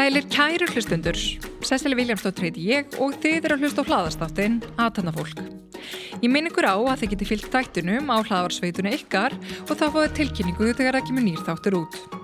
[0.00, 1.16] Sælir kæru hlustundur,
[1.64, 5.42] Sessili Viljámsdóttir heiti ég og þið eru að hlusta á hlaðastáttin Aðtanna fólk.
[6.20, 9.36] Ég minn ykkur á að þið geti fyllt þættunum á hlaðarsveitunni ykkar
[9.66, 12.19] og þá fáið tilkynningu þegar ekki með nýr þáttur út.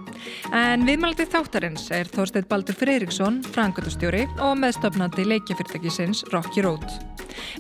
[0.55, 6.87] En viðmælandi þáttarins er Þorstein Baldur Freyriksson, frangöndustjóri og meðstofnandi leikjafyrirtækisins Rocky Road.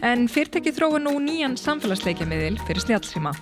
[0.07, 3.35] En fyrirtæki þróa nú nýjan samfélagsleikjamiðil fyrir snjálfsíma.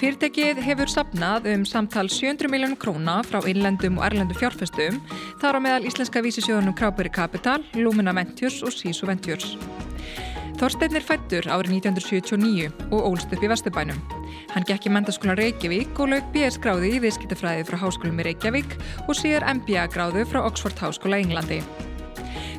[0.00, 5.00] Fyrirtækið hefur sapnað um samtal 700 miljónum króna frá innlendum og erlendum fjárfestum,
[5.40, 9.54] þar á meðal íslenska vísisjóðunum Kráberi Capital, Lumina Ventures og Sisu Ventures.
[10.54, 13.98] Þorstein er fættur árið 1979 og ólst upp í Vesturbænum.
[14.52, 18.76] Hann gekk í mentaskólan Reykjavík og lög BS gráði í viðskiptafræði frá Háskólum í Reykjavík
[19.08, 21.58] og síðar MBA gráðu frá Oxford Háskóla í Englandi.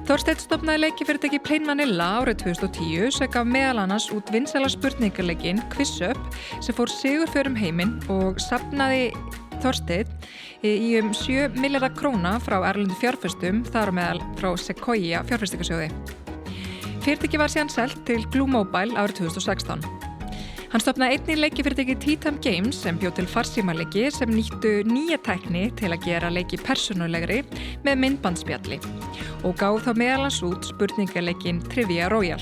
[0.05, 5.95] Þorstein stopnaði leikifyrirtæki Plain Vanilla árið 2010 sem gaf meðal annars út vinsala spurningarleikin Quiz
[6.05, 6.19] Up
[6.59, 9.07] sem fór sigur förum heiminn og sapnaði
[9.63, 10.11] Þorstein
[10.61, 15.89] í um 7 miljardar króna frá erlendu fjárfestum þar meðal frá Sequoia fjárfestingasjóði.
[17.05, 19.83] Fyrirtæki var síðan selt til Glue Mobile árið 2016.
[20.71, 25.93] Hann stopnaði einnig leikifyrirtæki T-Time Games sem bjóð til farsímaleiki sem nýttu nýja tækni til
[25.93, 27.43] að gera leiki personulegri
[27.85, 28.81] með myndbandspjalli
[29.45, 32.41] og gáð þá meðalans út spurningarleikin Trivia Royal.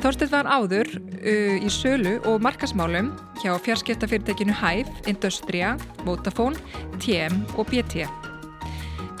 [0.00, 3.12] Þorstedt var áður uh, í sölu og markasmálum
[3.44, 5.76] hjá fjarskiptafyrirtækinu Hive, Industria,
[6.08, 6.56] Vodafone,
[7.04, 8.08] TM og BT.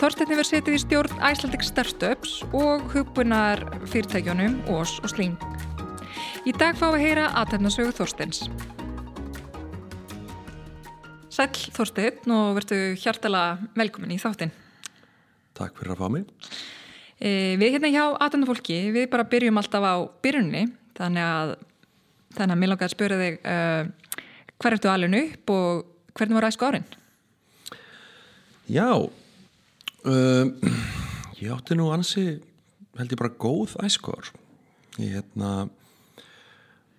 [0.02, 5.36] Þorstedt hefur setið í stjórn Icelandic Startups og hugbúnar fyrirtækjunum Ós og Sling.
[6.42, 8.40] Í dag fá við að heyra aðtæfnasögu Þorsteins.
[11.30, 13.44] Sæl Þorstein og verðu hjartala
[13.78, 14.50] velkomin í þáttinn.
[15.54, 16.26] Takk fyrir að fá mig.
[17.22, 20.66] E, við hérna hjá aðtæfnafólki, við bara byrjum alltaf á byrjunni,
[20.98, 21.56] þannig að,
[22.34, 24.18] þannig að mér langar að spöra þig uh,
[24.58, 25.88] hver ertu alveg upp og
[26.18, 26.94] hvernig var æsku árin?
[28.66, 28.90] Já,
[30.08, 30.46] uh,
[31.40, 32.40] ég átti nú ansi,
[32.98, 34.32] held ég bara góð æsku ár.
[35.00, 35.68] Ég hérna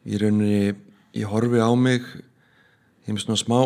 [0.04, 0.74] í rauninni,
[1.16, 2.06] ég horfi á mig
[3.08, 3.60] ég með svona smá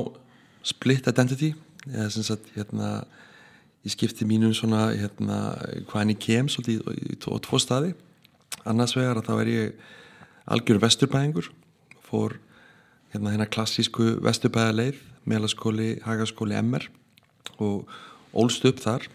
[0.65, 1.53] split identity
[1.87, 3.05] eða sem sagt, hérna
[3.85, 5.55] ég skipti mínum svona, hérna
[5.89, 6.83] hvaðan ég kem svolítið
[7.31, 7.93] á tvo staði
[8.67, 9.85] annars vegar að þá er ég
[10.47, 11.51] algjör vesturbæðingur
[12.07, 12.37] fór
[13.13, 16.87] hérna hérna klassísku vesturbæðarleið meðlaskóli, hagaskóli MR
[17.63, 17.87] og
[18.37, 19.07] ólst upp þar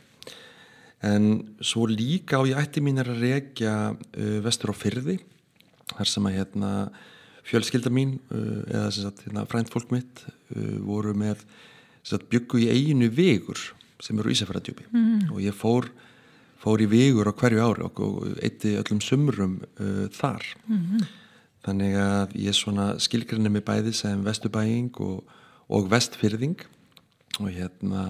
[1.02, 1.28] en
[1.60, 5.18] svo líka á ég ætti mín er að rekja uh, vestur á fyrði
[5.92, 6.70] þar sem að hérna
[7.46, 11.42] fjölskylda mín uh, eða sagt, hérna, frænt fólk mitt uh, voru með
[12.06, 13.60] sagt, byggu í eiginu vegur
[14.02, 15.32] sem eru Ísafjörðardjúpi mm.
[15.34, 15.88] og ég fór,
[16.62, 21.02] fór í vegur á hverju ári og, eitti öllum sumrum uh, þar mm.
[21.66, 25.26] þannig að ég svona skilgrinni mig bæði sem vestubæing og,
[25.66, 26.62] og vestfyrðing
[27.40, 28.06] og hérna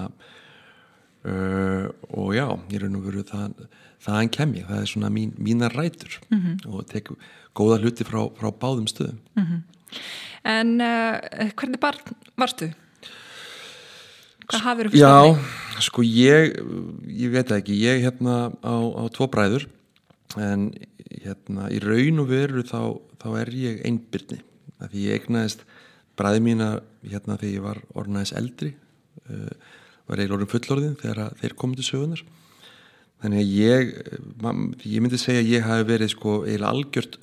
[1.25, 3.66] uh, og já, ég raun og veru það
[4.03, 6.66] þaðan kem ég, það er svona mín, mína rætur mm -hmm.
[6.72, 7.10] og tek
[7.55, 9.62] góða hluti frá, frá báðum stöðum mm -hmm.
[10.44, 11.19] En uh,
[11.55, 12.72] hvernig barn varstu?
[14.50, 14.99] Hvað hafður þú?
[14.99, 15.38] Já,
[15.81, 16.56] sko ég
[17.06, 19.69] ég veit ekki, ég hérna á, á tvo bræður
[20.37, 20.72] en
[21.22, 24.41] hérna í raun og veru þá, þá er ég einbyrni
[24.82, 25.62] því ég egnaðist
[26.19, 26.69] bræði mína
[27.06, 28.72] hérna þegar ég var orðnaðis eldri
[29.31, 29.53] uh,
[30.09, 32.25] var eiginlega orðin fullorðin þegar þeir komið til sögunar
[33.23, 33.93] þannig að ég
[34.89, 37.19] ég myndi segja að ég hafi verið sko eiginlega algjört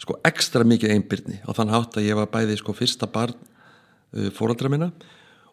[0.00, 4.30] sko ekstra mikið einbyrni á þann hátt að ég var bæði sko fyrsta barn uh,
[4.36, 4.90] fóraldra minna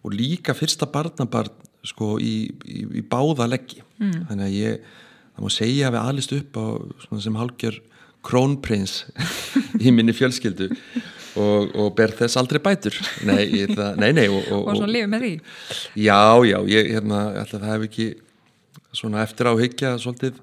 [0.04, 1.52] og líka fyrsta barnabarn
[1.88, 3.84] sko í, í, í báða leggi.
[3.98, 4.26] Mm.
[4.30, 4.88] þannig að ég,
[5.36, 6.66] það má segja að við alist upp á
[7.24, 7.80] sem halgjör
[8.28, 8.98] krónprins
[9.86, 10.72] í minni fjölskyldu
[11.38, 12.98] og, og ber þess aldrei bætur.
[13.28, 15.34] Nei, það, nei, nei og, og, og svona lifið með því.
[16.04, 18.08] Já, já, ég, hérna, alltaf það hef ekki
[18.98, 20.40] svona eftir áhyggja svolítið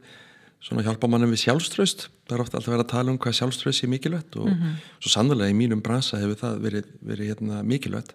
[0.64, 3.84] svona hjálpa mannum við sjálfströst það er ofta alltaf verið að tala um hvað sjálfströst
[3.84, 4.76] er mikilvægt og mm -hmm.
[5.00, 8.14] svo sannlega í mínum bransa hefur það verið, verið hérna, mikilvægt.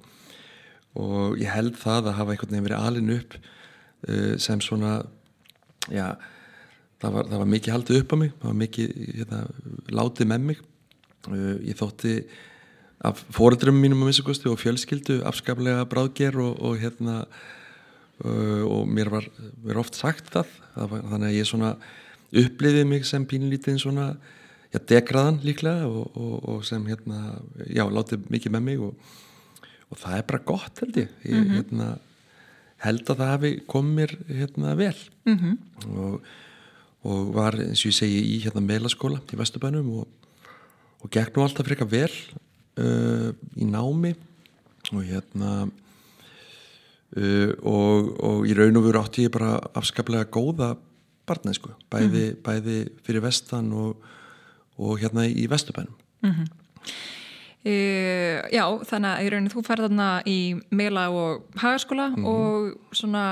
[0.95, 3.33] Og ég held það að hafa einhvern veginn verið alin upp
[4.09, 5.06] uh, sem svona
[5.92, 6.18] já,
[7.01, 8.31] það var, það var mikið haldið upp á mig.
[8.42, 9.48] Það var mikið hérna,
[9.89, 10.57] látið með mig.
[11.27, 12.25] Uh, ég þótti
[13.00, 17.22] af fóreldrum mínum að missakosti og fjölskyldu afskaplega bráðger og, og hérna
[18.25, 19.30] uh, og mér var,
[19.63, 21.72] var oft sagt það, það var, þannig að ég svona
[22.44, 24.10] uppliðið mig sem pínlítið svona,
[24.74, 27.40] já, degraðan líklega og, og, og sem hérna
[27.72, 29.16] já, látið mikið með mig og,
[29.90, 31.56] og það er bara gott held ég, ég mm -hmm.
[31.56, 31.90] hérna
[32.84, 35.57] held að það hafi komið mér hérna vel -hmm.
[35.95, 36.22] og,
[37.04, 40.07] og var eins og ég segi í hérna meilaskóla í Vesturbænum og,
[41.00, 42.12] og gekk nú alltaf frekar vel
[42.77, 44.13] uh, í námi
[44.94, 45.51] og hérna
[47.18, 50.75] uh, og, og í raun og veru átti ég bara afskaplega góða
[51.30, 54.01] barnæsku, bæði, bæði fyrir vestan og,
[54.80, 55.95] og hérna í Vesturbænum.
[57.60, 60.39] Uh, já, þannig að í rauninu þú færð þarna í
[60.71, 63.24] meila og hagaskóla og svona,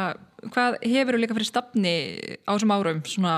[0.51, 1.95] hvað hefur þú líka fyrir stafni
[2.43, 3.01] á þessum árum?
[3.07, 3.35] Svona,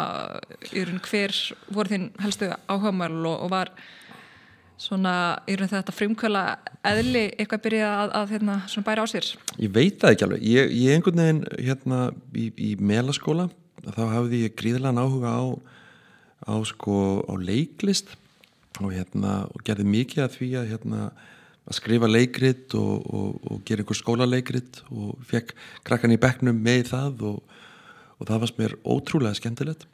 [0.73, 1.37] í rauninu hver
[1.69, 3.73] voru þín helstu áhugamál og, og var
[4.79, 5.13] svona,
[5.45, 6.43] í rauninu þetta frumkvæla
[6.87, 9.27] eðli eitthvað byrja að, að hérna, bæra á sér?
[9.59, 11.99] Ég veit það ekki alveg, ég, ég einhvern veginn hérna
[12.33, 13.49] í, í melaskóla
[13.83, 15.43] þá hafði ég gríðilega áhuga á
[16.47, 18.15] á sko á leiklist
[18.79, 21.01] og hérna og gerði mikið af því að hérna
[21.69, 25.53] að skrifa leikrit og, og, og gera einhver skólaleikrit og fekk
[25.85, 27.57] krakkan í bekknum með það og,
[28.17, 29.85] og það varst mér ótrúlega skemmtilegt.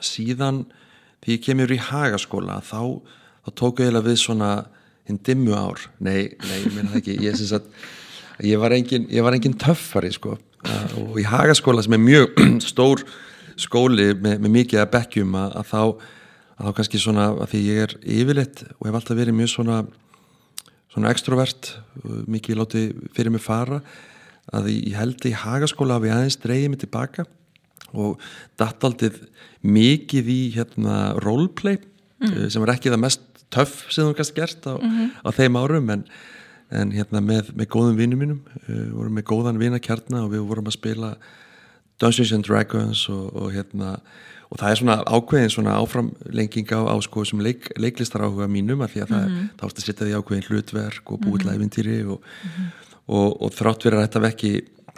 [0.00, 0.64] Síðan
[1.22, 3.02] því ég kemur í hagaskóla þá,
[3.42, 4.52] þá tók ég eiginlega við svona
[5.08, 5.82] hinn dimmu ár.
[5.98, 7.18] Nei, nei, ég meina það ekki.
[7.26, 7.68] Ég, sem sagt,
[8.46, 10.38] ég var engin, ég var engin töffari sko.
[11.02, 12.42] Og í hagaskóla sem er mjög
[12.72, 13.02] stór
[13.60, 15.82] skóli með, með mikið að bekkjum að, að þá
[16.62, 19.82] að þá kannski svona að því ég er yfirleitt og hef alltaf verið mjög svona
[20.92, 21.70] svona extrovert
[22.30, 22.82] mikið láti
[23.16, 23.80] fyrir mig fara
[24.52, 27.26] að ég held í hagaskóla að við aðeins dreyið mig tilbaka
[27.92, 28.20] og
[28.60, 29.18] dattaldið
[29.64, 32.50] mikið í hérna roleplay mm.
[32.52, 35.08] sem var ekki það mest töff sem þú kannski gert á, mm -hmm.
[35.22, 36.04] á þeim árum en,
[36.70, 40.66] en hérna með, með góðum vinnum mínum við vorum með góðan vinnakjarna og við vorum
[40.66, 41.16] að spila
[42.00, 44.00] Dungeons and Dragons og, og hérna
[44.52, 48.82] og það er svona ákveðin svona áframlenging á, á sko sem leik, leiklistar áhuga mínum
[48.84, 49.48] að því að mm -hmm.
[49.48, 52.10] það, þá erst að setja því ákveðin hlutverk og búið til Mhm.
[52.10, 52.22] og,
[53.06, 54.52] og, og þrátt verið að þetta vekki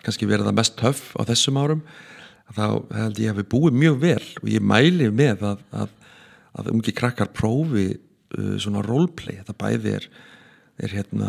[0.04, 1.82] kannski verið það mest töff á þessum árum
[2.52, 5.88] þá held ég að við búið mjög vel og ég mæli með að, að,
[6.60, 7.86] að ungi krakkar prófi
[8.62, 10.08] svona roleplay, þetta bæði er
[10.82, 11.28] er hérna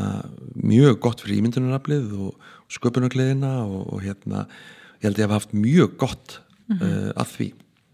[0.57, 4.47] mjög gott fyrir ímyndunaraflið og sköpunargleðina og, og hérna
[4.97, 6.39] ég held ég að hafa haft mjög gott
[6.73, 7.47] uh, að því.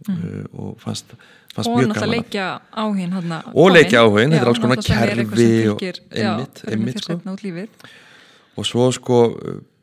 [0.08, 1.12] Uh, og fannst,
[1.54, 4.80] fannst og mjög gaman að- leikja áhugin hana, Og leikja áhuginn, þetta er alls konar
[4.80, 7.20] er kerfi og- einmitt, já, einmitt, sko.
[8.58, 9.20] og svo sko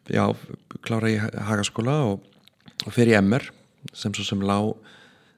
[0.08, 0.24] já,
[0.82, 1.20] klára ég
[1.50, 2.24] hagaskóla og,
[2.86, 3.44] og fer í MR
[3.92, 4.56] sem svo sem lá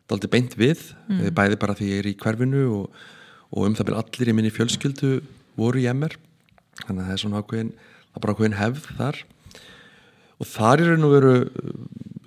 [0.09, 0.95] daldi beint við.
[1.09, 1.35] Mm.
[1.35, 3.03] bæði bara því ég er í hverfinu og,
[3.51, 5.13] og um það byrja allir í minni fjölskyldu
[5.59, 6.17] voru í MR
[6.85, 9.21] þannig að það er svona ákveðin það er bara ákveðin hefð þar.
[10.41, 11.35] Og þar er og veru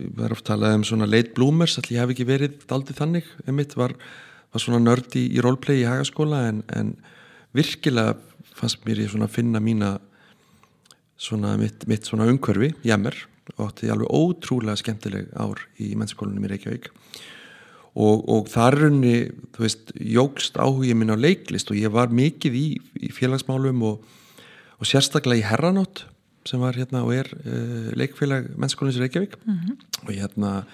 [0.04, 3.28] það er oft talað um svona late bloomers allir ég hef ekki verið daldi þannig.
[3.50, 3.96] Emitt var,
[4.54, 6.96] var svona nörd í, í roleplay í hagaskóla en, en
[7.56, 8.18] virkilega
[8.54, 9.96] fannst mér ég svona finna mína
[11.18, 13.16] svona mitt, mitt svona umhverfi jammer
[13.58, 16.90] og átti alveg ótrúlega skemmtileg ár í mennskólanum í Reykjavík
[17.94, 19.16] og, og þar runni
[19.54, 22.66] þú veist, jógst áhugið minn á leiklist og ég var mikið í,
[23.06, 24.02] í félagsmálum og,
[24.80, 26.08] og sérstaklega í Herranótt
[26.48, 29.38] sem var hérna og er uh, leikfélag mennskólanins í Reykjavík.
[30.04, 30.66] Og hérna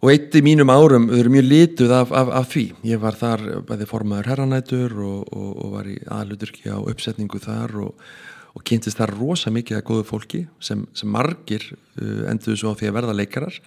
[0.00, 2.64] og eitt í mínum árum þau eru mjög lituð af, af, af því.
[2.88, 7.76] Ég var þar bæði formaður herranætur og, og, og var í aðluturki á uppsetningu þar
[7.84, 8.08] og,
[8.56, 12.78] og kynntist þar rosa mikið að góðu fólki sem, sem margir uh, endur svo á
[12.78, 13.60] því að verða leikarar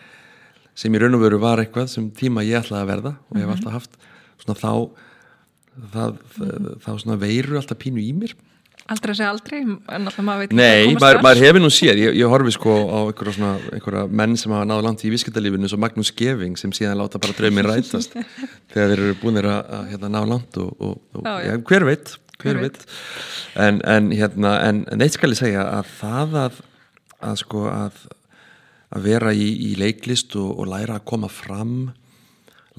[0.77, 3.45] sem í raun og veru var eitthvað sem tíma ég ætlaði að verða og ég
[3.45, 3.99] hef alltaf haft
[4.43, 4.71] svona þá
[5.93, 8.33] það, það, þá svona veiru alltaf pínu í mér.
[8.91, 12.17] Aldrei að segja aldrei, en alltaf maður veit Nei, maður, maður hefur nú séð, ég,
[12.19, 15.75] ég horfi sko á einhverja, svona, einhverja menn sem hafa náðu langt í viskildalífinu eins
[15.77, 18.17] og Magnús Geving sem síðan láta bara draumir rætast
[18.73, 21.87] þegar þeir eru búinir að, að hérna, ná langt og, og, og Já, ja, hver
[21.87, 22.83] veit, hver Hver veit.
[23.55, 26.61] En, en, hérna, en, en eitt skal ég segja að það að,
[27.29, 28.03] að sko að,
[28.93, 31.77] að vera í, í leiklist og, og læra að koma fram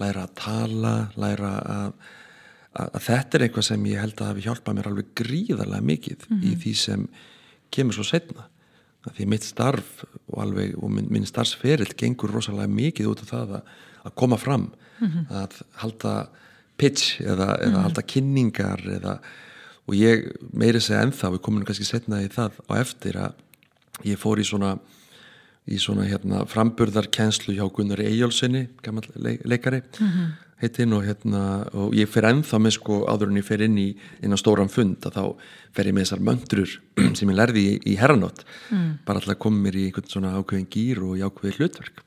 [0.00, 1.94] læra að tala læra að
[2.74, 6.26] að, að þetta er eitthvað sem ég held að hafi hjálpað mér alveg gríðarlega mikið
[6.42, 7.06] í því sem
[7.74, 8.48] kemur svo setna
[9.04, 13.54] því mitt starf og, alveg, og minn, minn starfsferill gengur rosalega mikið út af það
[13.58, 13.72] að,
[14.08, 14.70] að koma fram
[15.28, 16.14] að halda
[16.80, 19.18] pitch eða, eða halda kynningar eða,
[19.86, 20.24] og ég
[20.56, 24.46] meiri segja ennþá, við komum kannski setna í það á eftir að ég fór í
[24.48, 24.78] svona
[25.70, 29.06] í svona hérna framburðarkenslu hjá Gunnar Eyjálssoni, gammal
[29.48, 29.82] leikari
[30.60, 31.40] heitinn og hérna
[31.76, 33.86] og ég fer ennþá með sko áður en ég fer inn í
[34.22, 35.24] inn á stóran fund að þá
[35.74, 36.74] fer ég með þessar möndrur
[37.18, 38.44] sem ég lærði í, í herranótt
[39.04, 42.04] bara alltaf koma mér í einhvern svona ákveðin gýr og í ákveðin hlutverk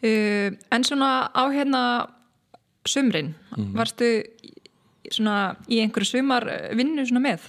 [0.00, 2.08] Uh, en svona á hérna
[2.88, 3.74] sumrin, Mhm.
[3.76, 4.06] varstu
[5.12, 7.40] svona í einhverju sumar vinnu svona með?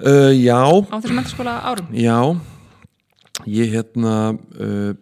[0.00, 1.92] Uh, Já, á þessum mentaskóla árum?
[1.92, 2.16] já
[3.48, 4.92] ég hérna uh,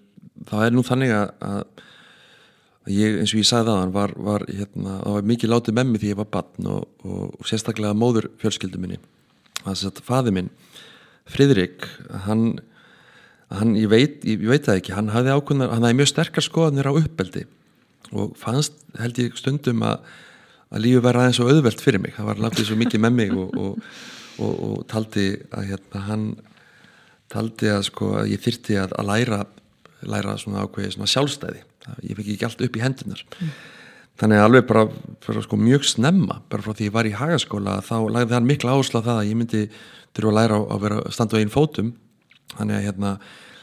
[0.49, 1.85] það er nú þannig að,
[2.93, 6.03] ég, eins og ég sagði aðan var, var hérna, það var mikið látið með mig
[6.03, 9.01] því ég var barn og, og, og sérstaklega móður fjölskyldu minni.
[9.65, 10.51] Er að faði minn
[11.29, 11.85] Fridrik,
[12.25, 12.61] hann,
[13.53, 16.47] hann ég, veit, ég, ég veit það ekki, hann hafði ákveðnar hann hafði mjög sterkar
[16.47, 17.45] skoðanir á uppbeldi
[18.17, 20.07] og fannst held ég stundum að,
[20.73, 23.35] að lífi verða aðeins og auðvelt fyrir mig, það var látið svo mikið með mig
[23.37, 23.83] og,
[24.47, 26.25] og taldi að hérna hann
[27.33, 29.41] taldi að sko ég þyrti að, að læra
[30.07, 31.65] læra svona ákveði svona sjálfstæði.
[32.07, 33.53] Ég fekk ekki allt upp í hendunar mm.
[34.21, 34.85] þannig að alveg bara,
[35.25, 38.75] bara sko, mjög snemma bara frá því ég var í hagaskóla þá lagði hann mikla
[38.77, 39.63] áherslu á það að ég myndi
[40.17, 41.95] þurfa að læra að vera standu einn fótum.
[42.55, 43.15] Þannig að hérna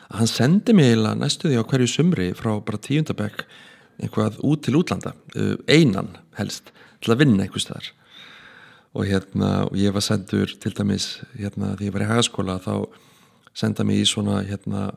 [0.05, 3.45] að hann sendi mig eiginlega næstu því á hverju sumri frá bara tíundabekk
[4.01, 7.91] einhvað út til útlanda uh, einan helst til að vinna einhvers þar
[8.95, 12.73] og hérna og ég var sendur til dæmis hérna því ég var í hagaskóla þá
[13.55, 14.89] senda mig í svona hérna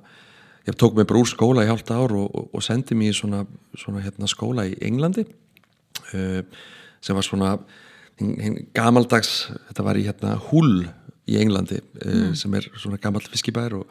[0.69, 3.45] ég tók mig brúr skóla í hálta ár og, og, og sendi mig í svona,
[3.79, 6.43] svona hérna, skóla í Englandi uh,
[7.01, 7.55] sem var svona
[8.19, 10.89] hin, hin, gamaldags, þetta var í hérna Hull
[11.29, 12.37] í Englandi uh, mm.
[12.39, 13.87] sem er svona gamal fiskibær og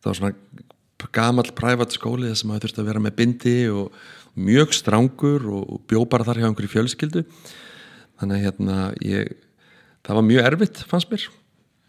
[0.00, 3.96] það var svona gamal prævat skóli sem hafa þurfti að vera með bindi og
[4.36, 7.24] mjög strángur og, og bjó bara þar hjá einhverju fjölskyldu
[8.20, 9.34] þannig að hérna ég,
[10.06, 11.26] það var mjög erfitt fannst mér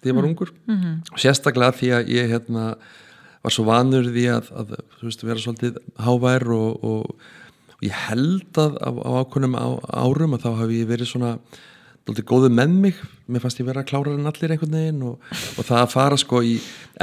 [0.01, 0.29] því ég var mm.
[0.29, 1.19] ungur mm -hmm.
[1.23, 2.65] sérstaklega því að ég hérna
[3.43, 7.15] var svo vanur því að, að veist, vera svolítið hávær og, og,
[7.77, 9.67] og ég held að á, á ákunum á,
[10.03, 11.37] árum að þá hafi ég verið svona
[12.07, 15.17] góðu með mig mér fannst ég vera að klára en allir einhvern veginn og,
[15.59, 16.53] og það að fara sko í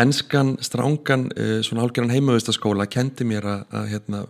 [0.00, 4.22] enskan, strángan, uh, svona álgeran heimavistaskóla kendi mér að, að hérna,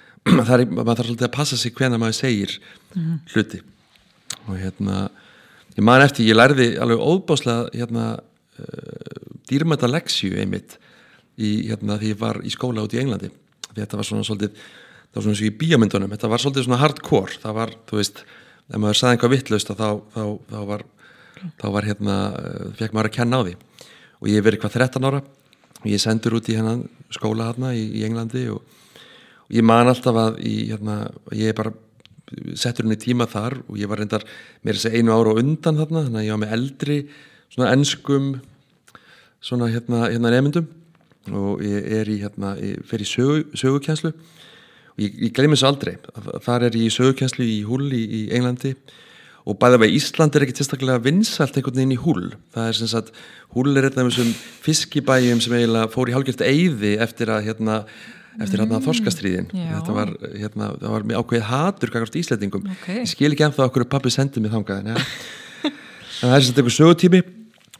[0.48, 2.56] það er, maður þarf svolítið að passa sig hvena maður segir
[2.94, 3.18] mm -hmm.
[3.34, 3.62] hluti
[4.46, 5.08] og hérna
[5.76, 10.78] ég man eftir, ég lærði alveg óbáslega hérna uh, dýrmæta leksju einmitt
[11.38, 13.32] í, hérna, því ég var í skóla út í Englandi.
[13.70, 16.66] Því þetta var svona svolítið það var svona eins og í bíamyndunum, þetta var svolítið
[16.66, 17.38] svona hardcore.
[17.42, 18.24] Það var, þú veist,
[18.70, 20.84] ef maður saði einhvað vittlaust þá, þá, þá var
[21.60, 23.54] þá var hérna, eh, fekk maður að kenna á því.
[24.20, 25.22] Og ég verið hvað 13 ára.
[25.80, 29.88] Og ég sendur út í hennan skóla hérna í, í Englandi og, og ég man
[29.88, 31.72] alltaf að í, hérna, ég er bara
[32.54, 34.24] settur henni tíma þar og ég var reyndar
[34.64, 36.98] mér þess að einu ára og undan þarna þannig að ég var með eldri
[37.50, 38.30] svona ennskum
[39.40, 40.68] svona hérna, hérna nefndum
[41.36, 45.68] og ég er í hérna, ég fer í sögu, sögukjænslu og ég, ég glemir þessu
[45.68, 45.94] aldrei.
[46.44, 48.74] Þar er ég í sögukjænslu í Hull í, í Englandi
[49.48, 52.30] og bæða vegi Ísland er ekki tilstaklega vinsalt einhvern veginn í Hull.
[52.54, 53.12] Það er sem sagt,
[53.56, 54.32] Hull er einn af þessum
[54.66, 57.82] fiskibæjum sem eiginlega fór í hálfgjört eiði eftir að hérna
[58.40, 63.02] eftir hérna mm, þorskastriðin þetta var, hérna, það var ákveðið hatur kakast íslettingum okay.
[63.02, 65.04] ég skil ekki ennþá okkur pappi sendið mig þangað en,
[66.20, 67.22] það er sagt einhver sögutími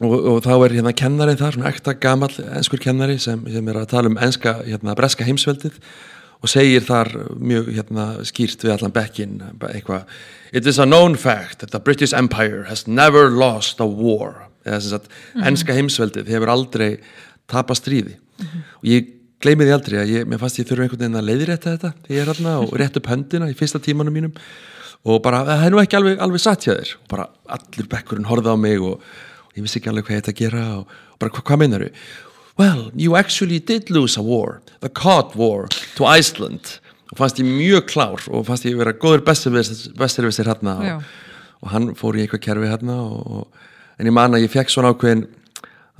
[0.01, 3.81] og, og þá er hérna kennarinn þar, svona ekta gamal ennskur kennari sem, sem er
[3.81, 5.79] að tala um enska, hérna, breska heimsveldið
[6.41, 9.41] og segir þar mjög hérna, skýrt við allan bekkin
[9.71, 10.07] eitthvað
[10.51, 14.79] It is a known fact that the British Empire has never lost a war eða
[14.81, 15.47] sem sagt, mm -hmm.
[15.47, 16.99] enska heimsveldið hefur aldrei
[17.47, 18.61] tapast stríði mm -hmm.
[18.77, 21.75] og ég gleymi því aldrei að ég, mér fannst ég þurfa einhvern veginn að leiðrétta
[21.75, 24.35] þetta þegar ég er hérna og rétt upp höndina í fyrsta tímanum mínum
[25.01, 26.91] og bara, það er nú ekki alveg, alveg satt hjá þér.
[26.99, 29.01] Og bara allir bekkurinn horfið á mig og
[29.55, 31.85] ég vissi ekki alveg hvað ég ætti að gera og, og bara, hvað, hvað meinar
[31.85, 31.89] þú?
[32.59, 35.67] Well, you actually did lose a war the Cod War
[35.97, 36.77] to Iceland.
[37.11, 41.09] Og fannst ég mjög klár og fannst ég vera góður besturvisir hérna og,
[41.65, 43.47] og hann fór í eitthvað kerfi hérna og,
[43.97, 45.25] en ég man að ég fekk svona ákveðin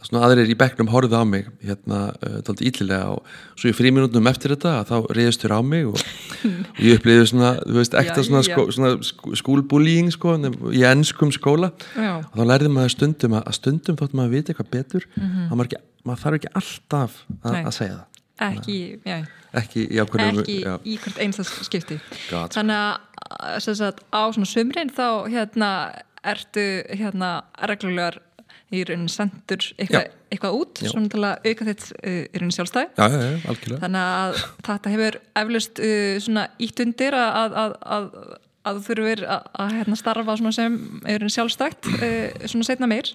[0.05, 3.25] svona aðrir í bekknum horfið á mig hérna, uh, daldi íllilega og
[3.59, 6.03] svo í fríminútnum eftir þetta þá reyðist þér á mig og,
[6.47, 10.37] og ég upplýði svona, þú veist, ekta svona, sko, svona skúlbúlíing sko
[10.73, 11.71] í ennskum skóla.
[11.95, 12.21] Já.
[12.21, 15.51] og þá lærði maður stundum að stundum þótt maður viti eitthvað betur mm -hmm.
[15.53, 18.07] maður, ekki, maður þarf ekki alltaf að segja það.
[18.41, 19.17] Ekki, já.
[19.53, 20.55] Ekki í ekki
[20.87, 21.99] í hvert einstans skipti.
[22.31, 22.53] God.
[22.55, 25.71] þannig að, að á svona sumrin þá hérna
[26.21, 27.31] ertu hérna
[27.67, 28.21] reglulegar
[28.71, 32.85] í raunin sendur eitthvað, eitthvað út svona til að auka þitt uh, í raunin sjálfstæð
[32.95, 38.07] já, já, já, þannig að þetta hefur eflust uh, svona ítt undir að, að, að,
[38.71, 43.11] að þurfur að hérna, starfa sem í raunin sjálfstætt uh, svona setna meir.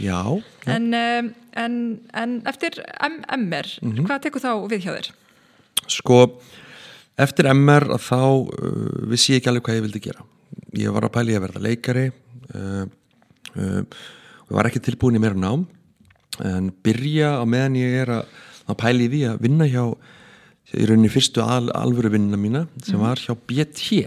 [0.00, 0.18] Já
[0.72, 1.30] en, um,
[1.60, 1.78] en,
[2.24, 4.08] en eftir MR, mm -hmm.
[4.08, 5.12] hvað tekur þá við hjá þér?
[5.92, 6.20] Sko
[7.20, 8.20] eftir MR að þá
[9.12, 10.28] vissi ég ekki alveg hvað ég vildi gera.
[10.74, 12.10] Ég var að pæli að verða leikari
[12.54, 12.86] uh,
[13.54, 13.96] og
[14.54, 15.66] var ekki tilbúin í meira nám
[16.42, 18.34] en byrja á meðan ég er að,
[18.66, 19.84] að pæli því að vinna hjá
[20.74, 24.04] í rauninni fyrstu al, alvöru vinnina mína sem var hjá BT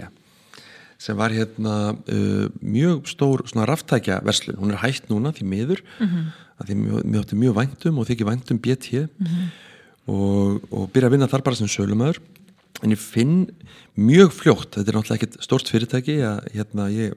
[0.98, 5.84] sem var hérna uh, mjög stór svona ráftækja verslun, hún er hægt núna því miður
[6.00, 6.26] mm -hmm.
[6.58, 9.48] að því mjög, mjög, mjög væntum og þykir væntum BT mm -hmm.
[10.08, 12.20] og, og byrja að vinna þar bara sem sölumöður
[12.84, 13.50] en ég finn
[13.96, 17.14] mjög fljótt þetta er náttúrulega ekkert stórt fyrirtæki að hérna, ég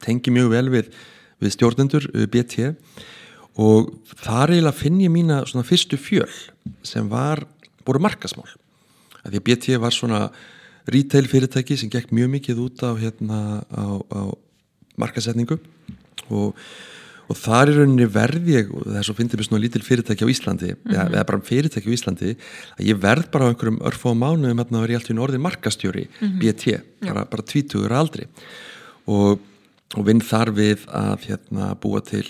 [0.00, 0.90] tengi mjög vel við,
[1.42, 2.72] við stjórnendur uh, BT
[3.58, 3.90] og
[4.22, 6.30] þar eiginlega finn ég mína svona fyrstu fjöl
[6.86, 7.42] sem var,
[7.86, 8.48] voru markasmál
[9.24, 10.28] að því að BT var svona
[10.88, 14.22] retail fyrirtæki sem gekk mjög mikið út á, hérna, á, á
[14.98, 15.58] markasetningu
[16.32, 16.54] og,
[17.28, 20.32] og þar í rauninni verð ég og þess að finnir mér svona lítil fyrirtæki á
[20.32, 21.12] Íslandi mm -hmm.
[21.12, 22.30] eða, bara fyrirtæki á Íslandi
[22.78, 25.38] að ég verð bara á einhverjum örfóðum mánuðum hérna að vera í allt í norði
[25.38, 26.38] markastjóri mm -hmm.
[26.40, 26.64] BT,
[27.06, 28.28] bara, bara tvítugur aldri.
[29.06, 29.40] Og,
[29.96, 32.26] og vinn þar við að hérna, búa til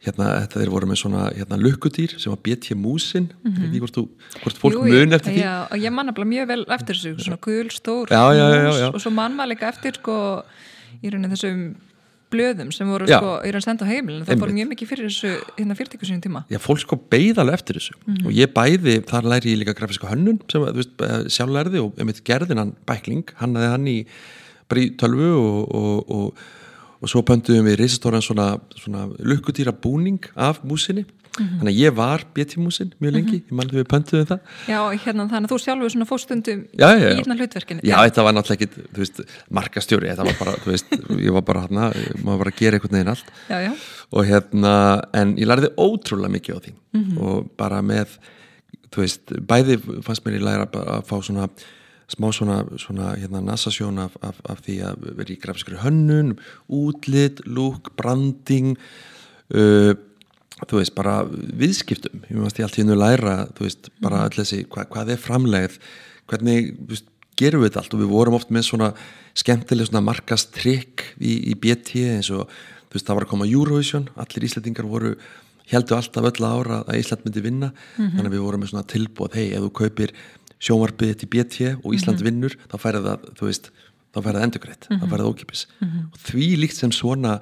[0.00, 3.28] hérna þetta þeir voru með svona hérna lukkutýr sem var BT Músin.
[3.44, 3.78] Mm -hmm.
[3.82, 4.06] hvort, þú,
[4.42, 5.42] hvort fólk Jú, mun eftir því.
[5.44, 9.36] Já, og ég manna mjög vel eftir þessu svona gul, stór já, og svo mann
[9.36, 10.42] maður líka eftir sko
[11.02, 11.76] í rauninni þessum
[12.30, 14.24] blöðum sem voru sko, í raun senda á heimilin.
[14.24, 16.44] Það fór mjög mikið fyrir þessu hérna fyrirtíku sínum tíma.
[16.48, 17.96] Já, fólk sko beigðalega eftir þessu.
[17.98, 18.26] Mm -hmm.
[18.26, 21.94] og ég bæði, þar læri ég líka grafíska hönnun sem eh, sjálflærði og
[22.24, 24.06] gerðinan bækling, hann aðeins hann í
[24.68, 26.34] bara í tölvu og, og, og,
[27.00, 31.06] og svo pöntuðum við reysastóran svona, svona lukkutýra búning af músinni
[31.38, 31.58] Mm -hmm.
[31.58, 33.50] þannig að ég var bétimúsin mjög lengi, mm -hmm.
[33.50, 36.78] ég mann að við pöntuðum það Já, hérna, þannig að þú sjálfur svona fóstundum í
[36.80, 40.70] hérna hlutverkinu Já, já, þetta var náttúrulega ekki, þú veist, markastjóri þetta var bara, þú
[40.70, 40.86] veist,
[41.26, 41.92] ég var bara hérna
[42.24, 43.72] maður var að gera einhvern veginn allt já, já.
[44.10, 47.18] og hérna, en ég læriði ótrúlega mikið á því mm -hmm.
[47.22, 48.08] og bara með,
[48.90, 51.48] þú veist, bæði fannst mér ég læra að fá svona
[52.10, 56.36] smá svona, svona hérna, nasasjón af, af, af því að vera í grafiskur hönnun,
[56.66, 58.74] útlit, lúk, branding
[59.54, 59.92] uh,
[60.66, 62.24] þú veist, bara viðskiptum.
[62.28, 65.22] Ég veist, ég allt í hennu læra, þú veist, bara öll þessi, hva, hvað er
[65.22, 65.78] framlegð
[66.30, 67.06] hvernig, veist,
[67.40, 67.94] gerum við þetta allt?
[67.96, 68.90] Og við vorum oft með svona
[69.38, 72.50] skemmtileg svona markastrykk í, í BT eins og,
[72.90, 75.14] þú veist, það var að koma Eurovision, allir íslætingar voru
[75.70, 77.70] heldu alltaf öll ára að Ísland myndi vinna.
[77.70, 78.14] Mm -hmm.
[78.16, 80.10] þannig að við vorum með svona tilbúð hei, ef þú kaupir
[80.60, 82.28] sjónvarpið til BT og Ísland -hmm.
[82.28, 83.70] vinnur, þá færði það, þú veist
[84.10, 86.00] þá færði það endurgreitt, þá færði það ókipis mhm.
[86.12, 87.38] og því líkt sem svona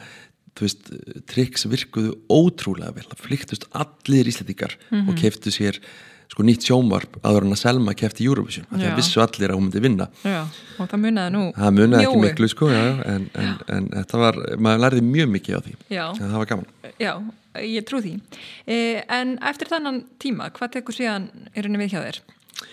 [0.59, 0.93] þú veist,
[1.31, 5.19] triks virkuðu ótrúlega vel, það flyktust allir íslendingar og mhm.
[5.23, 5.81] keftu sér
[6.29, 9.81] sko nýtt sjómarp aður hann að Selma kefti Eurovision, það vissu allir að hún myndi
[9.81, 10.43] vinna já,
[10.77, 14.41] og það munnaði nú það munnaði ekki miklu sko já, en, en, en þetta var,
[14.61, 16.05] maður lærði mjög mikið á því já.
[16.21, 17.13] það var gaman Já,
[17.65, 18.13] ég trú því
[18.69, 22.21] eh, en eftir þannan tíma, hvað tekur síðan er henni við hjá þér?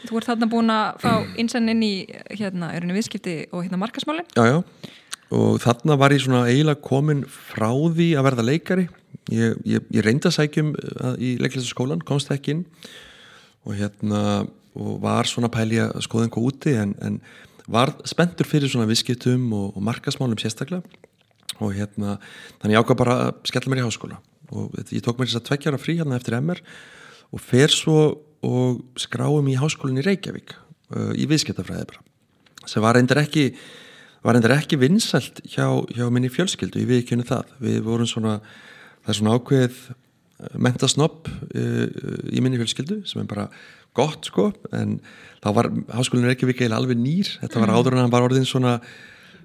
[0.06, 1.94] Þú ert þarna búin að fá insenn inn í
[2.34, 4.60] hérna, henni viðskipti og hérna markasmálin Já, já.
[5.36, 8.86] Og þarna var ég svona eiginlega komin frá því að verða leikari.
[9.34, 12.62] Ég, ég, ég reynda sækjum uh, í leiklæsaskólan, komst ekki inn.
[13.66, 14.22] Og hérna
[14.76, 17.20] og var svona pæli að skoða einhver úti en, en
[17.72, 20.84] var spenntur fyrir svona visskiptum og, og markasmálum sérstaklega.
[21.64, 22.18] Og hérna
[22.60, 24.20] þannig ég ákvað bara að skella mér í háskóla.
[24.54, 26.62] Og ég tók mér þess að tveggjara frí hérna eftir MR
[27.34, 28.00] og fer svo
[28.46, 33.50] og skráum í háskólinn í Reykjavík uh, í viðskiptafræði bara sem var reyndar ekki
[34.26, 38.10] var endur ekki vinsælt hjá, hjá minni fjölskyldu, ég við ekki henni það við vorum
[38.10, 38.40] svona,
[39.06, 41.84] það er svona ákveð eh, mentasnopp uh,
[42.34, 43.50] í minni fjölskyldu sem er bara
[43.96, 44.98] gott sko, en
[45.44, 47.78] þá var háskólinu Reykjavík eiginlega alveg nýr þetta var mm.
[47.78, 48.80] áður en hann var orðin svona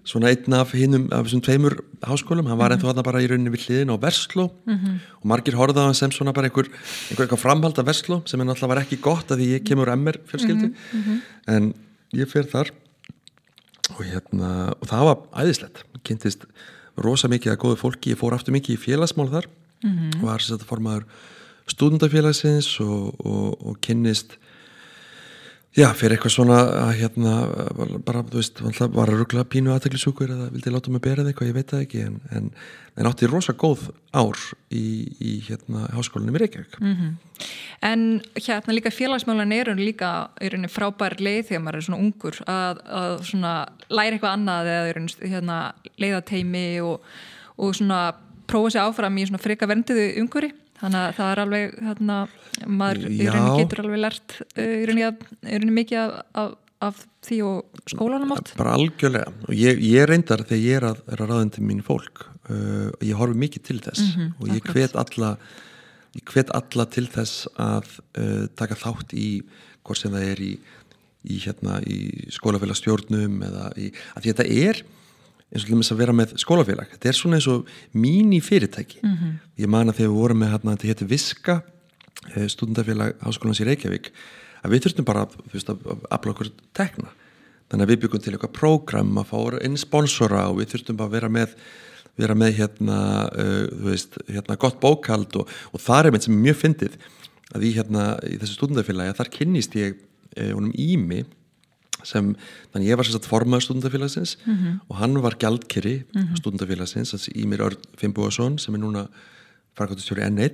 [0.04, 3.66] svona einn af hinnum, af þessum tveimur háskólum, hann var ennþá bara í rauninni við
[3.66, 4.98] hliðin á Versló mm -hmm.
[5.20, 6.68] og margir horfða hann sem svona bara einhver,
[7.10, 9.92] einhver, einhver framhald af Versló sem er náttúrulega var ekki gott að því ég kemur
[9.96, 11.20] MR fjölskyldu, mm -hmm.
[11.46, 11.74] en
[12.14, 12.70] ég fer þar
[13.98, 16.46] og hérna og það var æðislegt kynntist
[16.96, 19.46] rosa mikið að góðu fólki ég fór aftur mikið í félagsmál þar
[19.82, 20.22] mm -hmm.
[20.22, 21.04] var þess að formaður
[21.66, 24.38] stúdendafélagsins og, og, og kynnist
[25.76, 27.33] já, fyrir eitthvað svona að hérna,
[28.06, 31.50] bara, þú veist, var að ruggla pínu aðteglisúkur eða vildi láta mig bera það eitthvað,
[31.50, 32.48] ég veit það ekki en, en,
[32.98, 34.40] en átti rosa góð ár
[34.74, 34.85] í,
[35.22, 37.18] í hérna háskólinni mér ekki mm -hmm.
[37.83, 42.80] En hérna líka félagsmálan er líka er frábær leið þegar maður er svona ungur að,
[42.85, 47.00] að svona læra eitthvað annað eða hérna, leiðateimi og,
[47.56, 48.14] og svona
[48.46, 52.18] prófa sér áfram í svona freka verndiðu unguri þannig að það er alveg hérna,
[52.66, 56.52] maður í rauninni getur alveg lært uh, í rauninni mikið af, af,
[56.90, 59.32] af því og skólanum átt bara algjörlega.
[59.48, 62.90] Og ég, ég reyndar þegar ég er að, er að ráðin til mín fólk uh,
[63.04, 64.06] ég horfi mikið til þess.
[64.06, 65.34] Mm -hmm, og ég hvet alla
[66.18, 69.42] ég hvet alla til þess að uh, taka þátt í
[69.84, 70.52] hvort sem það er í,
[71.26, 74.82] í, hérna, í skólafélagstjórnum eða í, að þetta er
[75.50, 76.90] eins og hlumins að vera með skólafélag.
[76.94, 79.32] Þetta er svona eins og mín í fyrirtæki mm -hmm.
[79.58, 81.62] ég man að þegar við vorum með hérna, þetta hétti Viska
[82.36, 84.12] eh, stúdendafélag Háskólans í Reykjavík
[84.62, 87.10] að við þurftum bara að afla okkur tekna.
[87.70, 91.08] Þannig að við byggum til eitthvað prógram að fá inn sponsora og við þurftum bara
[91.08, 91.56] að vera með
[92.20, 96.44] vera með hérna, uh, veist, hérna gott bókald og, og það er með sem er
[96.44, 96.96] mjög fyndið
[97.54, 99.96] að í hérna í þessu stúdendafélagi þar kynnist ég
[100.36, 101.24] eh, honum Ími
[102.04, 102.34] sem,
[102.72, 104.78] þannig ég var sérstaklega formaður stúdendafélagsins mm -hmm.
[104.88, 106.36] og hann var gjaldkeri mm -hmm.
[106.40, 109.08] stúdendafélagsins, þessi Ímir Örn Fimboðarsson sem er núna
[109.76, 110.52] frækvæmtustjóri N1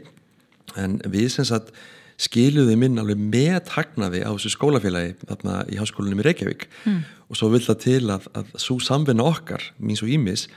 [0.77, 1.73] en við sem sagt
[2.17, 7.03] skiluði minn alveg með hagnaði á þessu skólafélagi þarna í háskólinum í Reykjavík mm.
[7.29, 10.49] og svo vil það til að, að svo samvinna okkar, mín svo Ímis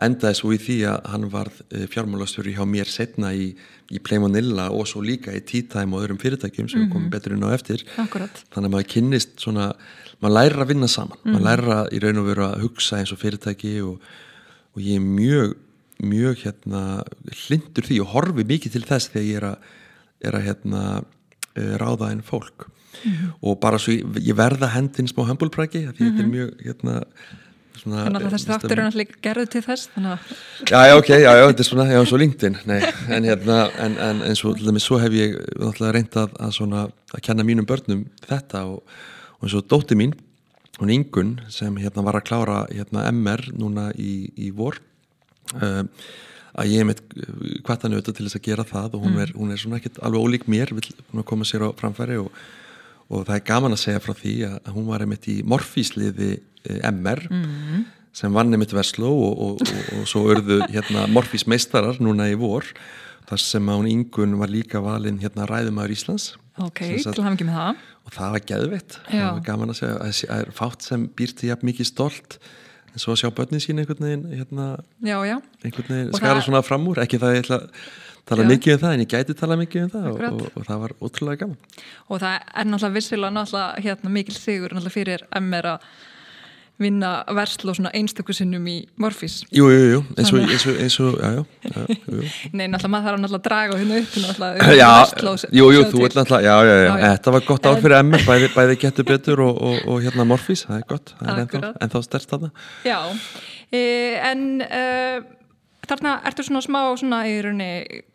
[0.00, 3.50] endaði svo í því að hann var eh, fjármálastjóri hjá mér setna í,
[3.92, 6.92] í Playmonilla og svo líka í T-Time og öðrum fyrirtækjum sem mm -hmm.
[6.94, 8.44] komið betur inn á eftir Akkurat.
[8.54, 9.72] þannig að maður kynnist svona
[10.20, 11.32] maður læra að vinna saman, mm.
[11.32, 14.12] maður læra í raun og veru að hugsa eins og fyrirtæki og,
[14.76, 15.58] og ég er mjög
[16.00, 16.82] mjög hérna
[17.44, 19.68] hlindur því og horfi mikið til þess þegar ég er að,
[20.24, 20.82] er að hérna
[21.54, 22.68] eh, ráða einn fólk.
[23.04, 23.30] Mm.
[23.46, 26.34] Og bara svo ég, ég verða hendin smá hömbulpræki því þetta er mhm.
[26.34, 26.98] mjög hérna
[27.80, 29.86] Svona, þannig að þessi þáttur er náttúrulega gerðu til þess
[30.68, 32.80] Já, já, ok, já, já, þetta er svona já, svo LinkedIn, nei,
[33.16, 34.52] en hérna en, en, en svo,
[34.82, 36.82] svo hef ég náttúrulega reyndað að svona,
[37.14, 38.98] að kenna mínum börnum þetta og,
[39.40, 40.14] og og dótti mín
[40.80, 44.78] hún Ingun, sem hérna var að klára hérna MR núna í, í vor
[45.60, 45.84] uh,
[46.56, 47.02] að ég hef meitt
[47.66, 49.22] hvartan auðvitað til þess að gera það og hún mm.
[49.24, 52.32] er, hún er svona ekkit alveg ólík mér, vil koma sér á framfæri og,
[53.08, 56.32] og það er gaman að segja frá því að hún var einmitt í morfísliði
[56.90, 57.84] MR mm.
[58.16, 62.36] sem vann einmitt Veslo og, og, og, og svo örðu hérna Morfís meistarar núna í
[62.40, 62.66] vor
[63.30, 67.84] þar sem að hún yngun var líka valinn hérna ræðumæður Íslands Ok, til með það
[68.14, 71.70] það var gæðvitt, það var gaman að segja að það er fátt sem býrti jafn
[71.70, 72.38] mikið stolt
[72.90, 74.68] en svo að sjá börnin sín einhvern veginn hérna,
[75.06, 75.36] já, já.
[75.62, 77.60] einhvern veginn skara svona fram úr, ekki það ég ætla
[78.28, 78.50] tala já.
[78.50, 80.94] mikið um það en ég gæti tala mikið um það og, og, og það var
[81.00, 81.82] ótrúlega gaman.
[82.08, 85.88] Og það er náttúrulega vissilega náttúrulega hérna, mikil sigur náttúrulega fyrir MR að
[86.80, 90.78] vinna verslu og svona einstöku sinnum í Morfís Jú, jú, jú, eins og, eins og,
[90.84, 91.44] eins og já, já,
[91.76, 92.28] já, jú.
[92.56, 94.90] Nei, náttúrulega maður þarf náttúrulega að draga hérna upp náttúrulega Já,
[95.60, 98.52] jú, jú, þú ert náttúrulega, já, já, já, þetta var gott ár fyrir MF, bæði,
[98.56, 102.02] bæði getur betur og, og, og hérna Morfís, það er gott, það er ennþá, ennþá
[102.06, 102.46] stærst það
[102.86, 103.00] Já,
[103.68, 103.82] e,
[104.30, 105.18] en uh,
[105.90, 108.06] þarna ertu svona smá svona í rauninni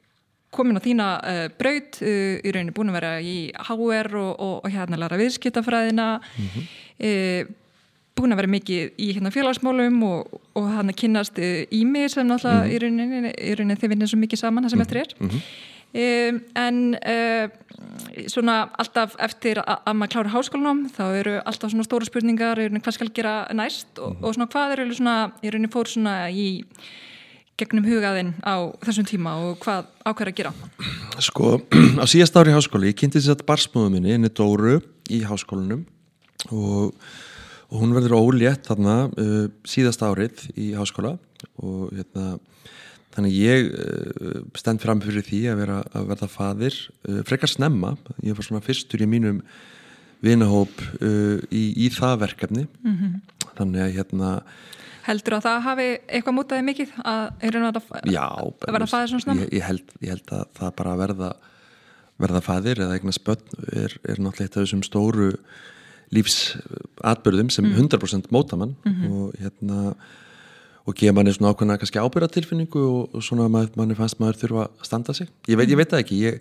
[0.56, 4.98] komin á þína uh, braut uh, í rauninni búin að vera í HR og hérna
[5.02, 6.10] læra viðskiptafræðina.
[6.40, 7.62] Mm -hmm
[8.16, 12.28] búin að vera mikið í hérna, félagsmálum og, og hann að kynast í mig sem
[12.28, 12.74] náttúrulega mm -hmm.
[12.74, 14.98] í rauninni, í rauninni þið vinnir svo mikið saman það sem mm -hmm.
[14.98, 15.42] eftir er mm -hmm.
[16.30, 16.78] um, en
[17.16, 22.58] uh, svona alltaf eftir að, að maður klára háskólanum þá eru alltaf svona stóra spurningar
[22.58, 24.24] hvað skal gera næst og, mhm.
[24.24, 26.66] og svona hvað eru svona, í rauninni fór svona í
[27.56, 30.52] gegnum hugaðinn á þessum tíma og hvað ákveður að gera?
[31.20, 31.62] Sko,
[32.04, 35.86] á síðast ári í háskóli ég kynnti þess að barsmóðu minni, henni Dóru í háskólanum
[36.52, 36.92] og
[37.72, 41.16] og hún verður ólétt þarna uh, síðast árið í háskóla
[41.62, 42.36] og hérna
[43.16, 47.96] þannig ég uh, stend fram fyrir því að vera að verða fadir uh, frekar snemma,
[48.26, 49.42] ég var svona fyrstur í mínum
[50.26, 53.52] vinahóp uh, í, í það verkefni mm -hmm.
[53.58, 54.38] þannig að hérna
[55.06, 57.26] Heldur að það hafi eitthvað mútaði mikið að,
[58.10, 59.44] Já, að verða fadir svona snemma?
[59.44, 61.30] Ég, ég, held, ég held að það bara verða
[62.22, 65.30] verða fadir eða eignar spöld er, er náttúrulega eitt af þessum stóru
[66.14, 67.88] lífsatbyrðum sem mm.
[67.88, 69.12] 100% móta mann mm -hmm.
[69.12, 69.96] og hérna
[70.86, 74.86] og gefa manni svona ákveðna kannski ábyrðatilfinningu og, og svona manni fannst maður þurfa að
[74.86, 76.40] standa sig ég veit, ég veit það ekki ég,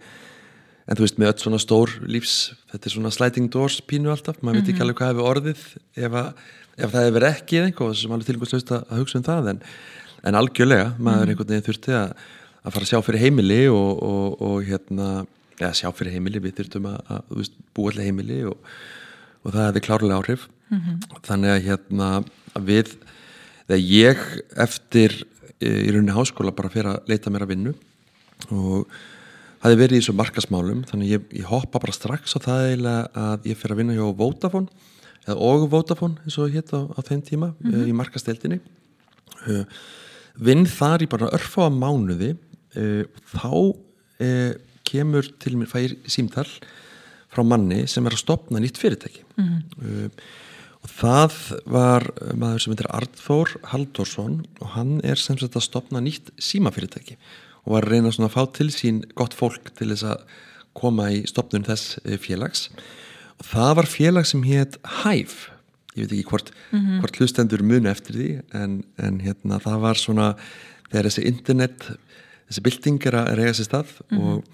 [0.87, 4.43] en þú veist með öll svona stór lífs þetta er svona sliding doors pínu alltaf
[4.43, 4.67] maður mm -hmm.
[4.67, 4.83] veit ekki mhm.
[4.83, 5.61] alveg hvað hefur orðið
[5.97, 6.29] ef, að,
[6.77, 9.61] ef það hefur ekki eða einhvað sem alveg tilbúinslaust að, að hugsa um það en,
[10.25, 11.31] en algjörlega maður -hmm.
[11.31, 12.11] einhvern veginn þurfti að,
[12.65, 15.27] að fara að sjá fyrir heimili og, og, og hérna
[15.61, 18.59] ja, sjá fyrir heimili við þurftum að búa allir heimili og
[19.45, 21.19] og það hefði klárlega áhrif mm -hmm.
[21.27, 22.09] þannig að hérna
[22.55, 22.95] við
[23.67, 24.23] þegar ég
[24.67, 25.25] eftir
[25.61, 27.75] e, í rauninni háskóla bara fyrir að leita mér að vinnu
[28.51, 28.89] og
[29.61, 33.09] það hefði verið í þessu markasmálum þannig ég, ég hoppa bara strax á það eiginlega
[33.15, 34.69] að ég fyrir að vinna hjá Vodafone
[35.25, 37.89] eða og Vodafone eins og hitt á, á þeim tíma mm -hmm.
[37.89, 38.61] í markasteldinni
[39.49, 39.65] e,
[40.37, 42.37] vinn þar í bara örfa á mánuði
[42.75, 43.55] þá
[44.83, 46.51] kemur til mér fær símtall
[47.35, 50.11] frá manni sem er að stopna nýtt fyrirtæki mm -hmm.
[50.83, 56.01] og það var maður sem heitir Artþór Halldórsson og hann er sem sagt að stopna
[56.01, 57.17] nýtt símafyrirtæki
[57.65, 60.21] og var að reyna svona að fá til sín gott fólk til þess að
[60.75, 62.71] koma í stopnum þess eh, félags
[63.39, 65.51] og það var félag sem hétt Hæf
[65.95, 67.01] ég veit ekki hvort, mm -hmm.
[67.01, 70.35] hvort hlustendur muni eftir því en, en hérna það var svona
[70.91, 71.87] þegar þessi internet
[72.49, 74.25] þessi bylting er að reyja sér stað mm -hmm.
[74.25, 74.45] og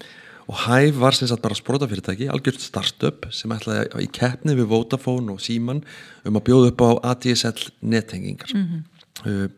[0.47, 5.35] og Hæf var sem sagt bara sprótafyrirtæki algjört startup sem ætlaði í keppni við Vodafone
[5.35, 5.83] og Síman
[6.25, 8.81] um að bjóða upp á ADSL nettengingar mm -hmm.
[9.25, 9.49] uh,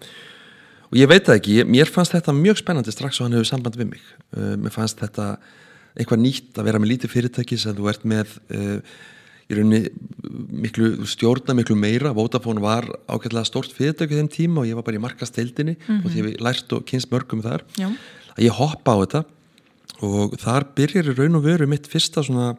[0.92, 3.76] og ég veit það ekki, mér fannst þetta mjög spennandi strax og hann hefur samband
[3.76, 4.02] við mig
[4.38, 5.38] uh, mér fannst þetta
[5.98, 8.80] eitthvað nýtt að vera með lítið fyrirtæki sem þú ert með uh,
[9.50, 9.90] í rauninni
[10.64, 14.98] miklu, stjórna miklu meira Vodafone var ágætlega stort fyrirtæki þeim tíma og ég var bara
[14.98, 16.06] í markasteildinni mm -hmm.
[16.06, 17.92] og því ég lært og kynst mörgum þar Já.
[18.38, 19.24] að ég hoppa á þetta
[20.04, 22.54] og þar byrjar í raun og veru mitt fyrsta svona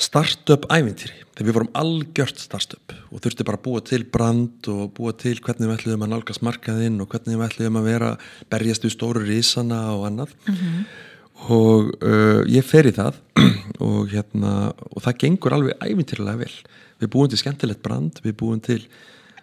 [0.00, 1.18] startup ævintýri.
[1.36, 5.36] Þegar við vorum algjört startup og þurfti bara að búa til brand og búa til
[5.44, 8.10] hvernig við ætlum að nálgast markaðinn og hvernig við ætlum að vera
[8.52, 10.34] berjast við stóru rísana og annað.
[10.46, 10.84] Mm -hmm.
[11.48, 13.14] og uh, ég fer í það
[13.88, 16.56] og hérna og það gengur alveg ævintýrilega vel.
[17.00, 18.86] Við búum til skemmtilegt brand, við búum til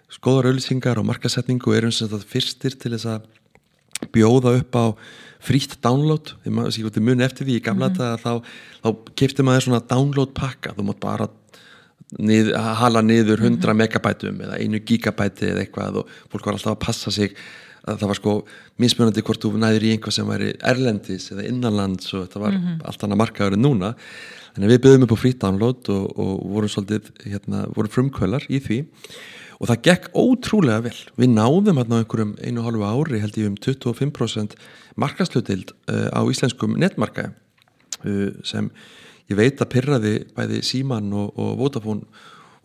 [0.09, 3.21] skoðar auðlýsingar og markasetningu og erum sem þetta fyrstir til þess að
[4.13, 4.85] bjóða upp á
[5.47, 8.23] frýtt download, þegar maður sé hvort þið muni eftir því í gamla mm -hmm.
[8.23, 8.31] þá,
[8.83, 11.29] þá kefti maður svona download pakka, þú mátt bara
[12.15, 13.79] nið, hala niður 100 mm -hmm.
[13.81, 17.35] megabætum eða einu gigabæti eða eitthvað og fólk var alltaf að passa sig
[17.87, 18.33] að það var sko
[18.83, 22.63] mismunandi hvort þú næður í einhvað sem væri erlendis eða innanlands og þetta var mm
[22.63, 22.81] -hmm.
[22.83, 23.95] allt annað markaður en núna
[24.53, 28.43] þannig að við byggðum upp á frýtt download og, og vorum svolítið, hérna, vorum frumkvölar
[28.49, 28.77] í því
[29.57, 33.49] og það gekk ótrúlega vel við náðum hérna á einhverjum einu hálfu ári held ég
[33.49, 34.55] um 25%
[34.99, 38.69] markaslutild uh, á íslenskum netmarka uh, sem
[39.27, 42.05] ég veit að pyrraði bæði Síman og, og Vodafone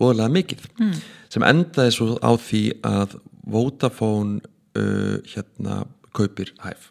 [0.03, 0.95] óðurlega mikið mm.
[1.33, 3.17] sem endaði svo á því að
[3.53, 4.43] Vodafone
[4.79, 6.91] uh, hérna kaupir hæf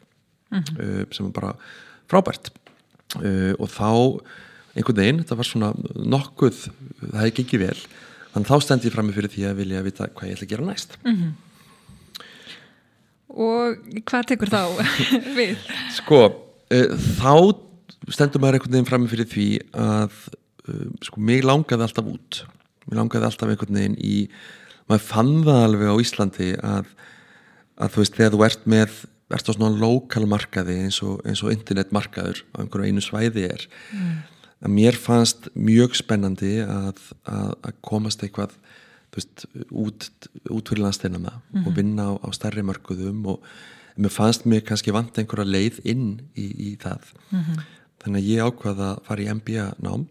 [0.49, 1.13] mm -hmm.
[1.13, 1.55] sem er bara
[2.09, 2.49] frábært
[3.59, 4.21] og þá
[4.75, 6.59] einhvern veginn, þetta var svona nokkuð,
[7.11, 7.79] það hefði gengið vel
[8.33, 10.53] þannig þá stend ég fram með fyrir því að vilja vita hvað ég ætla að
[10.53, 11.31] gera næst mm -hmm.
[13.31, 14.63] Og hvað tekur þá
[15.39, 15.59] við?
[15.95, 16.17] Sko,
[16.75, 17.35] uh, þá
[18.11, 20.17] stendur maður einhvern veginn fram með fyrir því að
[20.67, 22.41] uh, sko, mig langaði alltaf út
[22.87, 24.27] mig langaði alltaf einhvern veginn í
[24.89, 26.91] maður fann það alveg á Íslandi að,
[27.77, 28.99] að þú veist, þegar þú ert með
[29.31, 33.67] ert á svona lokal markaði eins og, eins og internetmarkaður á einhverju einu svæði er
[33.95, 38.53] mm að mér fannst mjög spennandi að, að, að komast eitthvað
[39.15, 40.07] veist, út,
[40.49, 41.65] út fyrir landsteinana mm -hmm.
[41.65, 41.75] og mhm.
[41.75, 43.43] vinna á, á starri mörguðum og
[43.97, 47.61] mér fannst mér kannski vant einhverja leið inn í, í það mm -hmm.
[48.03, 50.07] þannig að ég ákvaða að fara í MBA nám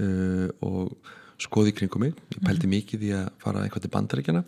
[0.00, 0.96] uh, og
[1.38, 2.76] skoði kringum mig ég pældi mm -hmm.
[2.76, 4.44] mikið í að fara eitthvað til bandaríkjana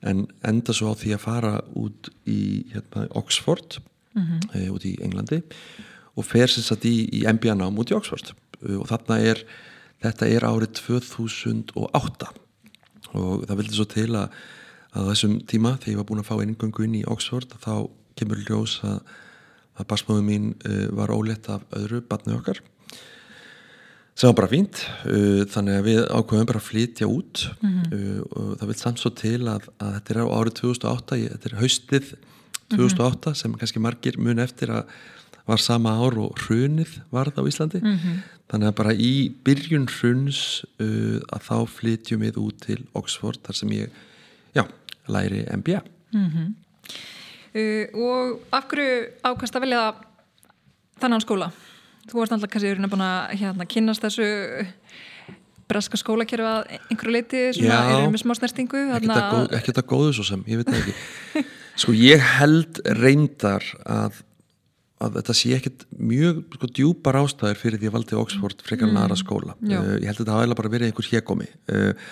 [0.00, 3.78] en enda svo á því að fara út í hérna, Oxford
[4.16, 8.34] uh, út í Englandi og fer sem sagt í, í MBA nám út í Oxford
[8.58, 9.44] og þarna er
[10.02, 12.30] þetta er árið 2008
[13.18, 14.34] og það vildi svo til að,
[14.94, 17.72] að þessum tíma þegar ég var búin að fá eingöngu inn í Oxford þá
[18.18, 18.98] kemur ljós að,
[19.78, 22.60] að barsmáðu mín uh, var óletta af öðru batni okkar
[24.18, 28.24] sem var bara fínt uh, þannig að við ákveðum bara að flytja út mm -hmm.
[28.30, 31.60] og það vil samt svo til að, að þetta er á árið 2008 þetta er
[31.62, 32.10] haustið
[32.68, 33.34] 2008 mm -hmm.
[33.34, 34.84] sem kannski margir mun eftir að
[35.48, 38.16] var sama ár og hrunið varð á Íslandi mm -hmm.
[38.50, 43.56] þannig að bara í byrjun hruns uh, að þá flytjum við út til Oxford þar
[43.56, 43.88] sem ég
[44.54, 44.64] já,
[45.08, 45.80] læri MBA
[46.12, 46.48] mm -hmm.
[47.54, 49.94] uh, Og af hverju ákast að velja
[51.00, 51.50] þannan skóla?
[52.08, 54.66] Þú varst alltaf kannski búin að hérna, kynast þessu
[55.68, 60.44] braska skólakerfi að einhverju leiti sem eru með smá snertingu Ekki þetta góðu svo sem,
[60.46, 60.94] ég veit það ekki
[61.78, 64.22] Sko ég held reyndar að
[64.98, 69.00] að þetta sé ekkert mjög sko, djúpar ástæðir fyrir því að valdi Oxford frekar mm.
[69.02, 69.54] aðra skóla.
[69.62, 72.08] Uh, ég held að það hafa bara verið einhver hjekomi uh,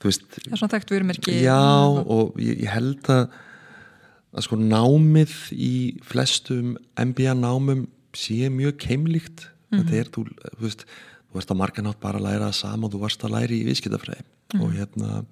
[0.00, 1.38] þú veist það er svona þekkt vörumerki.
[1.44, 3.40] Já og ég, ég held að
[4.32, 5.72] að sko námið í
[6.08, 7.84] flestum MBA námum
[8.16, 9.48] sé mjög keimlíkt.
[9.72, 9.82] Mm.
[9.82, 10.24] þetta er, þú,
[10.56, 13.34] þú veist þú varst að marganátt bara að læra það sama og þú varst að
[13.36, 14.24] læra í viðskiptafræði.
[14.52, 14.64] Mm.
[14.64, 15.22] og hérna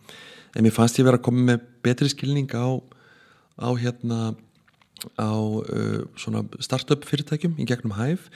[0.57, 2.69] en mér fannst ég verið að koma með betri skilning á
[3.61, 4.21] á hérna
[5.17, 8.29] á uh, svona startup fyrirtækjum í gegnum hæf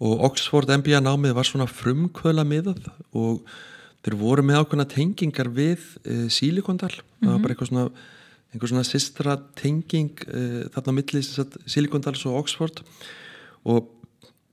[0.00, 3.44] og Oxford MBA námið var svona frumkvöla miðað og
[4.00, 7.20] þeir voru með ákveðna tengingar við uh, Silikondal, mm -hmm.
[7.20, 7.42] það var mhm.
[7.42, 7.90] bara eitthvað svona
[8.50, 11.22] einhver svona sistra tenging uh, þarna millir
[11.66, 12.82] Silikondals og Oxford
[13.64, 13.90] og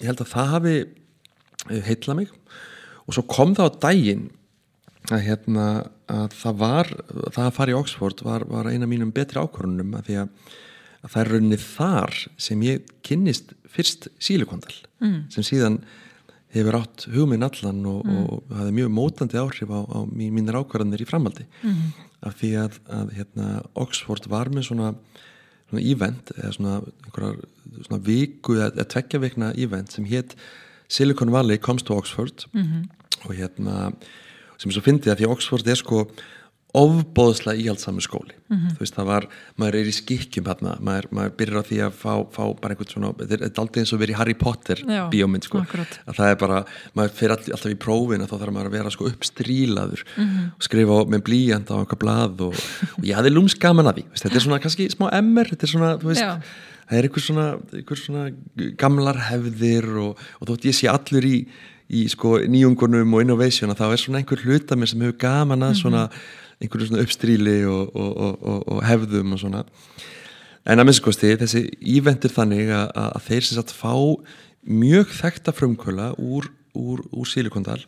[0.02, 0.76] ég held að það hafi
[1.72, 2.30] uh, heitla mig
[3.08, 4.30] og svo kom það á daginn
[5.08, 5.66] að hérna
[6.12, 6.90] að það var
[7.32, 10.56] það að fara í Oxford var, var eina mínum betri ákvörunum að því að
[11.04, 15.28] að það er rauninni þar sem ég kynnist fyrst sílikondal mm.
[15.34, 15.80] sem síðan
[16.56, 18.20] hefur átt hugminn allan og, mm.
[18.24, 21.82] og hafði mjög mótandi áhrif á, á mínir ákvarðanir í framhaldi mm.
[22.30, 24.94] af því að, að hérna, Oxford var með svona,
[25.70, 26.78] svona event eða svona,
[27.84, 30.38] svona viku eða tveggja vikna event sem hétt
[30.88, 32.88] Silicon Valley Comes to Oxford -hmm.
[33.26, 33.92] og hérna
[34.58, 36.08] sem svo fyndi að því að Oxford er sko
[36.76, 38.36] ofbóðslega íhaldsami skóli.
[38.52, 39.26] Þú veist það var,
[39.60, 42.92] maður er í skikkjum hérna, maður, maður byrjar á því að fá, fá bara einhvern
[42.92, 45.98] svona, þetta er- er aldrei eins og verið Harry Potter Já, bíómynd sko, akkurat.
[46.08, 46.60] að það er bara,
[46.96, 50.04] maður fyrir all, alltaf í prófin að þá þarf maður að vera sko uppstrílaður
[50.58, 52.54] og skrifa á, með blíjand á einhver blað og,
[53.00, 54.06] og ég hafði lúms gaman að því.
[54.12, 56.42] Veist, þetta er svona kannski smá emmer þetta er svona, þú veist, Já.
[56.92, 58.28] það er einhver svona, einhver svona
[58.78, 61.48] gamlar hefðir og, og þótt ég sé allur í,
[61.90, 65.64] í sko nýjungunum og innovation að þá er svona einhver hluta mér sem hefur gaman
[65.64, 66.10] að svona
[66.62, 69.64] einhverju svona uppstríli og, og, og, og, og hefðum og svona.
[70.68, 71.64] En að minnskosti þessi
[71.96, 73.94] íventur þannig að, að þeir sem sagt fá
[74.68, 77.80] mjög þekta frumkvöla úr, úr, úr Silikondal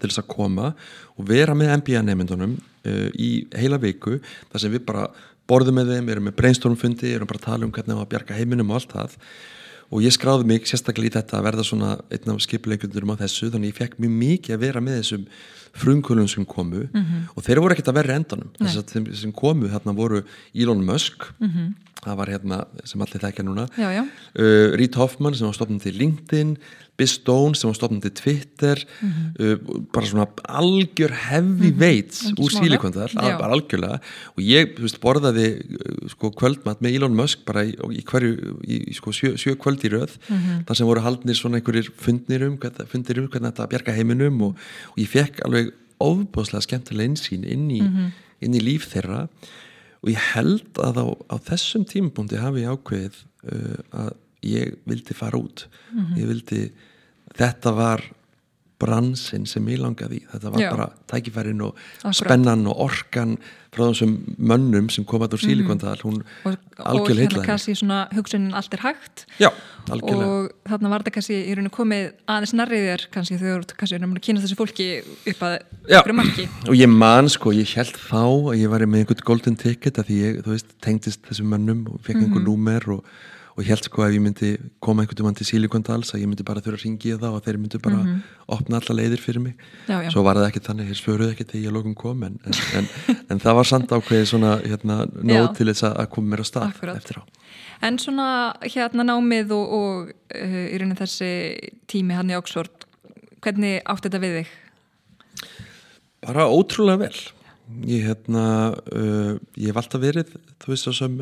[0.00, 0.72] til þess að koma
[1.16, 4.18] og vera með MBA nefndunum uh, í heila viku
[4.50, 5.08] þar sem við bara
[5.48, 8.36] borðum með þeim, erum með brainstormfundi, erum bara að tala um hvernig á að bjarga
[8.36, 9.16] heiminum og allt það
[9.88, 13.48] og ég skráði mig sérstaklega í þetta að verða svona einn af skipuleikundurum á þessu
[13.52, 15.28] þannig ég fekk mjög mikið að vera með þessum
[15.78, 16.86] frumkvölum sem komu.
[17.36, 18.50] Og þeir voru ekkert að verra endanum.
[18.58, 20.22] Þess að þeim sem komu þarna voru
[20.54, 21.28] Elon Musk
[22.04, 23.64] það var hérna sem allir þekkja núna.
[23.78, 24.02] Já, já.
[24.38, 26.52] uh, Reid Hoffman sem var stofnum til LinkedIn
[26.98, 29.54] Biz Stone sem var stofnum til Twitter uh,
[29.94, 30.26] bara svona
[30.58, 32.64] algjör heavy weights Ekki úr smálega.
[32.64, 33.36] sílikondar, Já.
[33.38, 34.00] bara algjörlega.
[34.34, 35.46] Og ég veist, borðaði
[35.78, 39.86] uh, sko, kvöldmatt með Elon Musk bara í, í hverju í, sko, sjö, sjö kvöld
[39.86, 40.16] í röð.
[40.66, 42.58] Þar sem voru haldnir svona einhverjir fundnir um
[42.90, 45.70] fundir um hvernig þetta bjarga heiminum og, og ég fekk alveg
[46.02, 47.80] ofbúðslega skemmtilega einsýn inn í,
[48.42, 49.24] inn í líf þeirra.
[49.28, 49.66] og
[50.06, 53.18] ég held að á, á þessum tímapunkti hafi ég ákveðið
[53.50, 54.12] uh, að
[54.46, 55.66] ég vildi fara út.
[56.14, 56.60] Ég vildi,
[57.34, 58.04] þetta var
[58.78, 60.68] bransin sem ég langaði þetta var Já.
[60.70, 62.18] bara tækifærin og Akkurat.
[62.20, 63.38] spennan og orkan
[63.74, 68.54] frá þessum mönnum sem koma úr sílikondal hún og, og algjörlega hérna kannski svona hugsunin
[68.56, 69.24] allt er hægt.
[69.42, 69.50] Já,
[69.90, 73.74] og þarna var þetta kannski í rauninu komið aðeins nærrið þér kannski þegar þú ert
[73.82, 74.88] kannski að kynast þessu fólki
[75.34, 75.56] upp að
[75.98, 76.46] ykkur marki.
[76.68, 80.12] Og ég man sko, ég held þá að ég var með einhvern golden ticket að
[80.12, 83.04] því ég, þú veist, tengdist þessum mönnum og fekk einhver númer og,
[83.58, 84.48] og ég held sko ef ég myndi
[84.84, 87.56] koma einhvern veginn til Silikondals að ég myndi bara þurfa að ringja þá og þeir
[87.58, 88.02] myndi bara
[88.54, 89.56] opna alla leiðir fyrir mig
[89.88, 90.10] Já, já.
[90.14, 92.90] svo var það ekki þannig, þeir svöruðu ekki þegar ég lokum kom en, en, en,
[93.34, 95.42] en það var samt ákveðið svona hérna, Já.
[95.58, 97.00] til þess að koma mér á stað Akkurat.
[97.02, 97.22] eftir á
[97.88, 98.28] en svona
[98.62, 101.32] hérna námið og, og uh, í rauninu þessi
[101.90, 102.86] tími hann í Oxford
[103.42, 104.54] hvernig átti þetta við þig?
[106.26, 107.18] bara ótrúlega vel
[107.90, 108.46] ég hérna
[108.94, 111.20] uh, ég hef alltaf verið þú veist það sem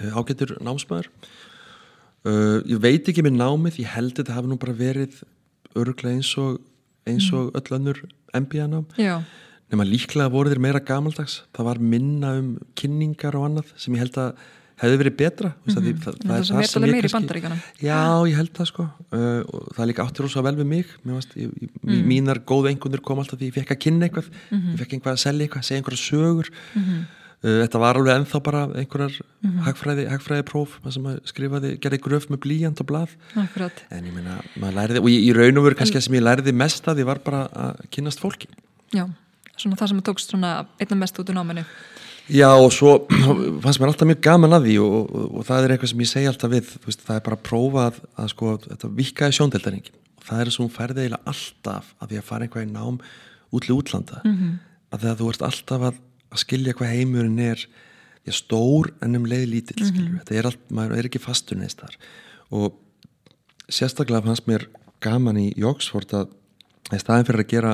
[0.00, 1.10] ágættur námsmaður.
[2.22, 5.22] Uh, ég veit ekki með námið ég held þetta hafi nú bara verið
[5.74, 6.60] örglega eins og
[7.08, 7.98] eins og öll önnur
[8.30, 8.86] MBA nám
[9.72, 11.40] nema líklega voru þeir meira gamaldags.
[11.56, 14.42] Það var minna um kynningar og annað sem ég held að
[14.82, 15.50] hefði verið betra.
[15.52, 16.02] Mm -hmm.
[16.02, 17.60] það, það sem er alveg meira í Bandaríkjunum.
[17.80, 18.86] já, ég held það sko.
[19.12, 19.40] Uh,
[19.72, 20.86] það er líka áttir ósað vel við mig.
[21.04, 22.06] Varst, ég, ég, mm.
[22.08, 24.28] mínar góðu engunir kom alltaf því ég fekk að kynna eitthvað.
[24.50, 26.52] Ég fekk einhvað að selja eitthvað, segja einhverja sögur.
[26.76, 27.02] Uh,
[27.42, 29.16] þetta var alveg ennþá bara einhverjar
[29.66, 33.16] hagfræði, hagfræði próf sem skrifaði, gerði gröf með blíjant og blað.
[33.34, 33.82] Akkurat.
[33.90, 36.22] En ég meina, maður læriði og ég, í raun og veru kannski það sem ég
[36.22, 38.50] læriði mest að því var bara að kynnast fólki.
[38.94, 39.08] Já,
[39.56, 41.66] svona það sem tókst svona einna mest út úr náminu.
[42.30, 42.92] Já og svo
[43.64, 46.12] fannst mér alltaf mjög gaman að því og, og, og það er eitthvað sem ég
[46.12, 49.98] segi alltaf við veist, það er bara að prófa að, að sko, þetta vikaði sjóndeldaringin
[49.98, 53.02] og það er að færði eiginlega alltaf að því að fara einhvað í nám
[53.52, 54.22] útli útlanda.
[54.22, 54.54] Mm -hmm.
[54.94, 55.98] að
[56.32, 57.66] að, skilja hvað heimurinn er
[58.26, 60.18] já, stór en um leið lítill mm -hmm.
[60.20, 61.96] þetta er allt, maður er ekki fastur neist þar
[62.50, 62.78] og
[63.68, 64.68] sérstaklega fannst mér
[65.00, 66.32] gaman í Oxford að
[66.92, 67.72] í staðin fyrir að gera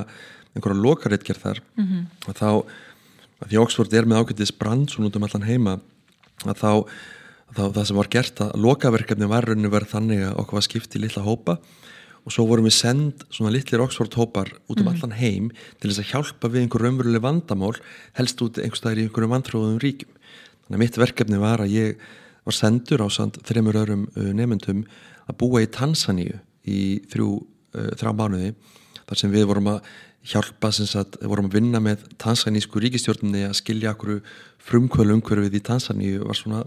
[0.54, 2.06] einhverja lokaritgerð þar mm -hmm.
[2.28, 2.50] að þá
[3.38, 5.80] að því Oxford er með ágættis brandsun út um allan heima
[6.44, 6.72] að þá,
[7.54, 10.96] þá það sem var gert að lokaverkefni var rauninu verið þannig að okkur var skipt
[10.96, 11.58] í litla hópa
[12.24, 15.50] og svo vorum við send svona litlir Oxford hópar út um allan heim
[15.80, 17.74] til þess að hjálpa við einhver raunveruleg vandamál
[18.18, 22.08] helst út einhverstaðir í einhverjum vandfróðum ríkjum þannig að mitt verkefni var að ég
[22.48, 24.84] var sendur á sand þreymur öðrum uh, nefndum
[25.28, 27.30] að búa í Tansaníu í þrjú,
[27.76, 28.52] uh, þrjá mánuði
[29.08, 29.82] þar sem við vorum að
[30.28, 34.18] hjálpa sem sagt, vorum að vinna með tansanísku ríkistjórnumni að skilja okkur
[34.68, 36.64] frumkvölu umhverfið í Tansaníu var svona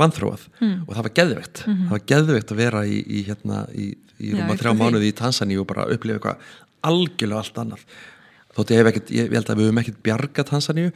[0.00, 0.76] vanþróað mm.
[0.86, 1.88] og það var geðveikt mm -hmm.
[1.88, 3.86] það var geðveikt að vera í, í hérna í,
[4.20, 6.52] í rúma þrjá mánuði í Tansaníu og bara upplifa eitthvað
[6.84, 7.84] algjörlega allt annað.
[8.54, 10.90] Þótt ég hef ekkert, ég, held að við höfum ekkert bjarga Tansaníu,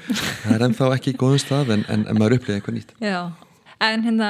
[0.44, 2.92] það er ennþá ekki í góðum stað en, en, en maður upplifa eitthvað nýtt.
[3.02, 3.18] Já,
[3.88, 4.28] en hérna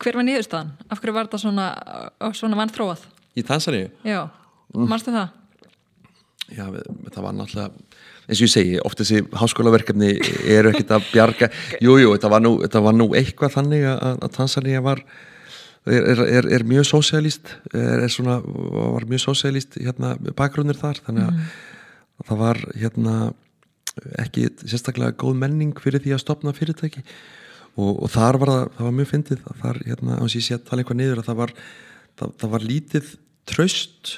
[0.00, 0.70] hver var niðurstaðan?
[0.88, 1.66] Af hverju var þetta svona,
[2.38, 3.04] svona vannþróað?
[3.36, 4.22] í Tansaníu, Já,
[4.72, 4.86] Mm.
[4.88, 5.28] manstu það?
[6.56, 7.70] já, við, það var náttúrulega
[8.28, 10.08] eins og ég segi, oft þessi háskólaverkefni
[10.48, 11.48] eru ekkert að bjarga.
[11.84, 15.02] Jújú, jú, þetta, þetta var nú eitthvað þannig að, að Tanzania var
[15.86, 21.46] er, er, er, mjög er, er svona, var mjög sósialist hérna, bakgrunnir þar þannig að,
[22.20, 23.16] að það var hérna
[24.22, 27.02] ekki sérstaklega góð menning fyrir því að stopna fyrirtæki.
[27.72, 30.64] Og, og þar var það, það var mjög fyndið þar, hérna, á þess að ég
[30.68, 31.54] tala einhvað niður að það var,
[32.20, 33.12] það, það var lítið
[33.48, 34.12] tröst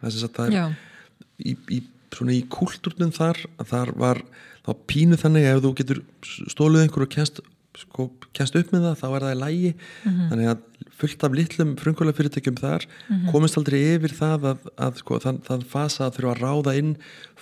[0.00, 0.76] það er
[1.38, 1.80] í, í,
[2.34, 4.20] í kúlturnum þar þar var,
[4.66, 6.00] var pínu þannig ef þú getur
[6.52, 7.40] stóluð einhver og kennst
[7.78, 9.72] sko, kennst upp með það, þá er það í lægi
[10.04, 12.86] þannig að fullt af litlum frungulega fyrirtækjum þar
[13.32, 16.92] komist aldrei yfir það að, að sko, það, það fasa að þurfa að ráða inn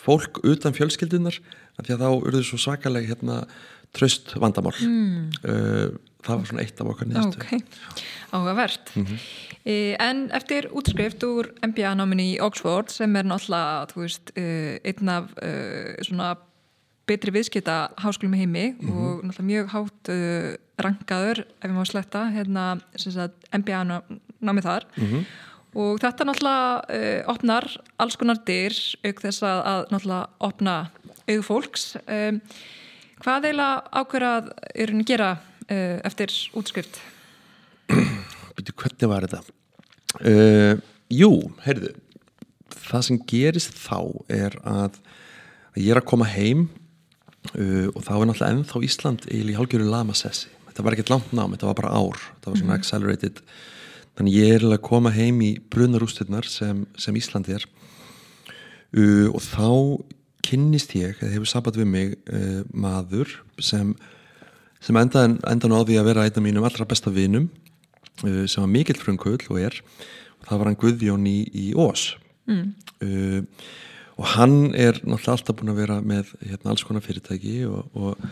[0.03, 1.37] fólk utan fjölskyldunar
[1.79, 3.43] af því að þá urðu svo svakaleg hérna,
[3.97, 4.75] tröst vandamál.
[4.81, 5.33] Mm.
[6.25, 7.99] það var svona eitt af okkar niðurstöðu Ok,
[8.33, 8.93] áhugavert.
[9.65, 15.29] e, en eftir útskrift úr MBA-náminni í Oxford sem er náttúrulega, veist, e, einn af
[16.07, 16.37] svona
[17.09, 20.51] betri viðskipta háskólum í heimi og náttúrulega mjög hátt uh,
[20.83, 24.87] rankaður, ef ég má sletta, hérna, sem sagt, MBA-námið þar
[25.73, 27.69] og þetta náttúrulega uh, opnar
[28.03, 28.77] alls konar dyr
[29.07, 30.77] auk þess að, að náttúrulega opna
[31.31, 31.87] auð fólks.
[32.05, 32.43] Um,
[33.23, 37.01] hvað eiginlega ákveðað er hún að gera uh, eftir útskrift?
[38.57, 39.43] Býtu, hvernig var þetta?
[40.21, 40.75] Uh,
[41.13, 41.33] jú,
[41.65, 41.95] heyrðu
[42.83, 43.99] það sem gerist þá
[44.33, 44.99] er að
[45.81, 46.67] ég er að koma heim
[47.59, 50.51] uh, og þá er náttúrulega ennþá Ísland eiginlega í hálgjöru lamasessi.
[50.69, 52.25] Þetta var ekkert langt nám, þetta var bara ár.
[52.37, 53.43] Þetta var svona accelerated.
[54.17, 57.67] Þannig ég er að koma heim í brunarústurnar sem, sem Ísland er.
[58.93, 59.69] Uh, og þá
[60.43, 63.31] kynnist ég, eða hefur sabat við mig uh, maður
[63.63, 63.95] sem
[64.83, 67.45] sem endan á því að vera einn af mínum allra besta vinum
[68.19, 69.77] sem var mikill frungull og er.
[70.43, 72.17] Og það var hann Guðjón í, í Ós
[72.51, 72.73] mm.
[74.23, 78.27] Og hann er náttúrulega alltaf búin að vera með hérna, alls konar fyrirtæki og, og,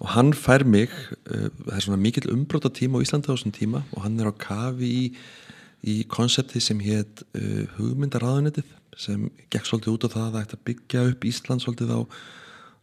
[0.00, 3.54] og hann fær mig uh, það er svona mikill umbróta tíma á Íslandi á þessum
[3.56, 5.06] tíma og hann er á kafi í,
[5.88, 10.58] í konsepti sem hétt uh, hugmyndaráðunetið sem gekk svolítið út á það að það ætti
[10.58, 12.00] að byggja upp Ísland svolítið á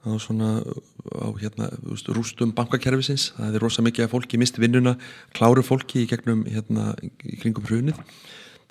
[0.08, 3.34] á svona á hérna veist, rústum bankakerfisins.
[3.36, 4.96] Það er rosa mikið að fólki misti vinnuna
[5.36, 8.00] kláru fólki í gegnum hérna í kringum hrunið.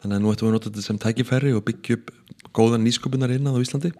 [0.00, 2.12] Þannig að nú ættum við að nota þetta sem tækifæri og byggja upp
[2.56, 3.92] góðan nýsköpunar innan á Íslandi.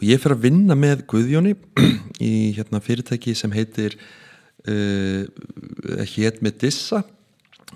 [0.00, 1.54] Og ég fer að vinna með Guðjóni
[2.30, 3.98] í hérna fyrirtæki sem heitir
[4.68, 5.24] uh,
[6.14, 7.02] hétt með Dissa.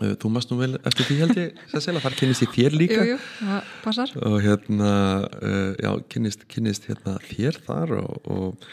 [0.00, 3.00] Uh, þú mást nú vel eftir því held ég Cecilia, þar kynnist ég þér líka.
[3.04, 4.92] Jú, jú, það og hérna
[5.28, 8.70] uh, já, kynnist, kynnist hérna þér þar og, og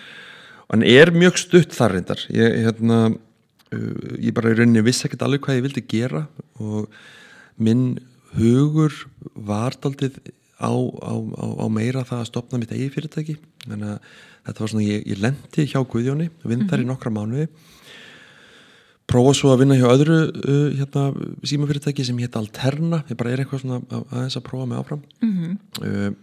[0.72, 2.24] hann er mjög stutt þar reyndar.
[2.32, 6.24] Ég, hérna, uh, ég bara í rauninni vissi ekkert alveg hvað ég vildi gera
[6.64, 6.88] og
[7.62, 8.00] minn
[8.38, 8.96] hugur
[9.36, 10.22] var daldið
[10.62, 13.36] á, á, á, á meira það að stopna mitt eigi fyrirtæki.
[13.66, 14.12] Þannig að
[14.48, 17.48] þetta var svona, ég, ég lendi hjá Guðjóni vinn þar í nokkra mánuði.
[19.12, 21.02] Prófa svo að vinna hjá öðru uh, hérna,
[21.50, 23.02] símafyrirtæki sem hétt Alterna.
[23.12, 25.02] Ég bara er eitthvað svona að- aðeins að prófa mig áfram.
[25.84, 26.14] Uh,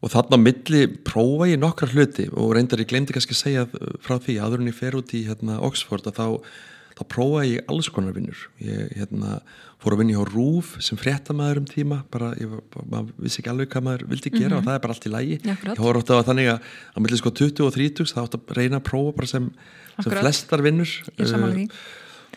[0.00, 3.96] og þarna milli prófa ég nokkra hluti og reyndar ég glemdi kannski að segja uh,
[4.04, 6.54] frá því aður en ég fer út í hérna, Oxford að þá,
[7.00, 8.46] þá prófa ég alls konar vinnur.
[8.62, 9.40] Ég hérna,
[9.80, 12.52] fór að vinna hjá RÚF sem fréttamaður um tíma bara, ég,
[12.90, 15.38] maður vissi ekki alveg hvað maður vildi gera og það er bara allt í lægi
[15.40, 18.52] ég horf átt að þannig að á milli sko 20 og 30 þá átt að
[18.58, 19.48] reyna að prófa bara sem,
[19.96, 20.92] sem flestar vinnur.
[21.16, 21.64] Uh,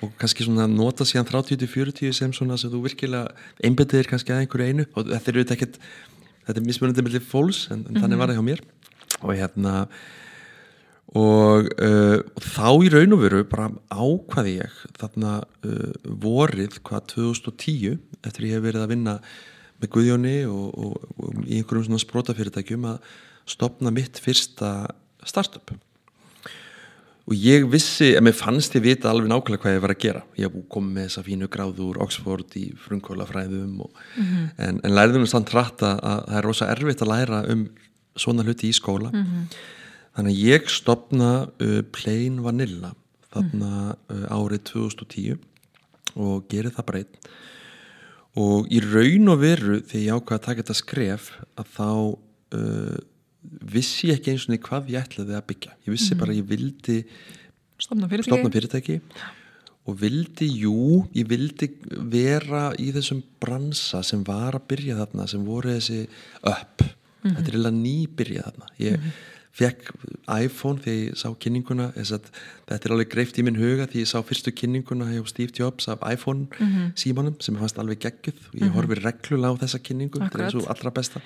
[0.04, 4.72] og kannski svona nota síðan 30-40 sem svona sem þú virkilega einbetið kannski að einhverju
[4.72, 4.88] einu.
[4.96, 5.80] Og þetta er auðvitað ekkert
[6.48, 8.64] þetta er mismunandi millir fólks en, en þannig var það hjá mér.
[9.22, 9.74] Og hérna
[11.14, 15.92] og, uh, þá í raun og veru bara ákvaði ég þarna uh,
[16.24, 19.18] vorið hvað 2010 eftir ég hef verið að vinna
[19.84, 23.10] með Guðjóni og, og, og í einhverjum svona sprótafyrirtækjum að
[23.50, 24.72] stopna mitt fyrsta
[25.28, 25.74] startup.
[27.24, 30.24] Og ég vissi, en mér fannst ég vita alveg nákvæmlega hvað ég var að gera.
[30.40, 34.02] Ég komið með þessa fínu gráðu úr Oxford í frumkvölafræðum og,
[34.58, 37.64] en, en læriðum samt rætt að að það er rosa erfitt að læra um
[38.20, 39.14] svona hluti í skóla
[40.18, 42.94] þannig að ég stopna uh, Plain Vanilla
[43.34, 45.40] þarna uh, árið 2010
[46.14, 47.32] og gerði það breytt
[48.40, 51.90] og í raun og veru þegar ég ákvaði að taka þetta skref að þá
[52.58, 52.98] uh,
[53.74, 55.78] vissi ég ekki eins og hvað ég ætlaði að byggja.
[55.84, 56.98] Ég vissi bara að ég vildi
[57.82, 58.30] Stofna fyrirtæki.
[58.30, 59.00] stopna fyrirtæki
[59.84, 61.68] og vildi, jú, ég vildi
[62.08, 66.06] vera í þessum bransa sem var að byrja þarna sem voru þessi
[66.40, 66.86] upp
[67.24, 68.70] þetta er eiginlega ný byrja þarna.
[68.80, 69.10] Ég
[69.54, 69.92] fekk
[70.34, 72.30] iPhone þegar ég sá kynninguna að
[72.66, 75.88] þetta er alveg greift í minn huga því ég sá fyrstu kynninguna hjá Steve Jobs
[75.94, 76.48] af iPhone
[76.98, 78.40] símanum sem ég fannst alveg geggjuð.
[78.50, 80.56] Og ég horfi reglulega á þessa kynningu þetta er Akkurat.
[80.56, 81.22] svo allra besta.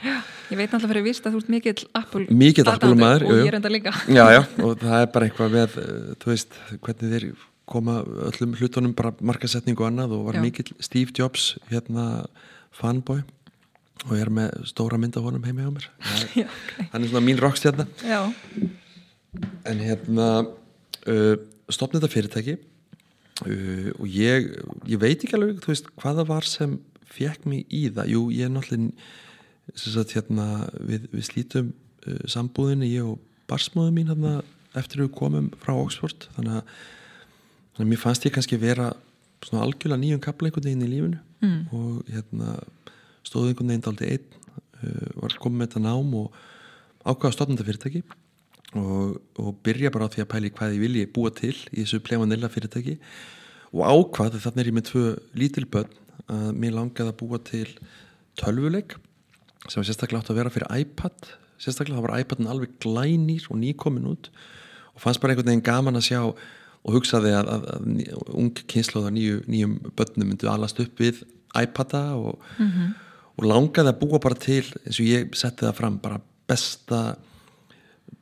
[0.52, 3.44] Ég veit náttúrulega fyrir vist að þú ert mikill Apple Mikill aðdáandi Apple-maður, jú, og
[3.46, 3.96] ég er enda líka.
[4.12, 7.30] Já, já, og það er bara eitthvað með uh, þú veist, hvernig þeir
[7.68, 7.98] koma
[8.28, 10.44] öllum hlutunum bara markasetning og annað og var Já.
[10.46, 12.26] mikill Steve Jobs hérna
[12.76, 13.24] fanboy
[14.06, 15.88] og ég er með stóra mynd af honum heimi á mér.
[16.00, 16.88] Er- Já, ok.
[16.94, 17.86] hann er svona mín rockstjarna.
[18.06, 18.22] Já,
[19.70, 21.36] en hérna uh,
[21.74, 24.52] stopnið þetta fyrirtæki uh, og ég,
[24.90, 26.78] ég veit ekki alveg þú veist hvaða var sem
[27.18, 28.94] fekk mig í það, jú ég er náttúrulega
[29.78, 30.46] sagt, hérna,
[30.88, 31.74] við, við slítum
[32.08, 33.20] uh, sambúðinni ég og
[33.52, 34.38] barsmóðu mín hérna,
[34.78, 36.28] eftir við komum frá Oxford.
[36.36, 36.74] Þannig að,
[37.78, 38.90] þannig að mér fannst ég kannski vera
[39.46, 41.22] svona algjörlega nýjum kapla einhvern veginn í lífinu.
[41.38, 41.58] Mm.
[41.70, 42.56] og hérna
[43.28, 44.26] stóðu einhvern veginn aldrei einn
[44.84, 46.40] uh, var komið með þetta nám og
[47.08, 48.04] ákvaða stofnanda fyrirtæki
[48.76, 52.02] og, og byrja bara á því að pæli hvað ég vilji búa til í þessu
[52.04, 52.98] plemanilla fyrirtæki
[53.74, 55.06] og ákvað þannig er ég með tvö
[55.38, 55.98] lítilbönn
[56.28, 57.68] að mér langaði að búa til
[58.40, 58.98] tölvuleik
[59.68, 63.60] sem var sérstaklega átt að vera fyrir iPad sérstaklega þá var iPadin alveg glænýr og
[63.62, 64.30] nýkomin út
[64.94, 66.22] og fannst bara einhvern veginn gaman að sjá
[66.88, 71.24] og hugsaði að, að, að ung kynsloða nýju, nýjum börnum myndu alast upp við
[71.58, 72.94] iPada og, mm -hmm.
[73.38, 77.02] Og langaði að búa bara til eins og ég setti það fram bara besta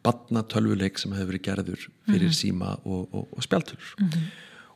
[0.05, 2.41] badnatölvuleik sem hefur verið gerður fyrir mm -hmm.
[2.41, 4.25] síma og, og, og spjaltur mm -hmm.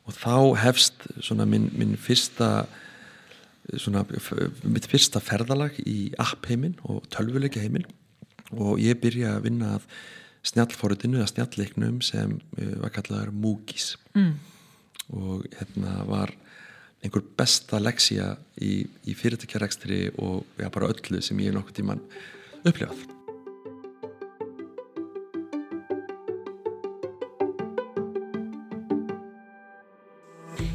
[0.04, 2.66] og þá hefst svona minn, minn fyrsta
[3.76, 4.04] svona
[4.64, 7.86] mitt fyrsta ferðalag í app heiminn og tölvuleika heiminn
[8.50, 9.86] og ég byrja að vinna að
[10.42, 14.32] snjallforutinu eða snjallleiknum sem uh, var kallaður Moogies mm.
[15.12, 16.32] og hérna var
[17.04, 22.04] einhver besta leksja í, í fyrirtækjarekstri og já, bara öllu sem ég nokkur tíman
[22.64, 23.08] upplifað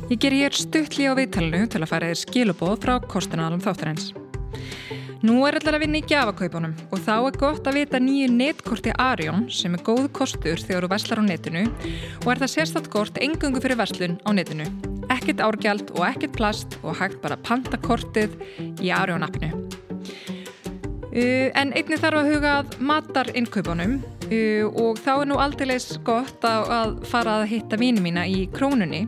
[0.06, 4.12] Ég ger hér stuttli á viðtalinu til að fara þér skilubóð frá kostunalum þáttarins.
[5.26, 8.94] Nú er allar að vinna í gjafakaupunum og þá er gott að vita nýju netkorti
[9.02, 11.66] Arjón sem er góð kostur þegar þú verslar á netinu
[12.22, 14.70] og er það sérstátt kort engungu fyrir verslun á netinu.
[15.14, 18.36] Ekkert árgjald og ekkert plast og hægt bara panta kortið
[18.82, 19.54] í Arjón appinu.
[21.16, 25.76] Uh, en einni þarf að huga að matar innkaupunum Uh, og þá er nú aldrei
[26.06, 29.04] gott að, fara að hitta víni mína í krónunni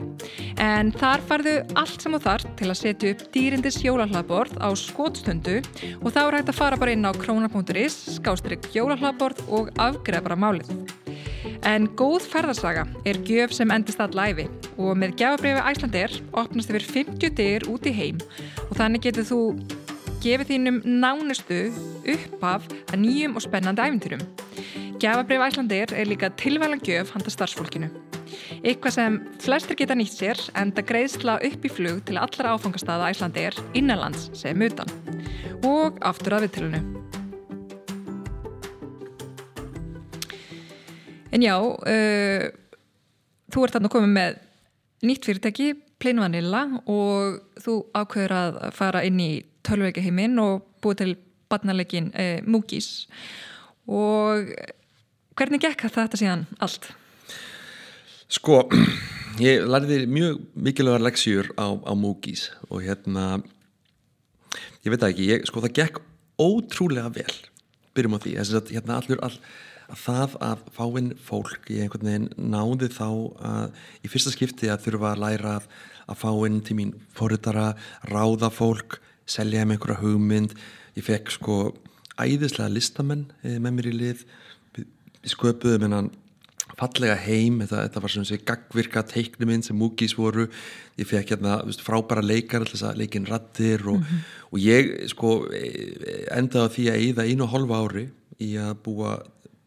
[0.62, 5.58] en þar farðu allt sem þú þarf til að setja upp dýrindis jólahlaðborð á skótstundu
[6.04, 10.42] og þá er hægt að fara bara inn á krónar.is skástrygg jólahlaðborð og afgreða bara
[10.46, 10.97] málið.
[11.66, 14.48] En góð ferðarsaga er gjöf sem endist all læfi
[14.78, 18.22] og með gjafabriði Æslandir opnast yfir 50 dyr út í heim
[18.68, 19.42] og þannig getur þú
[20.24, 21.62] gefið þínum nánustu
[22.14, 24.26] uppaf að nýjum og spennandi æfintyrum.
[25.02, 27.90] Gjafabrif Æslandir er líka tilvælan gjöf handa starfsfólkinu.
[28.64, 33.12] Eitthvað sem flestir geta nýtt sér en það greiðsla upp í flug til allra áfangastada
[33.14, 34.90] Æslandir innanlands sem utan.
[35.66, 36.82] Og aftur að viðtilunu.
[41.32, 42.48] En já, uh,
[43.54, 44.40] þú ert þarna komið með
[45.08, 49.32] nýtt fyrirtæki, Plain Vanilla og þú ákveður að fara inn í
[49.66, 51.14] tölveikaheimin og búið til
[51.50, 53.08] barnalegin uh, Moogies
[53.88, 54.52] og
[55.38, 56.88] Hvernig gekk þetta síðan allt?
[58.34, 58.64] Sko,
[59.46, 63.44] ég lærði mjög mikilvægar leksjur á, á Moogies og hérna
[64.82, 66.00] ég veit ekki, ég, sko það gekk
[66.42, 67.36] ótrúlega vel,
[67.94, 69.38] byrjum á því að hérna allur all,
[69.96, 73.10] það að fáinn fólk í einhvern veginn náði þá
[73.50, 75.68] að í fyrsta skipti að þurfa að læra að,
[76.08, 77.70] að fáinn til mín fórutara,
[78.12, 80.56] ráða fólk selja heim einhverja hugmynd.
[80.98, 81.58] Ég fekk sko
[82.18, 84.24] æðislega listamenn eh, með mér í lið.
[84.78, 86.12] Við sköpuðum hennan
[86.78, 90.48] fallega heim, þetta, þetta var svona gagvirka teiknuminn sem múkis voru.
[91.00, 92.68] Ég fekk hérna veist, frábæra leikar
[92.98, 94.24] leikin rattir og, mm -hmm.
[94.52, 95.48] og ég sko
[96.32, 99.18] endaði á því að eigða einu og hálfa ári í að búa,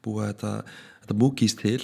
[0.04, 0.64] búa þetta,
[1.02, 1.80] þetta múkis til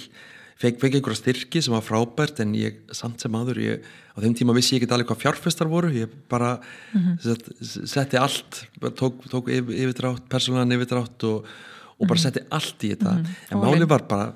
[0.57, 4.55] fekk, einhverja styrki sem var frábært en ég samt sem aður ég, á þeim tíma
[4.57, 6.57] vissi ég ekki allir hvað fjárfestar voru ég bara
[6.93, 7.17] mm -hmm.
[7.21, 8.65] set, setti allt
[8.95, 11.45] tók, tók yfir, yfirdrátt, persónan yfirdrátt og
[11.97, 12.23] og bara mhm.
[12.23, 13.51] setti allt í þetta mm -hmm.
[13.51, 14.33] en máli var bara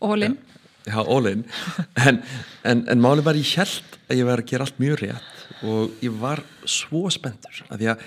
[0.00, 0.38] Ólinn
[0.86, 1.44] Já, ólinn
[2.06, 2.22] en,
[2.64, 5.90] en, en máli var ég held að ég var að gera allt mjög rétt og
[6.00, 7.98] ég var svo spenntur að því að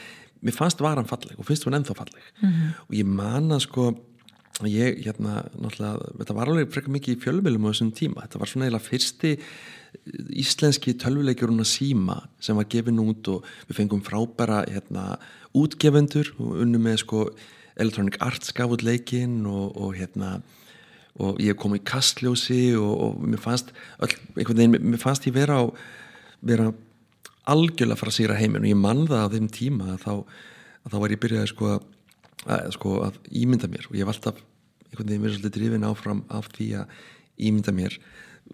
[0.41, 2.69] mér fannst varan falleg og finnst hún ennþá falleg mm -hmm.
[2.87, 3.95] og ég man að sko
[4.67, 8.25] ég, hérna, náttúrulega þetta var alveg frekar mikið í fjölmjölum á þessum tíma.
[8.25, 9.31] Þetta var svona eiginlega fyrsti
[10.41, 15.17] íslenski tölvuleikjurinn að síma sem var gefin út og við fengum frábæra hérna,
[15.57, 17.25] útgefendur og unnum með sko
[17.81, 20.39] Electronic Arts gaf út leikin og, og hérna
[21.21, 25.59] og ég kom í kastljósi og, og mér fannst öll, veginn, mér fannst ég vera
[25.59, 25.63] á
[26.41, 26.71] vera
[27.51, 30.13] algjörlega að sýra heiminn og ég mann það á þeim tíma að þá,
[30.85, 31.89] að þá var ég byrjaði sko að,
[32.75, 34.41] sko að ímynda mér og ég var alltaf
[34.91, 36.99] einhvern veginn verið svolítið drifin áfram af því að
[37.41, 37.97] ímynda mér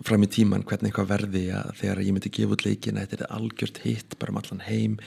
[0.05, 3.25] fram í tíman hvernig eitthvað verði að þegar ég myndi gefa út leikin að þetta
[3.25, 4.97] er algjört hitt bara um allan heim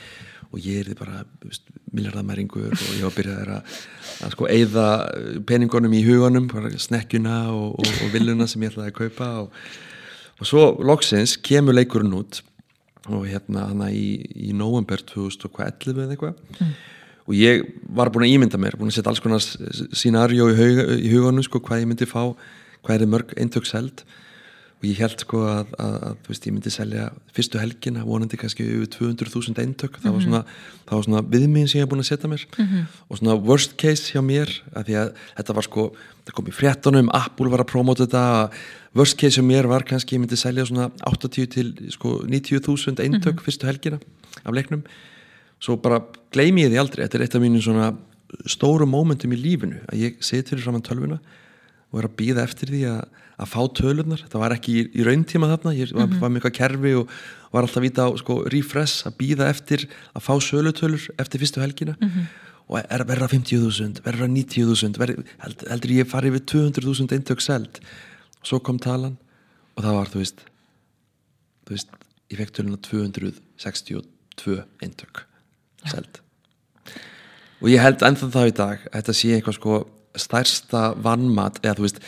[0.51, 1.23] og ég er bara
[1.95, 3.79] miljardamæringur og ég var að byrja að,
[4.27, 4.87] að sko eigða
[5.47, 9.59] peningunum í hugunum snekkjuna og, og, og villuna sem ég ætlaði að kaupa og,
[10.41, 12.43] og svo loksins kemur leikurinn út
[13.11, 14.19] og hérna hana í,
[14.51, 16.75] í november 2011 eða eitthvað mm.
[17.31, 17.63] Og ég
[17.95, 19.45] var búin að ímynda mér búin að setja alls konar
[19.95, 20.71] sínarjó í,
[21.07, 22.35] í hugunum sko hvað ég myndi fá
[22.83, 24.03] hvað er mörg eintöksheld
[24.81, 28.65] og ég held sko að, að, að veist ég myndi selja fyrstu helgina vonandi kannski
[28.65, 31.03] yfir 200.000 eintök það var svona, mm.
[31.05, 32.87] svona viðmiðin sem ég hef búin að setja mér mm -hmm.
[33.07, 35.85] og svona worst case hjá mér að því að þetta var sko
[36.25, 38.51] það kom í fréttunum, Apple var að promóta þetta
[38.97, 43.35] worst case hjá mér var kannski ég myndi selja svona 80 til sko 90.000 eintök
[43.35, 43.45] mm -hmm.
[43.45, 44.01] fyrstu helgina
[44.45, 44.83] af leiknum
[45.61, 46.01] svo bara
[46.33, 47.93] gleymi ég því aldrei, þetta er eitt af mínu svona
[48.49, 51.19] stóru mómentum í lífinu að ég fyrir fram á tölvuna
[51.91, 53.01] og er að býða eftir því að,
[53.43, 56.21] að fá tölunar þetta var ekki í, í rauntíma þarna ég var, mm -hmm.
[56.23, 57.15] var með eitthvað kerfi og
[57.51, 61.61] var alltaf að vita á sko, refresh, að býða eftir að fá sölutölur eftir fyrstu
[61.61, 61.97] helgina.
[62.01, 62.27] Mm -hmm.
[62.71, 67.81] og er verða 50.000 verða 90.000 held, heldur ég farið við 200.000 eintök seld.
[68.41, 69.19] Og svo kom talan
[69.75, 70.39] og það var þú veist
[71.67, 71.91] þú veist,
[72.31, 75.30] ég fekk töluna 262 eintök
[75.85, 76.21] seld
[77.61, 79.79] og ég held ennþá það í dag að þetta sé eitthvað sko
[80.19, 82.01] stærsta vannmat eða þú veist,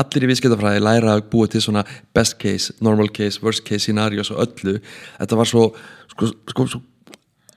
[0.00, 1.84] allir í viðskiptafræði læra að búa til svona
[2.16, 4.78] best case, normal case, worst case scenarios og öllu,
[5.18, 5.66] þetta var svo
[6.12, 6.82] sko, sko, svo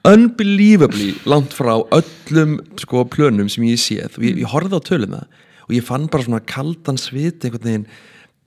[0.10, 4.18] unbelievably langt frá öllum sko plönum sem ég séð.
[4.20, 5.22] Og ég, ég horfði á töluna
[5.64, 7.86] og ég fann bara svona kaldan svit einhvern veginn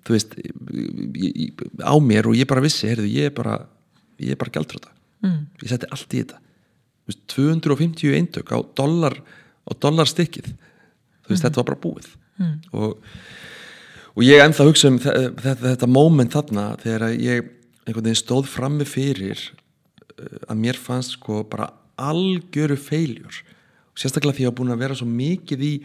[0.07, 3.61] þú veist, ég, á mér og ég bara vissi, heyrðu, ég er bara
[4.23, 4.93] ég er bara gældröta
[5.25, 5.41] mm.
[5.65, 6.43] ég seti allt í þetta
[7.15, 9.19] 250 eindök á dollar
[9.67, 11.45] á dollarstykkið þú veist, mm.
[11.47, 12.09] þetta var bara búið
[12.41, 12.55] mm.
[12.73, 12.97] og,
[14.15, 17.53] og ég ennþá hugsa um þetta, þetta moment þarna þegar ég
[17.87, 23.43] einhvern veginn stóð frammi fyrir uh, að mér fannst sko bara algjöru feiljur
[23.93, 25.77] og sérstaklega því að ég hafa búin að vera svo mikið í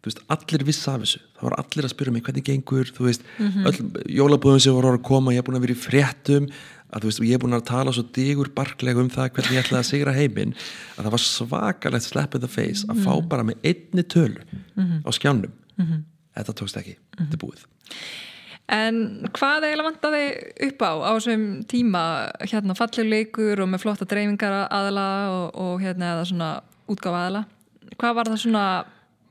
[0.00, 3.24] Veist, allir viss af þessu, það var allir að spyrja mig hvernig gengur, þú veist,
[3.36, 3.66] mm -hmm.
[3.68, 6.46] öll jólabúðum sem voru að koma, ég hef búin að vera í fréttum
[6.90, 9.64] að þú veist, ég hef búin að tala svo digur barklega um það hvernig ég
[9.64, 10.54] ætlaði að sigra heiminn
[10.96, 13.04] að það var svakalegt slap in the face að mm -hmm.
[13.06, 15.00] fá bara með einni tölu mm -hmm.
[15.06, 16.02] á skjánum mhm.
[16.36, 17.64] þetta tókst ekki, þetta er búið
[18.70, 20.24] En hvað eiginlega vantaði
[20.68, 26.14] upp á á þessum tíma hérna fallileikur og með flotta dreifingar aðala og, og hérna
[26.14, 27.44] eða svona útgáfa aðala
[27.98, 28.84] hvað var það svona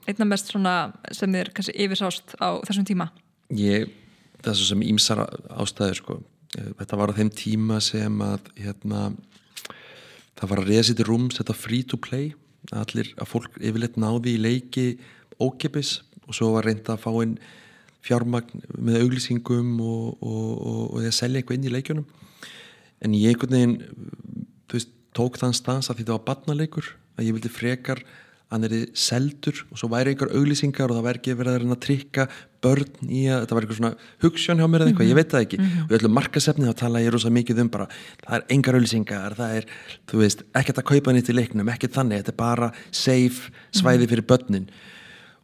[0.10, 0.76] einna mest svona
[1.16, 3.10] sem þér kannski yfirsást á þessum tíma?
[3.55, 3.89] Ég,
[4.45, 6.18] þessu sem ímsar ástæður sko,
[6.56, 9.10] þetta var á þeim tíma sem að hérna
[10.39, 12.34] það var að sér til rúms þetta free to play.
[12.76, 14.86] Allir að fólk yfirleitt náði í leiki
[15.39, 17.38] ókipis og svo var reynda að fá inn
[18.06, 22.08] fjármagn með auglýsingum og, og, og, og að selja eitthvað inn í leikjunum.
[23.04, 23.78] En ég einhvern veginn
[24.72, 28.04] veist, tók þann stans að það var barnaleikur að ég vildi frekar
[28.50, 31.84] hann er seldur og svo væri einhver auglýsingar og það væri ekki verið að að
[31.86, 32.24] trykka
[32.64, 35.14] börn í að þetta var eitthvað svona hugssjón hjá mér eða eitthvað, mm -hmm.
[35.14, 35.84] ég veit það ekki mm -hmm.
[35.84, 37.88] og ég ætlum markasefnið að tala ég rosa mikið um bara
[38.26, 39.64] það er engar auglýsingar, það er
[40.10, 44.04] þú veist, ekkert að kaupa nýtt í leiknum ekkert þannig, þetta er bara safe svæði
[44.04, 44.10] mhm.
[44.10, 44.68] fyrir börnin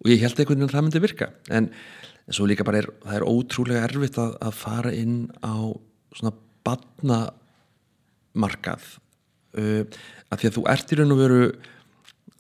[0.02, 1.70] og ég held eitthvað að það myndi virka en,
[2.28, 5.56] en svo líka bara er, það er ótrúlega erfitt að, að fara inn á
[6.16, 6.34] svona
[6.66, 8.84] badnamarkað
[9.62, 9.84] uh,
[10.32, 11.42] að því að þú ert í raun og veru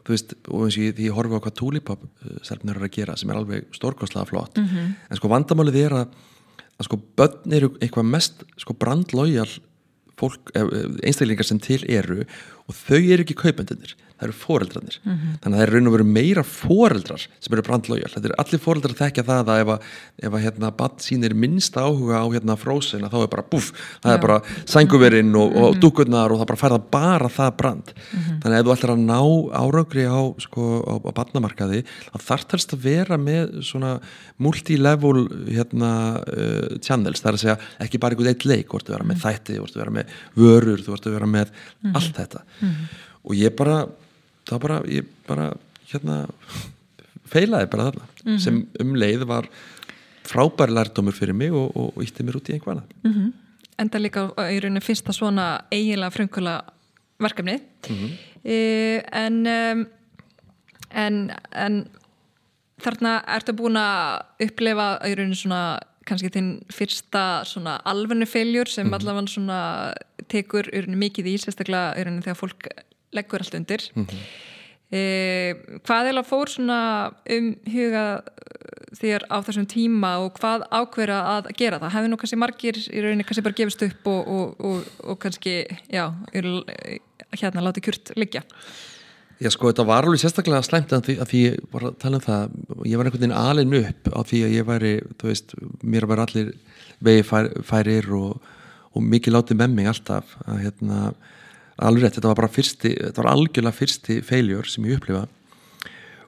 [0.06, 2.96] þú veist, og eins og ég, ég horfa á hvað Tulipop uh, stelpnir eru að
[2.98, 4.96] gera sem er alveg stórkostlega flott mm -hmm.
[5.10, 6.08] en sko vandamálið er að,
[6.80, 9.50] að sko börn eru eitthvað mest sko brandlójal
[10.20, 10.64] fólk, eh,
[11.04, 12.24] einstaklingar sem til eru
[12.68, 15.38] og þau eru ekki kaupendunir það eru foreldrarnir mm -hmm.
[15.44, 18.62] þannig að það er raun og veru meira foreldrar sem eru brandlójal þetta er allir
[18.64, 19.80] foreldrar að þekka það að ef að,
[20.24, 23.72] ef að hérna bann sínir minnst áhuga á hérna frósin þá er bara búf,
[24.04, 24.16] það Já.
[24.16, 25.82] er bara sænguverinn og, og mm -hmm.
[25.82, 28.40] dúkurnar og það bara færða bara það brand mm -hmm.
[28.42, 32.46] þannig að ef þú ætlar að ná árangri á, sko, á, á bannamarkaði þá þarf
[32.48, 34.00] það að vera með svona
[34.38, 35.92] multilevel hérna
[36.24, 39.08] uh, channels, það er að segja ekki bara einhvern eitt leik, þú vart að vera
[39.10, 39.24] með mhm.
[39.26, 40.06] þætti þú vart að vera með
[40.36, 41.96] vörur, þú vart að vera með mhm.
[41.96, 42.90] allt þetta mhm.
[43.26, 43.78] og ég bara
[44.50, 45.50] það bara, ég bara
[45.90, 46.20] hérna
[47.30, 48.44] feilaði bara þarna mm -hmm.
[48.44, 49.50] sem um leið var
[50.26, 53.34] frábær lærdómur fyrir mig og, og, ítti mér út í einhverna mm -hmm.
[53.78, 56.64] Enda líka í rauninu fyrsta svona eiginlega frumkvöla
[57.20, 58.12] verkefni mm -hmm.
[58.44, 59.88] e, en, um,
[60.92, 61.88] en en
[62.82, 68.88] þarna ertu búin að upplefa í rauninu svona kannski þinn fyrsta svona alvennu feiljur sem
[68.88, 68.94] mhm.
[68.94, 69.94] allavega svona
[70.28, 72.68] tekur mikið í sérstaklega þegar fólk
[73.16, 73.84] leggur allt undir.
[73.96, 74.24] Mm -hmm.
[74.92, 76.80] e, hvað er að fór svona
[77.30, 78.06] um huga
[78.96, 81.94] þér á þessum tíma og hvað ákveða að gera það?
[81.96, 85.66] Hefur nú kannski margir í rauninni kannski bara gefist upp og, og, og, og kannski
[85.92, 88.44] já, hérna láti kjurt liggja?
[89.44, 92.20] Já sko þetta var alveg sérstaklega slæmt að því, að því ég var að tala
[92.22, 92.44] um það
[92.88, 96.22] ég var einhvern veginn alin upp á því að ég væri þú veist, mér var
[96.24, 96.54] allir
[97.04, 98.46] vegi fær, færir og,
[98.96, 101.02] og mikið látið með mig alltaf að hérna,
[101.76, 105.26] alveg rétt, þetta var bara fyrsti þetta var algjörlega fyrsti feiljur sem ég upplifa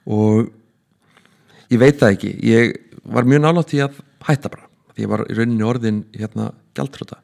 [0.07, 0.49] og
[1.71, 2.75] ég veit það ekki ég
[3.07, 7.21] var mjög nálátt í að hætta bara því ég var í rauninni orðin hérna gæltröta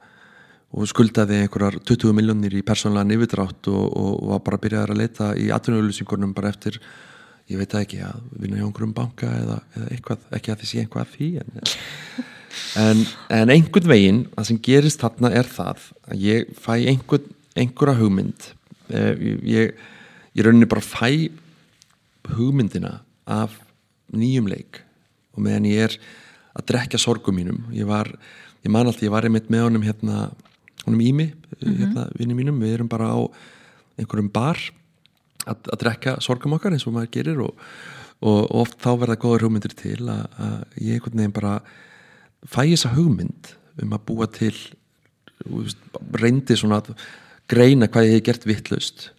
[0.74, 5.01] og skuldaði einhverjar 20 miljónir í persónlega nývitrátt og, og, var bara að byrja að
[5.01, 6.80] leita í atvinnuauðlýsingunum bara eftir
[7.51, 10.82] ég veit ekki að vinna hjá einhverjum banka eða, eða eitthvað, ekki að því sé
[10.82, 11.63] einhvað að því en,
[12.84, 13.05] en,
[13.38, 18.49] en einhvern veginn það sem gerist þarna er það að ég fæ einhvern, einhverja hugmynd
[18.89, 19.14] eh,
[19.45, 19.74] ég,
[20.34, 21.30] ég rauninni bara fæ
[22.34, 23.56] hugmyndina af
[24.14, 24.82] nýjum leik
[25.34, 25.97] og meðan ég er
[26.54, 28.10] að drekja sorgum mínum ég var,
[28.64, 30.30] ég man alltaf, ég var einmitt með honum hérna
[30.86, 31.78] honum Ími, -hmm.
[31.80, 33.20] hérna, vinni mínum við erum bara á
[33.97, 34.60] einhverjum bar
[35.45, 37.56] að, að drekka sorgum okkar eins og maður gerir og,
[38.22, 41.62] og, og oft þá verða góður hugmyndir til að, að ég einhvern veginn bara
[42.43, 44.56] fæ þessa hugmynd um að búa til
[46.14, 46.93] reyndi svona að
[47.54, 49.12] greina hvað ég hef gert vittlust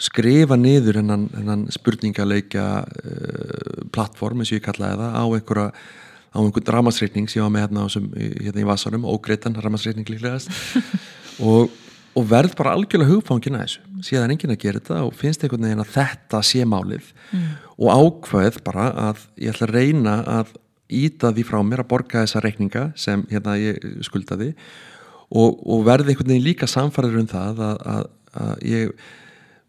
[0.00, 5.66] skrifa niður hennan, hennan spurningaleika uh, plattform eins og ég kallaði það á einhverja
[6.30, 10.52] á einhvern ramarsreikning sem ég var með hérna, sem, hérna í Vasanum, ógreitan ramarsreikning líklegast.
[11.40, 11.70] Og,
[12.12, 13.82] og verð bara algjörlega hugfangin að þessu.
[14.04, 17.06] Síðan enginn að gera þetta og finnst einhvern veginn að þetta sé málið.
[17.32, 17.46] Mm.
[17.80, 20.50] og ákveð bara að ég ætla að reyna að
[21.00, 24.50] íta því frá mér að borga þessa reikninga sem hérna ég skuldaði.
[24.50, 24.89] og,
[25.30, 28.06] og verði einhvern veginn líka samfæður um það að, að,
[28.44, 28.94] að ég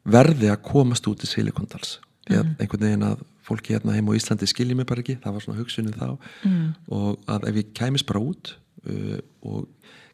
[0.03, 1.99] verði að komast út í silikondals
[2.29, 2.55] mm.
[2.57, 5.59] einhvern veginn að fólki hérna heim á Íslandi skilji mig bara ekki, það var svona
[5.59, 6.07] hugsunni þá
[6.47, 6.65] mm.
[6.97, 8.55] og að ef ég kæmis bara út
[8.87, 9.67] uh, og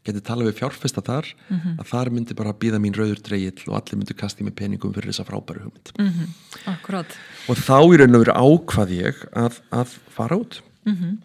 [0.07, 1.79] geti talað við fjárfesta þar mm -hmm.
[1.81, 5.11] að þar myndi bara býða mín rauður dreyill og allir myndi kasti með peningum fyrir
[5.11, 6.27] þessa frábæru hugmynd mm -hmm.
[6.71, 7.17] Akkurát
[7.47, 11.17] og þá í raun og veru ákvað ég að, að fara út -hmm.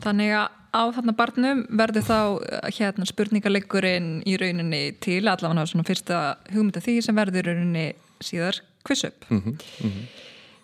[0.00, 2.18] Þannig að á þarna barnum verður þá
[2.78, 6.20] hérna spurningalegurinn í rauninni til allavega svona fyrsta
[6.52, 7.86] hugmynda því sem verður í rauninni
[8.22, 10.10] síðar quiz up mhm, mhm.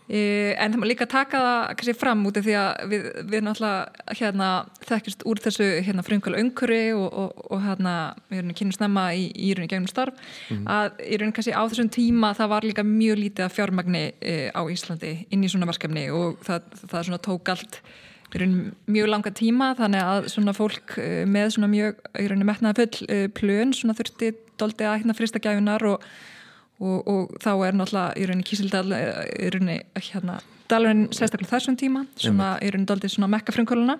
[0.07, 3.41] Uh, en það má líka taka það kannski fram út af því að við, við
[3.43, 4.51] náttúrulega hérna,
[4.87, 7.95] þekkist úr þessu hérna, frumkvælu öngkuri og, og, og hérna,
[8.31, 10.69] við erum kynast nefna í, í rauninni gegnum starf mm -hmm.
[10.77, 14.49] að í rauninni kannski á þessum tíma það var líka mjög lítið af fjármagni uh,
[14.55, 17.83] á Íslandi inn í svona verkefni og það, það svona tók allt
[18.35, 22.01] mjög langa tíma þannig að svona fólk uh, með svona mjög
[22.43, 26.09] metnaði full plön svona þurfti doldi að hérna frista gæfunar og
[26.83, 31.77] og, og þá er náttúrulega í rauninni Kísildal eh, í rauninni hérna dalurinn sérstaklega þessum
[31.79, 33.97] tíma svona í rauninni daldi svona mekka frumkvöluna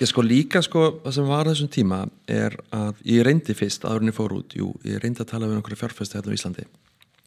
[0.00, 2.00] Ég sko líka sko það sem var þessum tíma
[2.30, 5.60] er að ég reyndi fyrst aðurinn ég fór út, jú, ég reyndi að tala við
[5.60, 6.66] einhverju fjárfæsti hérna á Íslandi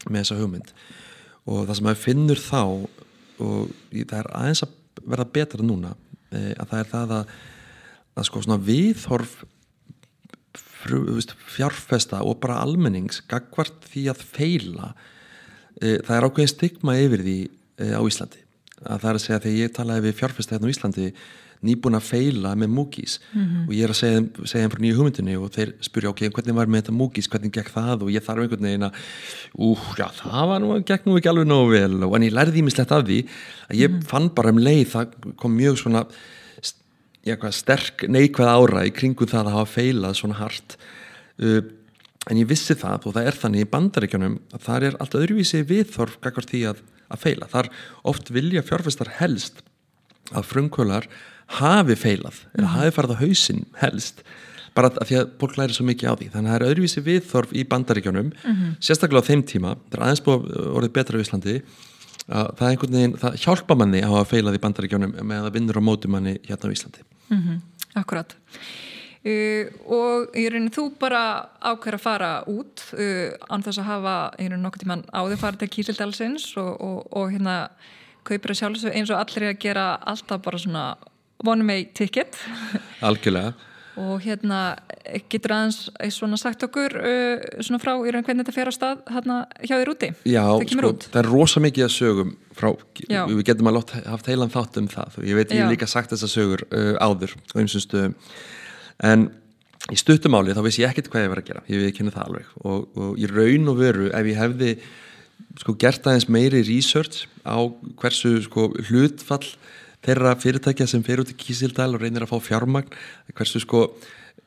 [0.08, 0.74] með þessa hugmynd.
[1.44, 2.62] Og það sem maður finnur þá
[3.40, 7.32] og það er aðeins að verða betra núna eh, að það er það að,
[8.16, 9.40] að sko svona viðhorf
[10.80, 14.92] fjárfesta og bara almennings gagvart því að feila
[15.80, 18.40] e, það er ákveðin stigma yfir því e, á Íslandi.
[18.80, 21.08] Að það er að segja þegar ég talaði við fjárfesta hérna á Íslandi
[21.60, 23.68] nýbúin að feila með múkís mm -hmm.
[23.68, 26.56] og ég er að segja, segja þeim frá nýju hugmyndinni og þeir spurja ok, hvernig
[26.56, 28.02] var með þetta múkís, hvernig gekk það?
[28.02, 28.94] Og ég þarf einhvern veginn að
[29.58, 32.04] úh, já, það var nú, gekk nú ekki alveg nógu vel.
[32.04, 33.26] Og en ég lærði ímislegt af því
[33.68, 34.06] að ég mm -hmm.
[34.08, 35.06] fann bara um leið, það
[35.36, 36.06] kom mjög svona
[37.24, 40.76] eitthvað sterk neikvæð ára í kringu það að hafa feilað svona hart.
[41.40, 41.62] Uh,
[42.30, 45.62] en ég vissi það og það er þannig í bandaríkjunum að það er allt öðruvísi
[45.68, 47.48] viðþorf að, að feila.
[47.48, 47.70] Þar
[48.02, 49.62] oft vilja fjárfestar helst
[50.30, 51.08] að frumkvölar
[51.58, 52.54] hafi feilað mm.
[52.58, 52.76] eða mhm.
[52.76, 54.24] hafi farið á hausin helst
[54.76, 57.02] bara að því að fólk læri svo mikið á því þannig að það er öðruvísi
[57.06, 58.74] viðþorf í bandaríkjunum mm -hmm.
[58.78, 60.44] sérstaklega á þeim tíma, það er aðeins búið
[60.78, 61.56] orðið betra í Íslandi
[62.30, 65.82] að það, veginn, það hjálpa manni að hafa feilað í bandaríkjónum með að vinnur á
[65.82, 67.60] mótum manni hérna á Íslandi mm -hmm,
[67.98, 68.36] Akkurat
[69.26, 74.16] uh, og ég reynir þú bara ákveður að fara út uh, án þess að hafa
[74.38, 77.70] nokkur tíman áður farið til Kísildalsins og, og, og hérna
[78.22, 80.96] kaupir að sjálfsög eins og allir er að gera alltaf bara svona
[81.46, 82.38] vonum með ticket.
[83.06, 83.56] Algjörlega.
[84.00, 84.60] Og hérna
[85.28, 89.02] getur aðeins svona sagt okkur uh, svona frá í raun hvernig þetta fer á stað
[89.10, 90.10] hérna hjá þér úti?
[90.30, 92.70] Já, sko, það er rosa mikið að sögum frá,
[93.10, 93.24] Já.
[93.28, 96.30] við getum að haft heilan þátt um það, ég veit ég hef líka sagt þessa
[96.30, 98.16] sögur uh, áður og eins og stöðum.
[99.10, 99.28] En
[99.90, 102.26] í stuttumáli þá vissi ég ekkert hvað ég var að gera ég við kynna það
[102.28, 102.50] alveg.
[102.62, 104.74] Og, og í raun og veru ef ég hefði
[105.60, 107.58] sko gert aðeins meiri research á
[108.00, 109.44] hversu sko hlutfall
[110.06, 112.90] þeirra fyrirtækja sem fer út í Kísildal og reynir að fá fjármagn
[113.34, 113.88] hversu sko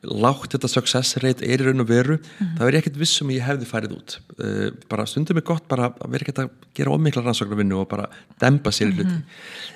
[0.04, 2.16] lágt þetta success rate er í raun og veru
[2.58, 4.16] þá er ég ekkert vissum ég hefði færið út.
[4.36, 8.08] Uh, bara stundum er gott bara að vera ekkert að gera ómikla rannsóknarvinnu og bara
[8.42, 9.20] dempa sér í hluti.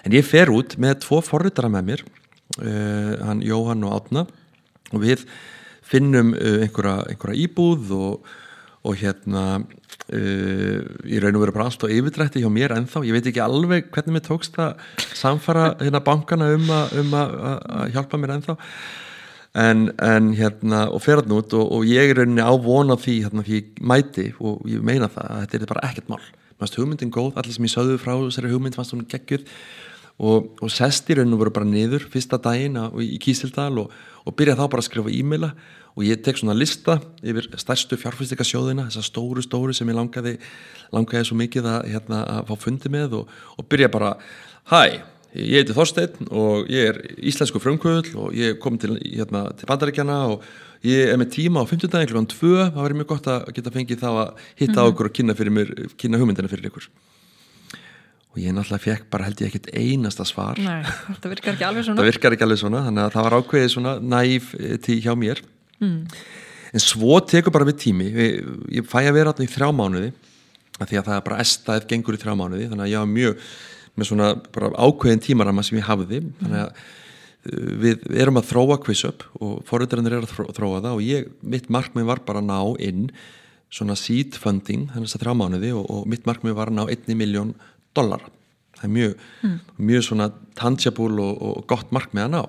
[0.05, 4.27] En ég fer út með tvo forritara með mér uh, hann Jóhann og Átna
[4.93, 5.25] og við
[5.89, 8.33] finnum uh, einhverja, einhverja íbúð og,
[8.85, 9.47] og hérna
[10.15, 10.79] uh,
[11.09, 13.91] í raun og veru bara allt og yfirdrætti hjá mér ennþá, ég veit ekki alveg
[13.95, 14.81] hvernig mér tókst að
[15.19, 17.15] samfara hérna bankana um að um
[17.95, 18.57] hjálpa mér ennþá.
[19.59, 22.97] En, en hérna og fer hann út og, og ég er rauninni á von á
[23.01, 26.25] því hérna því ég mæti og ég meina það að þetta er bara ekkert mál.
[26.59, 29.47] Mannst hugmyndin góð, allir sem ég sögðu frá þessari hugmynd fannst hún geggjuð
[30.19, 33.93] og, og sest í rauninu voru bara niður fyrsta daginn í Kísildal og,
[34.27, 35.53] og byrja þá bara að skrifa e-maila
[35.99, 40.37] og ég tek svona lista yfir stærstu fjárfyrstikasjóðina þessa stóru stóru sem ég langaði
[40.95, 44.13] langaði svo mikið að, hérna, að fá fundi með og, og byrja bara
[44.71, 45.03] hæ,
[45.35, 50.21] ég heiti Þorsteinn og ég er íslensku frumkvöld og ég komin til, hérna, til bandaríkjana
[50.31, 50.47] og
[50.87, 53.75] ég er með tíma á 50 daginn klukkan 2 það væri mjög gott að geta
[53.75, 56.89] fengið þá að hitta á okkur og kynna, mér, kynna hugmyndina fyrir ykkur.
[58.37, 60.61] Og ég náttúrulega fekk bara held ég ekkert einasta svar.
[60.63, 61.99] Nei, þetta virkar ekki alveg svona.
[61.99, 64.51] Það virkar ekki alveg svona þannig að það var ákveðið svona næf
[64.85, 65.43] til hjá mér
[65.81, 65.99] mm.
[66.73, 68.11] en svo tekur bara við tími.
[68.15, 70.13] Við, ég fæ að vera þarna í þrjá mánuði
[70.79, 73.13] af því að það er bara estað gengur í þrjá mánuði þannig að ég var
[73.13, 73.51] mjög
[73.99, 76.23] með svona bara ákveðin tímarama sem ég hafði.
[76.39, 81.01] Þannig að uh, við erum að þróa QuizUp og forriðarinnir er að þró- þróa það
[81.01, 83.09] og ég, mitt markmið var bara að ná inn
[83.75, 87.19] svona seed funding þannig að þrjá mánuði og, og mitt markmið var að ná einni
[87.19, 87.55] miljón
[87.97, 88.31] dollara.
[88.79, 89.23] Það er mjög,
[89.91, 92.43] mjög svona tangible og, og gott markmið að ná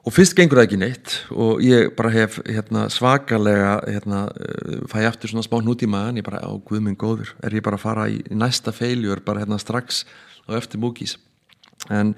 [0.00, 4.22] og fyrst gengur það ekki neitt og ég bara hef hérna, svakalega hérna,
[4.90, 7.64] fæ aftur svona smá hnút í maðan ég bara, á guð minn góður er ég
[7.64, 10.04] bara að fara í næsta feiljur bara hérna strax
[10.48, 11.18] á eftir múkís
[11.92, 12.14] en,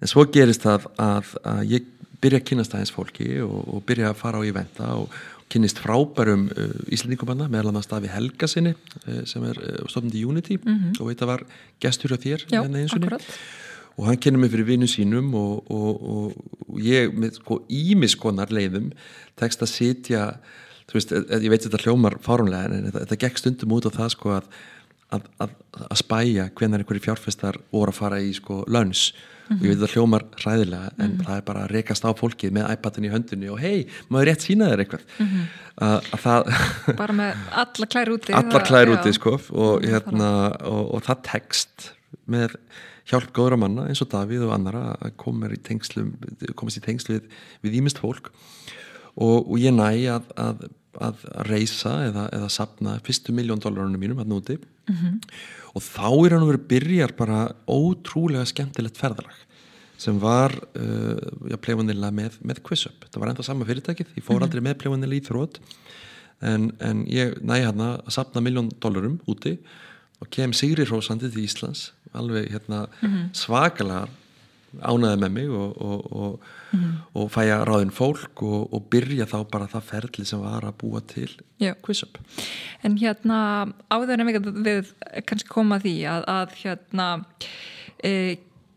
[0.00, 1.92] en svo gerist það að, að ég
[2.24, 5.14] byrja að kynast aðeins fólki og, og byrja að fara á íventa og
[5.52, 10.56] kynnist frábærum uh, Íslandingumanna meðal annars Davi Helga sinni uh, sem er uh, stofnandi Unity
[10.98, 11.44] og veit að var
[11.82, 13.28] gestur hjá þér Já, hérna akkurat.
[13.96, 18.50] Og hann kennir mig fyrir vinnu sínum og, og, og, og ég með sko ímiskonar
[18.54, 18.88] leiðum
[19.38, 20.22] tekst að sitja
[20.90, 24.34] þú veist, ég veit þetta hljómar fárumlega en þetta, gekk stundum út á það sko
[24.40, 24.48] að
[25.14, 25.50] að, að,
[25.84, 29.12] að spæja hvenar einhverju fjárfestar voru að fara í sko lönns
[29.44, 32.70] og ég veit þetta hljómar hræðilega en það er bara að rekast á fólkið með
[32.74, 35.04] iPadin í höndunni og hei, maður rétt sína þér eitthvað?
[35.84, 36.50] Að, að það
[37.02, 40.30] bara með alla klær úti allar það- klær úti sko og, hérna,
[40.72, 41.90] og, og það tekst
[42.32, 42.56] með
[43.10, 48.30] hjálp góðra manna eins og Davíð og annara að komast í tengslu við, ímist fólk.
[49.14, 50.64] Og, og ég næ að, að,
[50.98, 54.58] að reysa eða, eða sapna fyrstu miljón dólarunum mínum hann úti.
[54.88, 55.20] -hmm.
[55.74, 59.40] og þá er hann verið byrjar bara ótrúlega skemmtilegt ferðalag
[59.96, 64.42] sem var uh, já, pleifanilega með, með QuizUp það var enda sama fyrirtækið, ég fór
[64.42, 65.60] aldrei með pleifanilega í þrótt
[66.44, 69.56] en, en ég næ hérna að sapna miljón dólarum úti
[70.24, 72.86] og kem Sigri Rósandi til Íslands alveg hérna
[73.36, 74.06] svakalega
[74.82, 76.46] ánæði með mig og, og, og,
[77.14, 80.78] og fæ að ráðin fólk og, og byrja þá bara það ferli sem var að
[80.80, 81.28] búa til.
[81.84, 82.18] QuizUp
[82.84, 83.38] En hérna
[83.92, 84.90] áður en við, við
[85.28, 87.08] kannski koma því að, að hérna
[88.02, 88.12] e,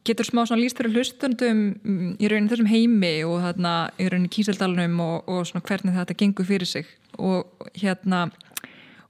[0.07, 4.31] getur smá svona líst fyrir hlustundum mm, í raunin þessum heimi og hérna í raunin
[4.31, 8.27] kísildalunum og, og svona hvernig þetta gengur fyrir sig og hérna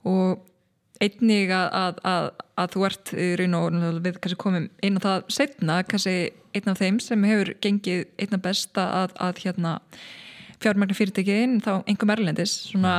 [0.07, 0.39] og
[1.03, 2.27] einnig að, að, að,
[2.61, 3.27] að þú ert í
[3.87, 6.15] og við kannski komum inn á það setna, kannski
[6.57, 9.73] einn af þeim sem hefur gengið einna besta að, hérna
[10.63, 12.95] fjármagnar fyrirtækiðin þá einhver merlendis svona,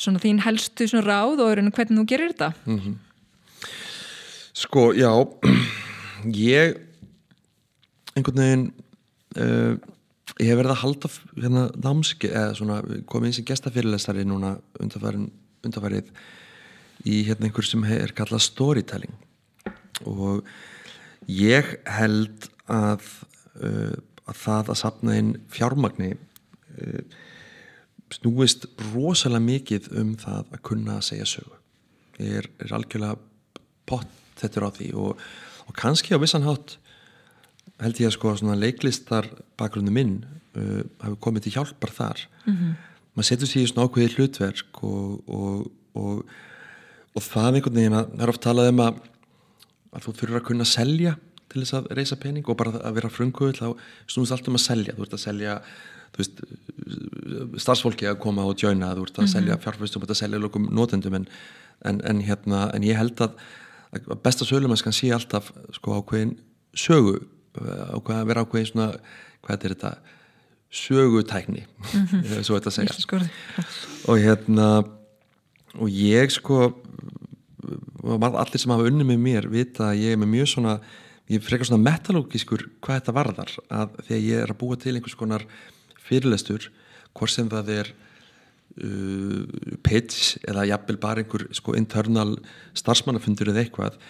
[0.00, 2.52] svona þín helstu svona ráð og í hvernig þú gerir þetta?
[4.62, 5.12] Sko, já
[6.54, 6.78] ég
[8.16, 8.68] einhvern veginn
[9.36, 9.74] uh,
[10.40, 16.08] ég hef verið að halda hérna námski eða svona komið eins og gestafyrirlestari núna undarfærið
[17.08, 19.14] í hérna einhver sem er kallað storytelling.
[20.08, 20.42] Og
[21.30, 23.04] ég held að,
[23.60, 23.94] uh,
[24.26, 27.02] að það að sapna inn fjármagni uh,
[28.12, 31.58] snúist rosalega mikið um það að kunna að segja sögu.
[32.20, 33.18] Ég er, er algjörlega
[33.88, 35.20] pott þetta á því og,
[35.66, 36.76] og kannski á vissan hátt
[37.82, 39.28] held ég að sko leiklistar
[39.58, 40.16] bakgrunni minn
[40.56, 42.24] uh, hafi komið til hjálpar þar.
[42.46, 42.72] Mm -hmm.
[43.14, 46.24] maður setur sér í svona ákveði hlutverk og, og, og,
[47.12, 49.00] og það einhvern veginn að það er oft talað um að,
[49.92, 51.16] að þú þurfur að kunna selja
[51.52, 53.66] til þess að reysa pening og bara að vera frumkvöld þá
[54.10, 54.94] snúðist allt um að selja.
[54.96, 55.56] Þú ert að selja
[56.16, 56.40] veist,
[57.64, 60.70] starfsfólki að koma og joina þú ert að selja fjárfæstum, þú ert að selja lokum
[60.72, 61.28] notendum en,
[61.88, 63.36] en, en, hérna, en ég held að,
[64.00, 66.34] að besta sölumennskan sé alltaf sko ákveðin
[66.72, 67.18] sögu
[67.52, 68.88] ákveðin að vera ákveðin svona
[69.44, 69.92] hvað er þetta
[70.72, 71.66] sögutækni
[72.46, 73.22] svo þetta segja.
[74.08, 74.68] Og hérna
[75.78, 76.72] og ég sko
[78.02, 80.76] allir sem hafa unni með mér vita að ég er með mjög svona
[81.30, 83.52] ég er frekar svona metalógískur hvað þetta varðar.
[83.72, 85.44] Að þegar ég er að búa til einhvers konar
[86.02, 86.68] fyrirlestur
[87.12, 87.92] hvort sem það er
[88.82, 89.44] uh,
[89.86, 92.34] pitch eða jafnvel bara einhver sko, internal
[92.78, 94.00] starfsmannafundur eða eitthvað.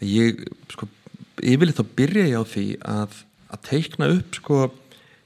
[0.00, 0.42] Að ég
[0.72, 0.88] sko,
[1.42, 3.20] yfirleitt þá byrja ég á því að,
[3.52, 4.64] að teikna upp sko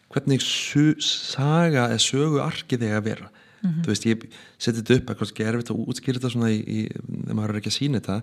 [0.09, 4.25] hvernig saga eða sögu arkið þegar að vera þú veist, ég
[4.59, 7.73] seti þetta upp að kannski er erfitt að útskýra þetta svona þegar maður er ekki
[7.73, 8.19] að sína þetta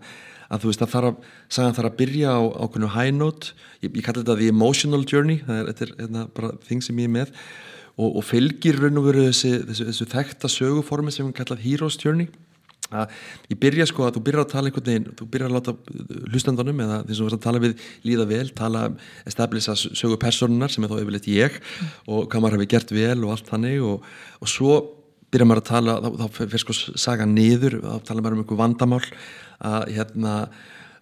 [0.50, 3.54] að þú veist, það þarf að þarf að byrja á ákveðnu high note.
[3.82, 7.10] Ég, ég kalli þetta the emotional journey það er, er hérna, bara þing sem ég
[7.10, 7.36] er með.
[7.96, 12.00] Og, og fylgir raun og veru þessi, þessu, þessu þekta söguformi sem við kallað hero's
[12.02, 12.28] journey.
[12.94, 13.14] Að
[13.50, 15.74] ég byrja sko að þú byrjar að tala einhvern veginn, þú byrjar að láta
[16.30, 18.84] hlustandunum eða því sem ert að tala við líða vel tala,
[19.26, 21.58] establisa sögu personunar sem er þá yfirleitt ég
[22.06, 24.06] og hvað maður hefur gert vel og allt þannig og,
[24.38, 24.76] og svo
[25.34, 28.62] byrjar maður að tala þá, þá fyrir sko saga niður þá tala maður um einhver
[28.62, 29.04] vandamál
[29.66, 30.34] að hérna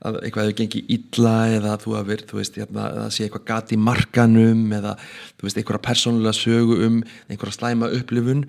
[0.04, 3.46] að eitthvað hefur gengið illa eða þú hafi verið, þú veist, hérna, að sé eitthvað
[3.48, 4.98] gati markanum eða
[5.38, 6.98] þú veist, einhverja persónulega sögu um
[7.32, 8.44] einhverja slæma upplifun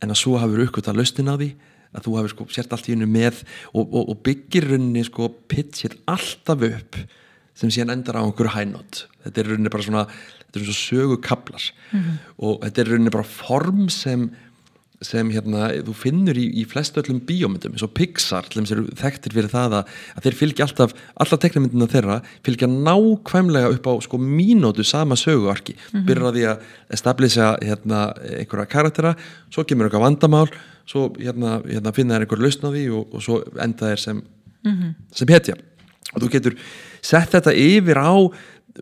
[0.00, 1.50] en að svo hafi verið uppgötta lausnin á því
[1.94, 5.28] að þú hafi sko sért allt í hennu með og, og, og byggir rauninni sko
[5.50, 6.98] pitchið alltaf upp
[7.54, 11.20] sem síðan endar á einhverju hænót þetta er rauninni bara svona þetta er svona sögu
[11.22, 11.68] kaplar
[12.40, 14.26] og þetta er rauninni bara form sem
[15.02, 19.34] sem hérna, þú finnur í, í flest öllum bíómyndum, eins og Pixar til þeim þekktir
[19.34, 24.20] fyrir það að, að þeir fylgja alltaf alla teknimyndina þeirra fylgja nákvæmlega upp á sko
[24.22, 26.06] mínótu sama söguarki, mm -hmm.
[26.06, 26.62] byrjar að því að
[26.98, 28.00] establisa hérna
[28.38, 29.16] einhverja karaktera,
[29.50, 30.48] svo kemur eitthvað vandamál
[30.86, 34.22] svo hérna, hérna finna þær einhver lausn á því og, og svo enda þær sem
[35.12, 35.56] sem hetja.
[36.14, 36.58] Og þú getur
[37.04, 38.14] sett þetta yfir á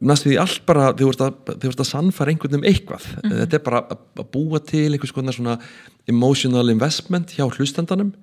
[0.01, 3.07] næstu því allt bara þau vorst að, að sannfæra einhvern um eitthvað.
[3.27, 5.59] Þetta er bara að, búa til einhvers konar svona
[6.11, 8.15] emotional investment hjá hlustandanum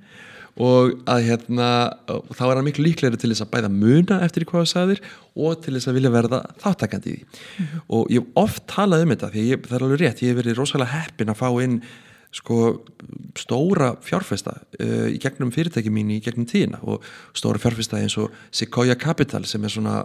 [0.59, 1.67] og að hérna
[2.11, 5.01] og þá er hann miklu líklegri til þess að bæða muna eftir hvað það sagðir
[5.37, 7.47] og til þess að vilja verða þáttakandi í því.
[7.95, 10.59] Og ég oft talað um þetta því ég, það er alveg rétt, ég hef verið
[10.59, 11.81] rosalega heppin að fá inn
[12.35, 12.57] sko
[13.39, 17.05] stóra fjárfesta uh, í gegnum fyrirtæki mín í gegnum tíðina og
[17.37, 20.03] stóra fjárfesta eins og Sequoia Capital sem er svona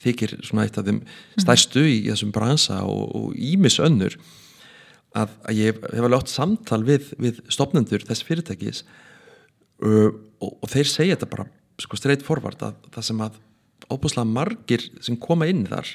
[0.00, 1.02] þykir svona eitt af þeim
[1.40, 4.16] stærstu í þessum bransa og ímis önnur
[5.16, 8.84] að, að ég hef alveg átt samtal við, við stopnendur þess fyrirtækis
[9.84, 11.48] uh, og, og þeir segja þetta bara
[11.80, 13.38] sko straight forward að það sem að
[13.90, 15.88] óbúslega margir sem koma inn þar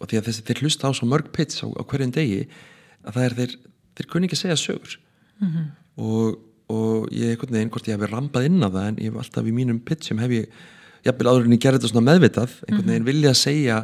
[0.00, 2.42] og því að þessi þeir hlusta á svo mörg pits á, á hverjum degi
[3.04, 3.54] að það er þeir,
[3.94, 5.66] þeir kunni ekki segja sögur mm -hmm.
[6.08, 6.38] og,
[6.74, 9.46] og ég einhvern veginn hvort ég hef rampað inn á það en ég hef alltaf
[9.46, 10.48] í mínum pitsum hef ég
[11.04, 13.82] jafnvel áður en ég gerði þetta svona meðvitað einhvern veginn vilja að segja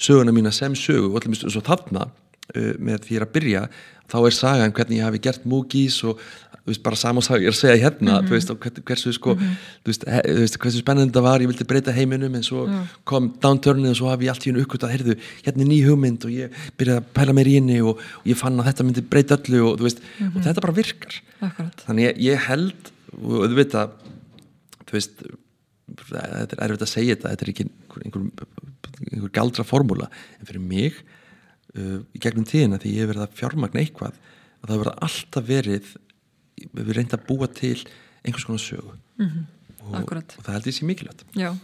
[0.00, 3.64] söguna mína sem sögu og allir svo þarna uh, með því að byrja
[4.10, 6.20] þá er sagan hvernig ég hafi gert múgís og
[6.66, 8.30] veist, bara samansaga ég er að segja hérna mm -hmm.
[8.30, 9.56] veist, hvers, hversu, sko, mm -hmm.
[9.86, 10.20] veist, he,
[10.58, 12.86] hversu spennandi það var ég vildi breyta heiminum en svo mm.
[13.04, 16.24] kom downturnið og svo hafi ég allt í hennu uppgötað heyrðu, hérna er ný hugmynd
[16.24, 19.02] og ég byrjaði að pæla mér í henni og, og ég fann að þetta myndi
[19.02, 20.36] breyta öllu og, -hmm.
[20.36, 21.84] og þetta bara virkar Akkurat.
[21.86, 22.80] þannig ég, ég held
[23.22, 23.88] og auðvitað
[24.86, 25.22] þú veist
[26.08, 28.26] þetta er erfitt að segja þetta þetta er ekki einhver,
[29.10, 30.10] einhver, galdra formúla.
[30.38, 31.00] En fyrir mig
[31.76, 34.20] uh, í gegnum tíðina því ég hef verið að fjármagna eitthvað
[34.60, 35.92] að það verið alltaf verið
[36.60, 37.76] við erum reynd að búa til
[38.24, 38.96] einhvers konar sögu.
[39.20, 39.44] Mm -hmm.
[39.88, 41.24] og, og það held ég sé mikilvægt.
[41.34, 41.56] Já,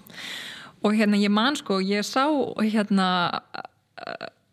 [0.83, 2.25] og hérna ég man sko ég sá
[2.61, 3.33] hérna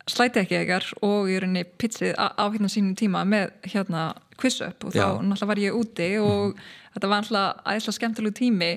[0.09, 4.59] slæti ekki ekkar og ég er henni pizzið á, hérna sínum tíma með hérna quiz
[4.61, 4.83] up.
[4.83, 5.07] Og þá Já.
[5.21, 6.57] náttúrulega var ég úti og
[6.93, 8.71] þetta var náttúrulega aðeinslega skemmtilegu tími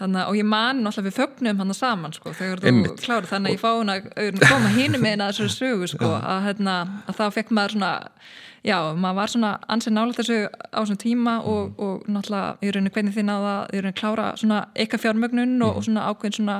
[0.00, 3.56] Þannig, og ég man náttúrulega við fögnum hann saman sko, þegar þú kláður þannig að
[3.56, 4.06] ég fá hún að
[4.40, 7.90] koma hínum með þessari sögu sko, að, hérna, að þá fekk maður svona
[8.64, 12.94] já, maður var svona ansið nálega þessu á þessum tíma og, og náttúrulega í rauninni
[12.94, 16.58] hvernig þið náða í rauninni klára svona eitthvað fjármögnun og, og svona ákveðin svona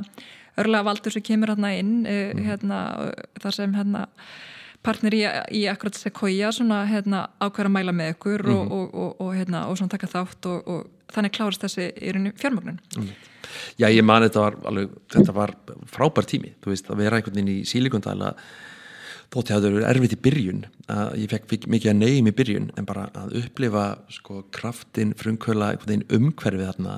[0.61, 4.07] örlega valdur sem kemur hérna inn uh, hérna, uh, þar sem hérna
[4.85, 5.25] partner í,
[5.61, 9.67] í akkurat Sequoia svona hérna ákveður að mæla með ykkur og, og, og, og hérna
[9.69, 12.81] og svona taka þátt og þannig klárast þessi í rauninni fjármögnun
[13.81, 15.55] Já, ég man þetta var alveg, þetta var
[15.91, 18.35] frábær tími, þú veist, að vera einhvern veginn í sílikundæla
[19.31, 22.71] þótti að það verið erfitt í byrjun að ég fekk mikið að neyjum í byrjun
[22.81, 26.97] en bara að upplifa sko kraftin frumkvöla einhvern veginn umhverfið þarna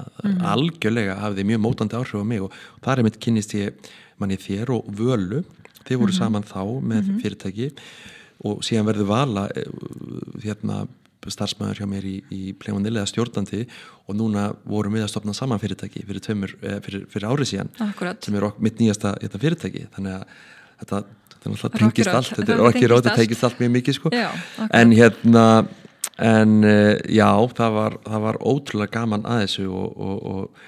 [0.55, 4.73] algjörlega hafði mjög mótandi áhrif á mig og þar er mitt kynnist ég manni þér
[4.79, 5.43] og völu.
[5.83, 7.69] Þið voru saman þá með fyrirtæki
[8.49, 9.67] og síðan verður vala eh,
[10.45, 10.85] hérna
[11.31, 13.63] starfsmæður hjá mér í, í pleimannilega stjórnandi
[14.09, 17.71] og núna vorum við að stopna saman fyrirtæki fyrir, tveimur, eh, fyrir, fyrir árið síðan
[17.87, 18.25] Akkurat.
[18.25, 19.87] sem er ok, mitt nýjasta hérna, fyrirtæki.
[19.95, 20.25] Þannig að
[20.83, 21.03] þetta
[21.33, 23.21] þetta tengist Rocky allt þetta er Það Road, tengist þetta allt.
[23.23, 24.13] tengist allt mjög mikið sko.
[24.13, 24.31] Já,
[24.71, 25.47] en hérna
[26.23, 30.65] en uh, já, það var, það var ótrúlega gaman að þessu og, og, og,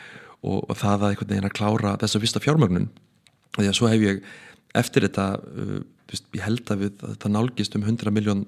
[0.69, 2.89] og, það að einhvern veginn að klára þessa fyrsta fjármögnun.
[3.55, 4.23] Því að svo hef ég
[4.75, 5.27] eftir þetta
[6.11, 8.45] veist, ég held að við, að þetta nálgist um 100 miljón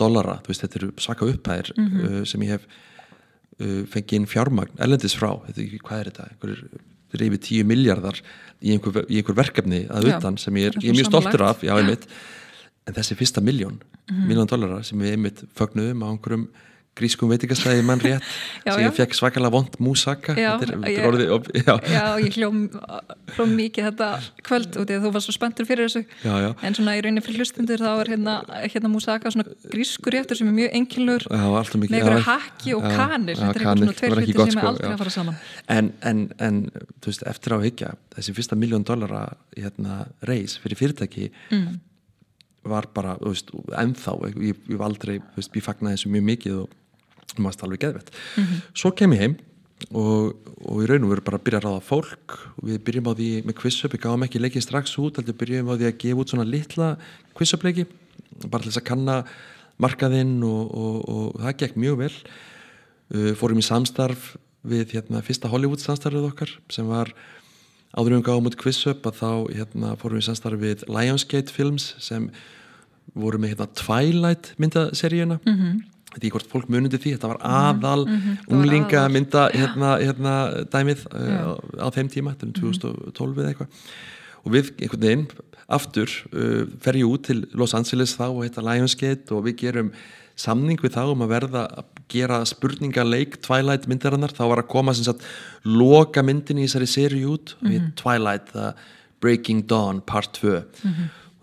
[0.00, 4.76] dollara, þú veist, þetta eru svaka upphæðir uh, sem ég hef uh, fengið inn fjármagn,
[4.82, 5.30] erlendis frá.
[5.48, 8.20] Þetta, hvað er þetta, einhver þetta er yfir 10 miljardar
[8.60, 11.46] í einhver, í einhver verkefni að Já, utan sem ég er, ég er mjög stoltur
[11.46, 12.08] af, já, einmitt.
[12.86, 13.80] En þessi fyrsta miljón,
[14.28, 16.44] miljón dollara sem við einmitt fögnuðum á einhverjum
[16.96, 18.24] grískum veitingastæði mann rétt
[18.66, 20.36] Já, sem ég fekk svakalega vond músaka.
[20.36, 22.62] Já, þetta er, þetta er orðið, op- já, Já, ég hljóm,
[23.36, 24.10] hljóm mikið þetta
[24.46, 26.04] kvöld og þú var svo spenntur fyrir þessu.
[26.24, 26.50] Já, já.
[26.66, 30.50] En svona í rauninni fyrir hlustundur þá er hérna, hérna músaka svona grískur réttur sem
[30.50, 30.76] er mjög
[31.82, 34.60] mikið með einhverju já, hakki og já, þetta er kanil, eitthvað svona tveir gott, sem
[34.60, 35.40] er sko, aldrei að fara saman.
[35.72, 36.60] En, en, en
[37.02, 39.22] þú veist, eftir á að hyggja þessi fyrsta miljón dollara
[39.56, 41.78] hérna, reis fyrir fyrirtæki mm.
[42.72, 46.28] var bara, þú veist, ennþá ég, ég var aldrei, þú veist, ég fagnaði þessu mjög
[46.32, 46.74] mikið og
[47.38, 48.62] maður alveg geðvett Mhm.
[48.74, 49.36] svo kem ég heim
[49.92, 53.10] og, og í raun og veru bara að byrja að ráða fólk og við byrjum
[53.10, 55.98] á því með quiz-up við gáum ekki leikið strax út, heldur byrjum á því að
[56.00, 56.96] gefa út svona litla
[57.36, 57.86] quiz-up leiki
[58.48, 59.24] bara til þess að kanna
[59.78, 62.12] markaðinn og, og, og það gekk mjög vel
[63.14, 67.12] uh, fórum í samstarf við hérna, fyrsta Hollywood samstarfið okkar sem var
[67.96, 72.30] áður um gáum út quiz-up að þá hérna, fórum við samstarf við Lionsgate Films sem
[73.14, 75.84] voru með hérna, Twilight myndaseríuna mm -hmm.
[76.16, 79.12] Þetta er hvort fólk munandi því þetta var aðal Mhm, það var unglinga aðal.
[79.16, 80.34] mynda hérna, hérna
[80.72, 83.68] dæmið uh, á, þeim tíma, þetta er um 2012 eða eitthvað.
[84.46, 85.26] Og við einhvern veginn
[85.68, 89.92] aftur uh, fer ég út til Los Angeles þá og heita Lionsgate og við gerum
[90.36, 94.32] samning við þá um að verða að gera spurningaleik Twilight myndarinnar.
[94.32, 95.24] Þá var að koma sem sagt
[95.64, 97.94] loka myndin í þessari sériu út mm -hmm.
[97.96, 98.74] Twilight, the
[99.20, 100.62] Breaking Dawn part 2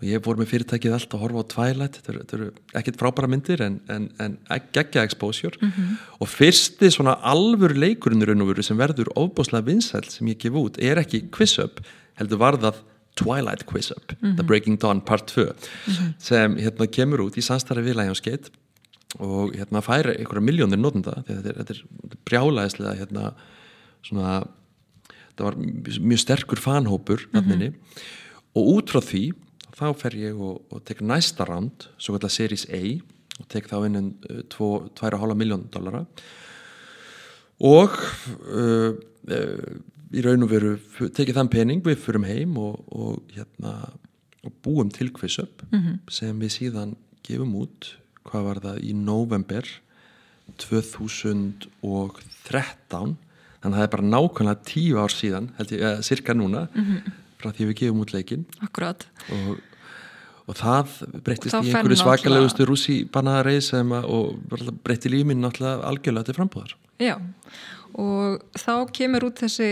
[0.04, 1.98] og ég fór með fyrirtækið allt að horfa á Twilight.
[1.98, 2.48] Þetta eru, þetta eru
[2.80, 4.34] ekkert frábæra myndir en, en, en
[4.76, 5.70] geggja exposure.
[6.20, 7.72] Og fyrsti svona alvur
[8.52, 11.80] veru sem verður ofbáslega vinsæl sem ég gef út er ekki quiz-up
[12.20, 12.82] heldur var það
[13.14, 15.52] Twilight quiz-up The Breaking Dawn part 2
[16.18, 18.50] sem hérna kemur út í samstarfi við Lionsgate
[19.22, 23.28] og hérna fær einhverja miljónir að þetta er, er brjálæðislega hérna
[24.02, 24.40] svona
[25.36, 25.58] það var
[26.10, 27.70] mjög sterkur fanhópur nafninni
[28.54, 29.24] og út frá því
[29.74, 32.82] þá fer ég og, og tek næsta ránd svo kallar Series A
[33.40, 36.04] og tek þá inn en uh, 2,5 miljón dollara.
[37.64, 37.90] Og
[38.50, 39.68] uh, uh,
[40.14, 40.72] í raun og veru
[41.14, 43.72] tekið þann pening, við fyrum heim og, og hérna
[44.44, 45.62] og búum til quiz-up
[46.12, 47.96] sem við síðan gefum út,
[48.28, 49.64] hvað var það í november
[50.60, 53.16] 2013
[53.64, 56.68] þannig að það er bara nákvæmlega tíu ár síðan held ég, eða cirka núna
[57.44, 59.06] frá því við gefum út leikin Akkurat.
[59.34, 59.60] Og,
[60.48, 65.88] og það breyttist í einhverju svakalegustu rússi bannaðareið sem að, og breytti lífið mín náttúrulega
[65.90, 66.76] algjörlega til frambúðar.
[67.02, 67.16] Já,
[68.00, 69.70] og þá kemur út þessi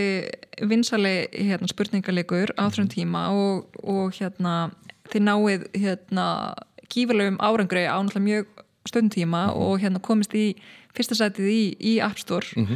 [0.69, 4.71] vinsali hérna, spurningalegur á þessum tíma og, og hérna,
[5.11, 6.27] þið náið hérna,
[6.93, 10.53] gífurlegum árangri á náttúrulega mjög stundtíma og hérna komist í
[10.95, 12.67] fyrsta sætið í, í App Store.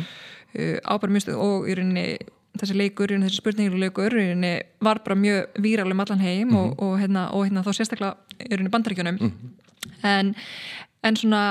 [0.57, 2.07] Uh, á bara mjög stund og í rauninni
[2.61, 4.15] þessi leikur, þessi spurninguleikur
[4.83, 8.15] var bara mjög víral um allan heim og, og, hérna, og hérna þá sérstaklega
[8.51, 9.19] rauninni bandaríkjunum.
[10.03, 10.35] En,
[11.03, 11.43] en svona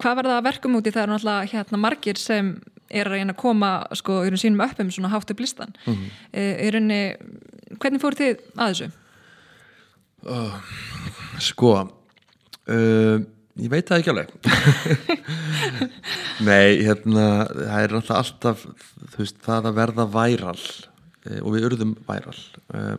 [0.00, 1.02] hvað verða að verkum úti það?
[1.02, 2.54] Eru náttúrulega hérna margir sem
[2.90, 5.94] er að reyna að koma sko í raun sínum uppum svona hátt upp listan mm
[5.94, 6.08] -hmm.
[6.34, 7.02] í rauninni,
[7.78, 8.88] hvernig fóru þið að þessu?
[11.40, 11.74] Sko
[12.68, 13.20] uh,
[13.60, 14.32] ég veit það ekki alveg.
[16.48, 18.66] Nei, hérna það er náttúrulega alltaf
[19.16, 22.36] veist, það að verða væral uh, og við urðum væral
[22.74, 22.94] uh,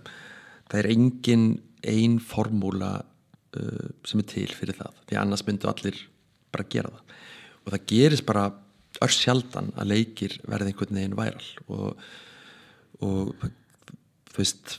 [0.71, 1.47] það er engin
[1.91, 6.03] ein formúla uh, sem er til fyrir það því annars myndu allir
[6.51, 7.15] bara gera það.
[7.61, 8.49] Og það gerist bara
[9.01, 12.05] ör sjaldan að leikir verði einhvern veginn væral og,
[13.01, 13.45] og
[14.31, 14.77] þú veist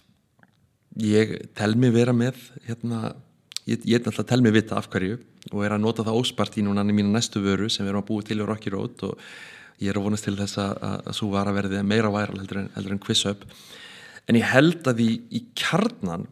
[1.00, 3.14] ég tel mig vera með hérna,
[3.66, 5.18] ég, er að tel mig vita af hverju
[5.50, 8.10] og er að nota það óspart í núna mínu næstu vöru sem við erum að
[8.12, 9.26] búið til í Rocky Road og
[9.82, 12.38] ég er að vonast til þess að, að, að svo var að verði meira væral
[12.38, 13.42] heldur en, en quiz up
[14.28, 16.28] en ég held að í, í kjarnan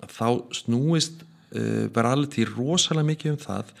[0.00, 0.28] að þá
[0.60, 1.24] snúist
[1.56, 3.72] uh, alveg til rosalega mikið um það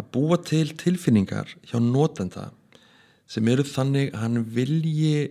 [0.00, 2.48] að búa til tilfinningar hjá notenda
[3.30, 5.30] sem eru þannig að hann vilji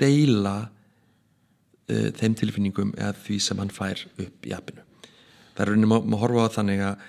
[0.00, 4.84] deila uh, þeim tilfinningum eða því sem hann fær upp í appinu.
[5.52, 7.08] Það er rauninni má horfa á þannig að,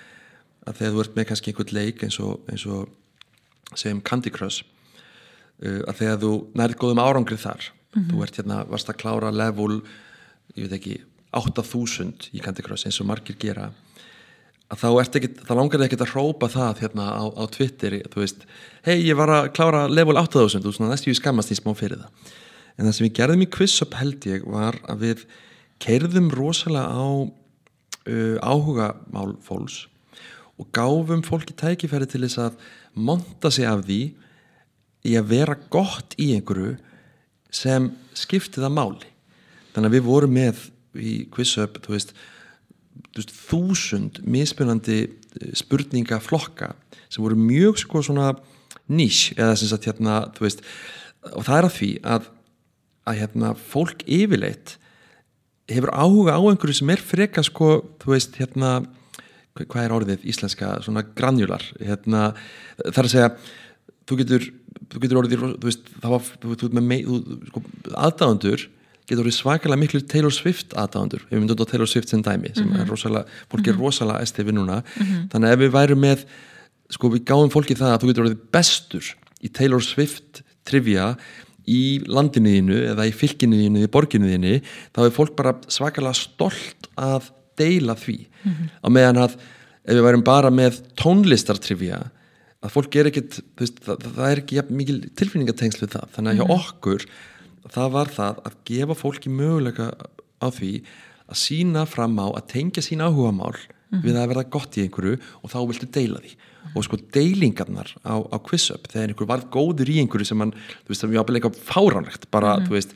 [0.64, 4.64] að þegar þú ert með kannski einhvern leik eins og, eins og segjum Candy Crush
[4.64, 9.80] uh, að þegar þú nærið góðum árangrið þar þú ert hérna, varst að klára level
[10.54, 10.96] ég veit ekki,
[11.34, 13.70] 8000 í Candy Crush eins og margir gera
[14.72, 14.88] að þá,
[15.18, 18.44] ekki, þá langar þið ekkert að hrópa það hérna á, á Twitter þú veist,
[18.86, 22.00] hei ég var að klára level 8000 og svona næstu ég skammast í smá fyrir
[22.02, 22.34] það.
[22.74, 25.24] En það sem við gerðum í quiz-up held ég var að við
[25.84, 29.84] keirðum rosalega á uh, áhuga málfóls
[30.60, 32.60] og gáfum fólki tækifæri til þess að
[32.94, 34.00] monta sig af því
[35.04, 36.76] í að vera gott í einhverju
[37.54, 39.10] sem skiptið að máli.
[39.74, 40.62] Þannig að við vorum með
[40.94, 42.14] í quiz-up, þú veist
[43.14, 46.72] þúsund mismunandi eh, spurningaflokka
[47.08, 48.32] sem voru mjög sko svona
[48.90, 50.62] nýs eða sem sagt hérna veist,
[51.32, 52.26] og það er að því að,
[53.08, 54.76] að hérna fólk yfirleitt
[55.70, 57.70] hefur áhuga á einhverju sem er freka sko
[58.02, 58.76] þú veist hérna
[59.54, 62.32] hvað er orðið íslenska svona granjular hérna
[62.82, 63.30] það er að segja
[64.04, 64.46] þú getur,
[64.90, 67.18] þú getur orðið þú veist þá var þú, þú,
[67.50, 67.62] sko,
[67.94, 68.66] aðdáðandur
[69.04, 72.64] getur verið svakalega miklu Taylor Swift aðdándur, við myndum á Taylor Swift sem dæmi sem
[72.66, 72.80] mm -hmm.
[72.80, 73.82] er rosalega, fólki er mhm.
[73.82, 75.28] rosalega estiði núna, mm -hmm.
[75.30, 76.24] þannig að ef við værum með
[76.90, 79.04] sko við gáum fólki það að þú getur verið bestur
[79.42, 81.16] í Taylor Swift trivia
[81.66, 84.60] í landinuðinu eða í fylginuðinu, í borginuðinu
[84.92, 88.68] þá er fólk bara svakalega stolt að deila því mm -hmm.
[88.84, 89.36] á meðan að
[89.84, 92.00] ef við værum bara með tónlistartrivia
[92.64, 96.46] að fólk er ekkit, veist, það, það er ekki mikil tilfinningatengslu það, þannig að hjá
[96.46, 96.54] mhm.
[96.60, 97.06] okkur
[97.74, 99.90] það var það að gefa fólki möguleika
[100.40, 100.72] á því
[101.24, 104.02] að sína fram á að tengja sín áhuga mál mm -hmm.
[104.04, 106.76] við að verða gott í einhverju og þá viltu deila því mm -hmm.
[106.76, 110.88] og sko deilingarnar á, á quiz-up þegar einhver var góður í einhverju sem mann, þú
[110.88, 112.66] veist, það var jáfnlega eitthvað fáránlegt bara, mm -hmm.
[112.68, 112.92] þú veist,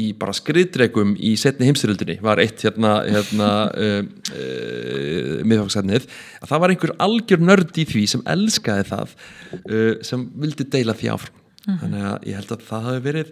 [0.00, 3.50] í bara skriðdregum í setni heimstyröldinni var eitt hérna, hérna
[3.84, 4.00] uh,
[4.34, 6.08] uh, miðfagsætnið,
[6.42, 9.16] að það var einhver algjör nörd í því sem elskaði það
[9.60, 11.40] uh, sem vildi deila því áfram.
[11.64, 11.76] Mhm.
[11.80, 13.28] þannig að ég held að það hafi verið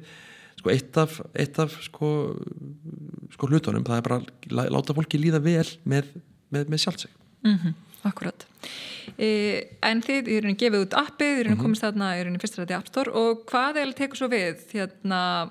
[0.57, 2.11] sko eitt af, eitt af sko,
[3.35, 3.85] sko hlutunum.
[3.85, 6.09] Það er bara að láta fólki líða vel með,
[6.49, 7.13] með, með sjálfseg
[7.43, 7.75] mm -hmm,
[8.09, 8.47] Akkurat
[9.17, 9.29] e,
[9.85, 11.63] En þið eru gefið út appið, eru mm -hmm.
[11.63, 15.51] komist þarna eru í fyrsta ræti appstor og hvað er að teka svo við hérna,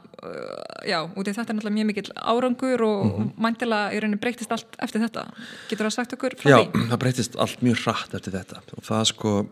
[0.88, 3.32] já, út í þetta er náttúrulega mjög mikill árangur og mm -hmm.
[3.38, 5.26] mæntilega eru breytist allt eftir þetta
[5.69, 6.72] getur það sagt okkur frá já, því?
[6.72, 9.48] Já, það breytist allt mjög rætt eftir þetta og það sko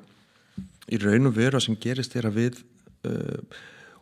[0.89, 2.63] í raun og veru sem gerist er að við
[3.05, 3.39] uh,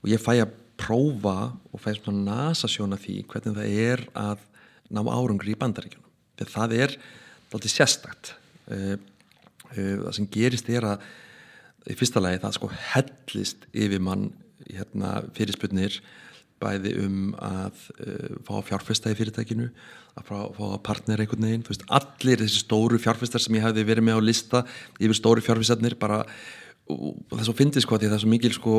[0.01, 1.37] og ég fæ að prófa
[1.73, 4.43] og fæði svona nasasjóna því hvernig það er að
[4.93, 6.97] ná árangri í bandaríkjunum það er
[7.51, 8.35] alltaf sérstakt
[8.67, 11.07] það sem gerist er að
[11.87, 14.29] í fyrsta lagi það sko hellist yfir mann
[14.67, 16.01] hérna, fyrirspunnir
[16.57, 19.67] bæði um að uh, fá fjárfesta í fyrirtækinu
[20.17, 21.65] að fá, fá að partnera einhvern veginn.
[21.67, 24.63] Veist, allir þessi stóru fjárfestar sem ég hefði verið með á lista
[24.97, 26.23] yfir stóru fjárfestarnir bara
[26.87, 28.73] og það svo fyndið sko að það er svo mikil sko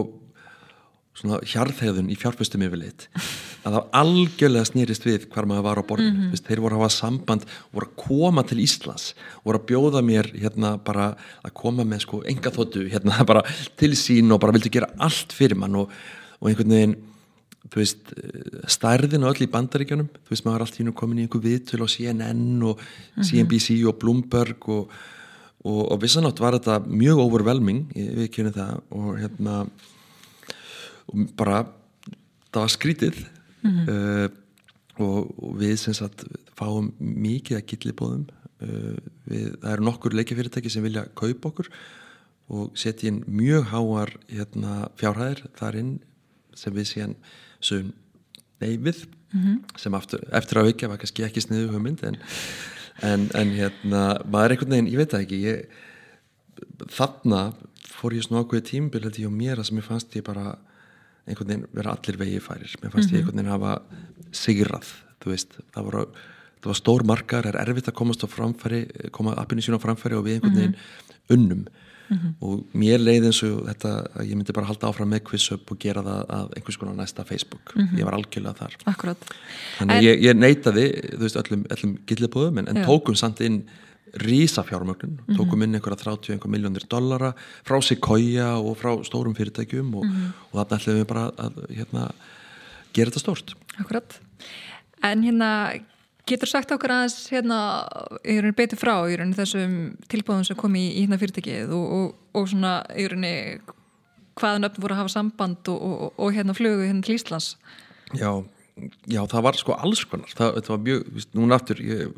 [1.19, 3.09] svona hjarðhegðun í fjárfustum yfirleitt
[3.67, 6.47] að það algjörlega snýrist við hver maður var á borðinu mm -hmm.
[6.49, 9.15] þeir voru að hafa samband, voru að koma til Íslands
[9.45, 13.43] voru að bjóða mér hérna bara að koma með sko enga þóttu hérna bara
[13.77, 15.91] til sín og bara vildi gera allt fyrir mann og,
[16.41, 16.97] og einhvern veginn
[17.69, 18.15] þú veist,
[18.71, 21.45] stærðin og öll í bandaríkjunum þú veist, maður er allt í nú komin í einhver
[21.45, 23.25] viðtölu á CNN og mm -hmm.
[23.27, 24.91] CNBC og Bloomberg og,
[25.65, 29.67] og, og vissanátt var þetta mjög overwhelming við kynum það og hérna
[31.09, 31.63] og bara
[32.53, 33.21] það var skrítið
[33.63, 33.89] mm -hmm.
[33.91, 34.29] uh,
[34.99, 36.25] og, og við sem sagt
[36.59, 38.27] fáum mikið að gillibóðum
[38.63, 41.71] uh, við, það eru nokkur leikifyrirtæki sem vilja kaupa okkur
[42.49, 45.99] og setja inn mjög háar hérna, fjárhæðir þar inn
[46.57, 47.15] sem við séum
[47.61, 47.93] sögum
[48.61, 49.79] neyfið mm -hmm.
[49.79, 52.17] sem aftur, eftir að aukja var kannski ekki sniðu hugmynd en,
[53.03, 55.69] en, en hérna maður er einhvern veginn, ég veit það ekki ég,
[56.89, 57.53] þarna
[57.85, 60.59] fór ég svona ákveði tímbil á mér að sem ég fannst ég bara
[61.29, 63.19] einhvern veginn vera allir vegið færir mér fannst mm -hmm.
[63.19, 63.29] ég mhm.
[63.29, 63.83] einhvern veginn hafa
[64.33, 64.89] sigrað
[65.23, 66.07] þú veist, það var,
[66.63, 69.81] það var stór margar, það er erfitt að komast á framfæri koma appinu sín á
[69.83, 71.35] framfæri og við einhvern veginn mm -hmm.
[71.35, 71.65] unnum
[72.09, 72.33] mm -hmm.
[72.41, 75.79] og mér leiði eins og þetta að ég myndi bara halda áfram með QuizUp og
[75.79, 77.97] gera það að einhvers konar næsta Facebook mhm.
[77.99, 79.19] ég var algjörlega þar Akkurat.
[79.79, 80.05] þannig en...
[80.05, 80.87] ég, ég neytaði
[81.17, 83.69] þú veist, öllum, öllum gillibóðum en, en tókum samt inn
[84.15, 85.37] rísafjármögnun, mm -hmm.
[85.37, 90.33] tókum inn einhverja 30 miljónir dollara frá Sequoia og frá stórum fyrirtækjum og, mm -hmm.
[90.53, 92.11] og þarna ætlum við bara að hérna,
[92.93, 93.55] gera þetta stórt.
[93.79, 94.21] Akkurat,
[95.03, 95.81] en hérna
[96.27, 97.59] getur sagt okkar aðeins hérna,
[98.25, 102.15] ég er betur frá í þessum tilbúðum sem kom í, í hérna fyrirtækið og, og,
[102.35, 103.61] og svona í rauninni
[104.39, 107.57] hvaðan öfn voru að hafa samband og hérna flugu hérna til Íslands?
[108.15, 108.45] Já,
[109.11, 110.33] já það var sko alls konar.
[110.39, 112.15] Það, það var mjög, núna aftur ég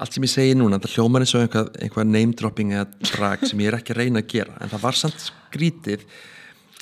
[0.00, 3.44] allt sem ég segi núna, það hljómar eins og einhvað, einhvað name dropping eða drag
[3.46, 6.06] sem ég er ekki að reyna að gera, en það var samt skrítið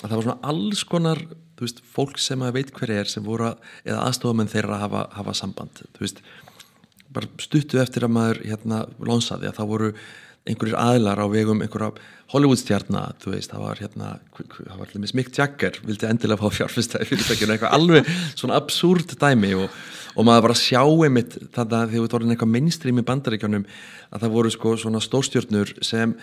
[0.02, 1.20] að það var svona alls konar,
[1.58, 4.84] þú veist, fólk sem að veit hver er sem voru að, eða aðstofamenn þeirra að
[4.86, 6.24] hafa, hafa samband, þú veist.
[7.12, 9.90] Bara stuttu eftir að maður hérna lónsaði að það voru
[10.48, 11.92] einhverjir aðlar á vegum einhverja
[12.32, 17.08] Hollywoodstjarnar, þú veist, það var hérna það var allir Mick Jagger, vildi endilega fá fjárfyrstæði
[17.10, 19.74] fyrirtækinu, eitthvað alveg svona absúrt dæmi og,
[20.16, 23.66] og maður bara sjá einmitt þannig að þegar við vorum eitthvað mainstream í bandaríkjónum
[24.10, 26.16] að það voru sko svona stórstjörnur sem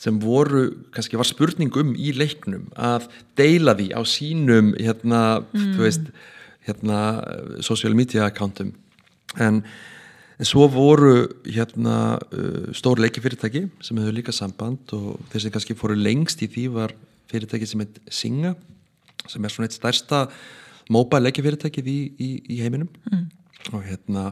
[0.00, 0.64] sem voru,
[0.94, 5.72] kannski var spurning um í leiknum að deila því á sínum hérna, mm.
[5.74, 6.06] þú veist
[6.64, 7.00] hérna,
[7.64, 8.72] social media accountum
[9.36, 9.60] en
[10.40, 15.76] En svo voru hérna uh, stór leikifyrirtæki sem hefur líka samband og þeir sem kannski
[15.76, 16.94] fóru lengst í því var
[17.28, 18.54] fyrirtæki sem heit Singa
[19.28, 20.22] sem er svona eitt stærsta
[20.90, 22.88] móbæl leikifyrirtækið í, í, í heiminum.
[23.10, 23.28] Mm.
[23.76, 24.30] og hérna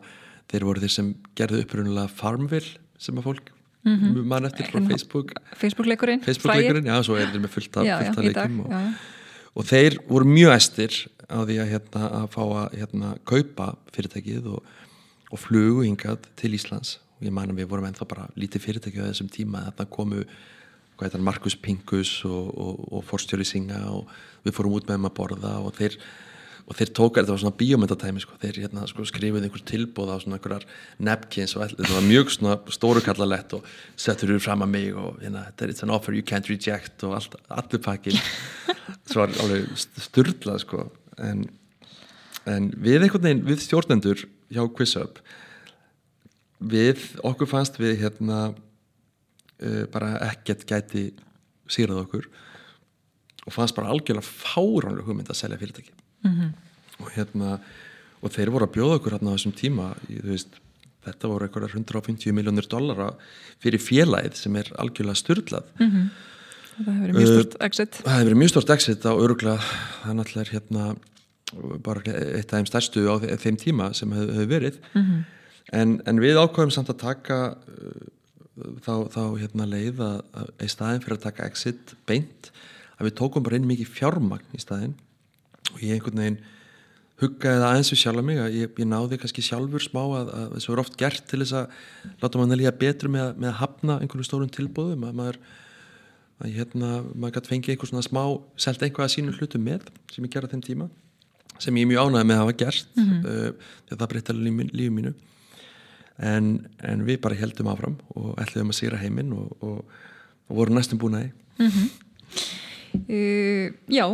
[0.49, 3.53] þeir voru þeir sem gerðu upprunnulega Farmville sem að fólk
[3.85, 4.25] mm -hmm.
[4.25, 5.33] mann eftir frá Facebook.
[5.61, 8.73] Facebook-leikurinn, Facebook já, svo er þeir með fullt af leikum og,
[9.55, 10.93] og þeir voru mjög estir
[11.29, 14.63] á því að, hérna, að fá að hérna, kaupa fyrirtækið og
[15.33, 16.99] og flugu hingað til Íslands.
[17.19, 19.67] Og ég man að við vorum ennþá bara lítið fyrirtæki á þessum tíma.
[19.67, 20.23] Að þarna komu
[21.03, 24.09] heitar, Markus Pinkus og, og, og Forstjóri Singa og
[24.47, 25.97] við fórum út með þeim að borða og þeir,
[26.69, 30.17] og þeir tókar, þetta var svona bíómyndatæmi sko, þeir hérna, sko, skrifuði einhver tilbóð á
[30.23, 30.67] svona einhverjar
[31.07, 32.33] nepkins og þetta var mjög
[32.75, 33.69] stórukallalett og
[33.99, 37.39] settur þú fram að mig og hérna, it's an offer you can't reject og allt,
[37.47, 38.19] allir pakkin
[39.11, 40.89] svo var alveg styrlað sko.
[41.23, 41.47] En,
[42.49, 45.21] en við einhvern veginn, við stjórnendur hjá QuizUp
[46.59, 51.11] við, okkur fannst við hérna uh, bara ekkert gæti
[51.71, 52.29] sýrað okkur
[53.49, 55.93] og fannst bara algjörlega fáránlega hugmynd að selja fyrirtæki
[56.25, 56.51] mm -hmm.
[57.05, 57.59] og hérna
[58.23, 60.59] og þeir voru að bjóða okkur hérna á þessum tíma í, veist,
[61.07, 63.13] þetta voru eitthvað 150 miljónir dollara
[63.63, 66.09] fyrir félagið sem er algjörlega styrlað mm -hmm.
[66.85, 69.59] það hefur verið mjög stort exit það hefur verið mjög stort exit á öruglega
[70.03, 70.97] það er náttúrulega hérna
[71.85, 74.79] bara eitt af þeim stærstu á þeim tíma sem hefur hef verið.
[74.93, 75.25] Mm -hmm.
[75.73, 78.07] en, en við ákvæmum samt að taka uh,
[78.85, 80.21] þá, þá hérna leið að,
[80.65, 82.51] í staðin fyrir að taka exit beint
[82.99, 84.95] að við tókum bara inn mikið fjármagn í staðin
[85.75, 86.41] og ég einhvern veginn
[87.19, 90.53] huggaði það aðeins við sjálf mig að ég, ég náði kannski sjálfur smá að, að
[90.57, 93.59] þessu er oft gert til þess að láta mann að líka betur með, með að
[93.63, 95.41] hafna einhvern stórum tilbúðum að maður
[96.39, 98.23] að hérna, maður gæti fengið einhvern svona smá
[98.63, 100.89] selt einhvað að sínu hlutu með sem ég gera þeim tíma
[101.59, 103.25] sem ég er mjög ánægð með að hafa gert mm -hmm.
[103.25, 105.15] uh, það breytti alveg lífið mínu
[106.19, 106.53] en,
[106.83, 109.85] en við bara heldum áfram og ætluðum að sýra heiminn og, og,
[110.49, 111.89] og vorum næstum búin að því mm -hmm.
[113.09, 114.07] uh, Já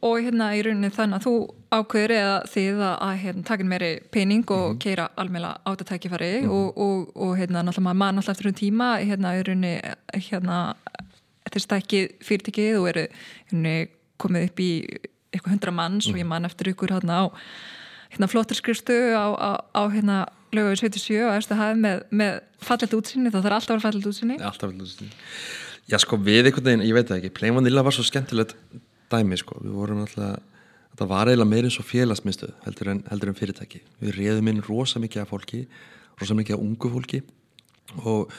[0.00, 1.34] og hérna í rauninni þannig að þú
[1.70, 4.78] ákveður eða þið að hérna, taka meiri pening og mm -hmm.
[4.78, 6.50] keira almela átatækifari mhm.
[6.50, 9.80] og, og hérna náttúrulega mann alltaf eftir um tíma hérna í rauninni
[10.14, 10.74] hérna
[11.44, 13.06] þetta er stækkið fyrirtikið og eru
[13.50, 13.86] hérna,
[14.16, 14.72] komið upp í
[15.30, 16.14] eitthvað hundra manns mm.
[16.14, 17.24] og ég man eftir ykkur hérna á
[18.10, 20.20] hérna flottarskristu á, á, á hérna
[20.54, 23.86] lögur 77 og eftir að hafa með, með fallet útsinni, það þarf alltaf að vera
[23.86, 25.10] fallet útsinni Alltaf fallet útsinni
[25.90, 28.56] Já sko við einhvern veginn, ég veit það ekki, Plain Vanilla var svo skemmtilegt
[29.10, 30.38] dæmi sko, við vorum alltaf
[31.00, 35.22] það var eiginlega meirinn svo félagsmyndstöð heldur heldur en fyrirtæki, við reyðum inn rosa mikið
[35.22, 35.62] af fólki,
[36.20, 37.22] rosa mikið af ungu fólki
[38.04, 38.34] og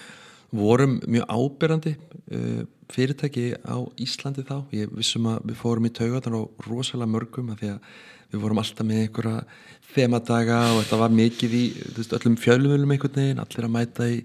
[0.51, 6.35] vorum mjög ábyrrandi uh, fyrirtæki á Íslandi þá ég vissum að við fórum í taugatar
[6.37, 7.91] og rosalega mörgum að því að
[8.31, 9.43] við vorum alltaf með einhverja
[9.91, 11.65] þemadaga og þetta var mikið í
[11.97, 14.19] veist, öllum fjölumölum einhvern veginn allir að mæta í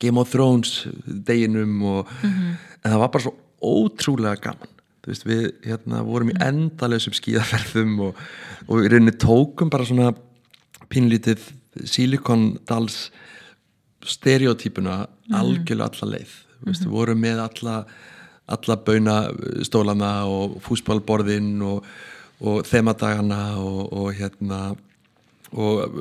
[0.00, 2.52] Game of Thrones deginum og mm -hmm.
[2.84, 4.76] en það var bara svo ótrúlega gaman
[5.06, 8.14] veist, við hérna, vorum í endalösum skíðaferðum og,
[8.68, 10.14] og við reynir tókum bara svona
[10.88, 11.52] pinlítið
[11.84, 13.10] silikondals
[14.06, 15.34] stereotypuna mm.
[15.40, 16.84] algjörlega alla leið mm -hmm.
[16.84, 17.84] við vorum með alla
[18.50, 21.84] alla baunastólana og fúsbálborðin og,
[22.40, 24.76] og þemadagana og, og hérna
[25.50, 26.00] og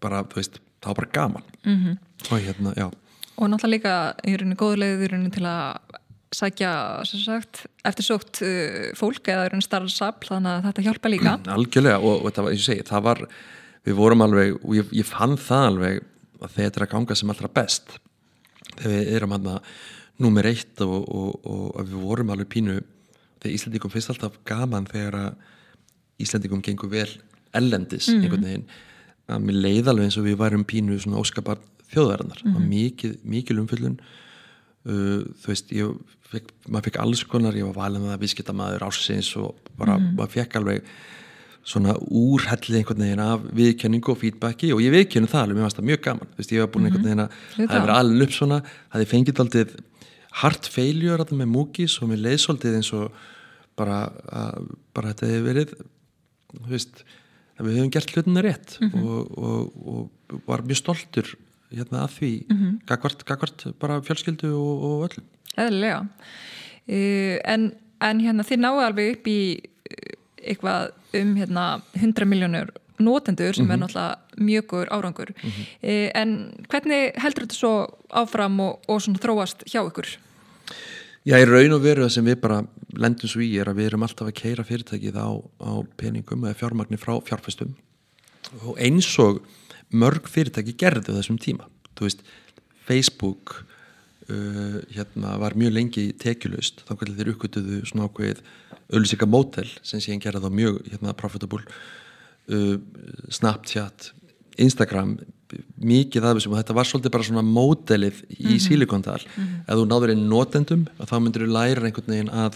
[0.00, 1.96] bara, þú veist það var bara gaman mm -hmm.
[2.30, 2.90] og hérna, já
[3.36, 3.94] og náttúrulega líka
[4.26, 5.78] í rauninni góðulegð í rauninni til að
[6.34, 11.38] sækja sagt, eftir sótt uh, fólk eða í rauninni starfsapl þannig að þetta hjálpa líka
[11.46, 13.28] algjörlega og, og þetta var, ég segi, það var
[13.84, 16.02] við vorum alveg, og ég, ég fann það alveg
[16.44, 17.98] að þetta að ganga sem allra best
[18.78, 19.60] þegar við erum hann að
[20.24, 22.78] nummer eitt og, og, og að við vorum alveg pínu
[23.42, 25.30] þegar Íslandikum finnst alltaf gaman þegar að
[26.22, 27.08] Íslandikum gengur vel
[27.54, 28.22] ellendis mm -hmm.
[28.22, 28.66] einhvern veginn
[29.34, 31.58] að mér leið alveg eins og við varum pínu svona óskapar
[31.92, 32.68] þjóðverðarnar mm -hmm.
[32.68, 33.98] mikið, mikið umfyllun
[34.84, 35.94] uh, þú veist, ég
[36.30, 40.04] fekk, maður fekk alls konar, ég var valin að viðskipta maður ásins og bara, mm
[40.04, 40.16] -hmm.
[40.18, 40.82] maður fekk alveg
[41.64, 45.78] svona úrhellið einhvern veginn af viðkenningu og feedbacki og ég viðkennu það alveg, mér finnst
[45.78, 48.58] það mjög gaman Vist, ég hef búin einhvern veginn að það hefur alveg upp svona
[48.64, 49.64] það hefði fengið aldrei
[50.42, 53.22] hart feiljur með múkis og með leiðsóldið eins og
[53.78, 54.66] bara, að,
[54.96, 55.72] bara þetta hefur verið
[56.70, 57.04] veist,
[57.58, 59.06] við hefum gert hlutinu rétt mm -hmm.
[59.08, 61.36] og, og, og, var mjög stoltur
[61.70, 62.74] hérna að því mm -hmm.
[62.86, 65.24] gagvart, gagvart bara fjölskyldu og, og öllum
[65.56, 66.00] Eðlilega
[66.88, 69.40] uh, en, en hérna þið náðu alveg upp í
[70.44, 73.72] eitthvað um hérna 100 miljónur notendur sem mm -hmm.
[73.72, 73.84] er mhm.
[73.84, 75.64] náttúrulega mjög góður árangur mm -hmm.
[75.82, 80.18] uh, en hvernig heldur þetta svo áfram og, og þróast hjá ykkur?
[81.24, 83.86] Já, í raun og veru það sem við bara lendum svo í er að við
[83.86, 85.28] erum alltaf að keira fyrirtækið á,
[85.60, 87.74] á peningum eða fjármagnir frá fjárfæstum
[88.62, 89.40] og eins og
[89.90, 91.64] mörg fyrirtæki gerðu þessum tíma
[91.96, 92.20] þú veist,
[92.86, 93.64] Facebook
[94.30, 98.42] uh, hérna var mjög lengi tekjulust, þá kallir þeir uppgötuðu svona ákveð
[98.94, 101.64] öllisika mótel sem síðan gerða þá mjög hérna, profitable
[102.52, 102.76] uh,
[103.32, 104.12] Snapchat
[104.60, 105.18] Instagram
[105.78, 108.64] mikið af þessum og þetta var svolítið bara svona módelið í mm -hmm.
[108.66, 109.60] sílikondal mm -hmm.
[109.68, 112.54] ef þú náður einn notendum þá myndir þú læra einhvern veginn að,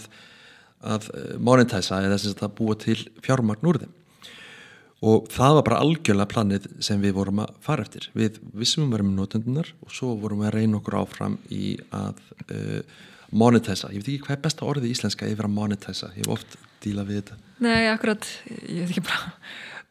[0.81, 3.93] að eh, monetæsa eða þess að búa til fjármagn úr þeim
[4.99, 8.09] og það var bara algjörlega planið sem við vorum að fara eftir.
[8.17, 12.19] Við vissum um með notendunar og svo vorum við að reyna okkur áfram í að
[12.51, 12.81] uh,
[13.31, 16.35] monetæsa, ég veit ekki hvað er besta orðið í íslenska yfir að monetæsa, ég hef
[16.35, 17.39] oft dílað við þetta.
[17.63, 18.27] Nei, akkurat,
[18.65, 19.33] ég veit ekki bara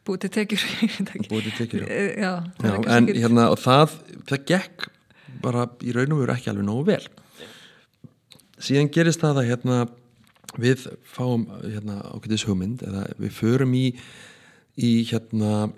[0.09, 0.65] búið til tekjur.
[1.31, 2.13] Búið til tekjur já.
[2.19, 2.31] Já,
[2.65, 3.97] já, en hérna og það
[4.29, 4.89] það gekk
[5.43, 7.03] bara í raun og veru ekki alveg nógu vel.
[8.59, 9.77] Síðan gerist það að hérna
[10.59, 13.85] við fáum hérna ákveðis hugmynd eða við förum í
[14.79, 15.69] í hérna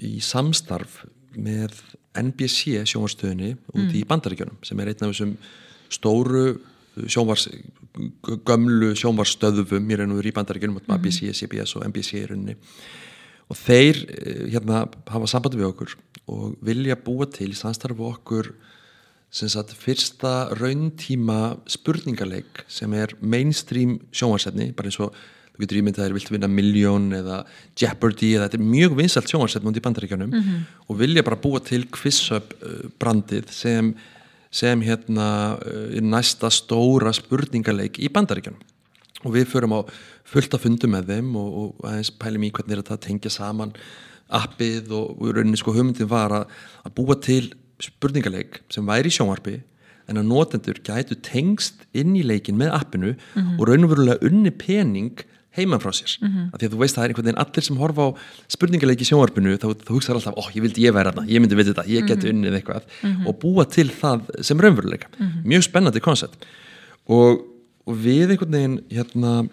[0.00, 1.02] í samstarf
[1.36, 1.74] með
[2.18, 3.92] NBC sjónvarstöðinni út mm.
[3.96, 5.36] í bandaríkjunum sem er einn af þessum
[5.90, 6.44] stóru
[7.10, 7.46] sjónvars
[8.46, 10.96] gömlu sjónvarsstöðufum í raun og veru í bandaríkjunum mm.
[10.96, 12.56] ABC, CBS og NBC í rauninni
[13.50, 15.96] og þeir eh, hérna hafa samband við okkur
[16.30, 18.52] og vilja búa til samstarfu okkur
[19.30, 25.14] sem sagt fyrsta rauntíma spurningarleik sem er mainstream sjónvarsefni bara eins og
[25.60, 27.40] þú getur ímyndið að þeir vilt vinna Million eða
[27.76, 30.64] Jeopardy eða þetta er mjög vinsalt sjónvarsefni út í bandaríkjanum mm -hmm.
[30.88, 33.94] og vilja bara búa til quiz-up eh, brandið sem,
[34.50, 38.60] sem hérna eh, næsta stóra spurningarleik í bandaríkjanum
[39.24, 39.80] og við förum á
[40.24, 43.74] fullt að fundu með þeim og, og aðeins pælum í hvernig þetta tengja saman
[44.28, 46.44] appið og, og rauninni sko hugmyndin var að,
[46.86, 49.60] að búa til spurningaleik sem væri í sjónvarpi
[50.10, 53.58] en að notendur gætu tengst inn í leikin með appinu mm -hmm.
[53.58, 55.22] og raunverulega unni pening
[55.58, 56.46] heimann frá sér, mm -hmm.
[56.52, 58.08] af því að þú veist það er einhvern veginn allir sem horfa á
[58.48, 61.56] spurningaleiki í sjónvarpinu þá, þá hugsaður alltaf, ó, ég vildi ég vera þarna ég myndi
[61.56, 62.36] vita þetta, ég geti mm -hmm.
[62.36, 63.26] unnið eitthvað mhm.
[63.26, 65.42] og búa til það sem raunveruleika mhm.
[65.44, 66.46] mjög spennandi koncept
[67.06, 67.50] og
[67.90, 69.48] og við einhvern veginn hérna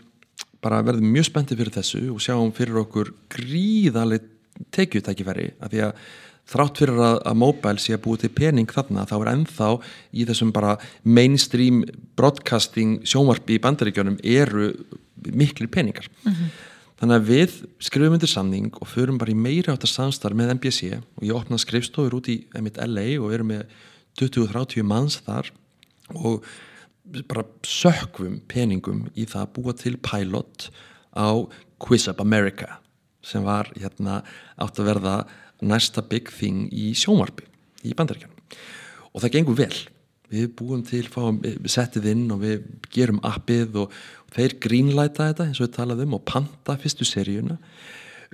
[0.64, 4.26] bara verðum mjög spenntið fyrir þessu og sjáum fyrir okkur gríðaleg
[4.74, 6.07] tekjutækifæri af því að
[6.48, 9.69] þrátt fyrir að, að mobile sé að búið til pening þarna þá er ennþá
[10.15, 11.84] í þessum bara mainstream
[12.19, 14.72] broadcasting sjónvarpi í bandaríkjónum eru
[15.26, 16.49] miklu peningar mm -hmm.
[16.99, 21.02] þannig að við skrifum undir samning og förum bara í meiri áttar samstarf með MBC
[21.15, 23.65] og ég opna skrifstofur út í LA og erum með
[24.19, 25.52] 20-30 manns þar
[26.15, 26.44] og
[27.27, 30.69] bara sökvum peningum í það að búa til pilot
[31.15, 31.48] á
[31.80, 32.80] Quiz Up America
[33.22, 34.23] sem var hérna
[34.57, 35.27] átt að verða
[35.61, 37.45] næsta big thing í sjónvarpi
[37.84, 38.35] í bandaríkjanum
[39.14, 39.77] og það gengur vel
[40.27, 41.39] við búum til, fáum
[41.69, 43.94] settið inn og við gerum appið og
[44.36, 47.58] þeir greenlighta þetta eins og við talaðum og panta fyrstu seríuna.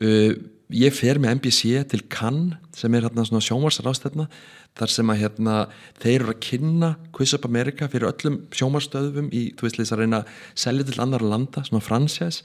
[0.02, 0.34] Uh,
[0.74, 4.28] ég fer með NBC til Cannes sem er hérna svona sjónvarsarástegna
[4.78, 5.58] þar sem að hérna
[6.02, 10.02] þeir eru að kynna Quiz Up America fyrir öllum sjónvarstöðum í, þú veist, þess að
[10.02, 12.42] reyna að selja til annar landa, svona fransjæs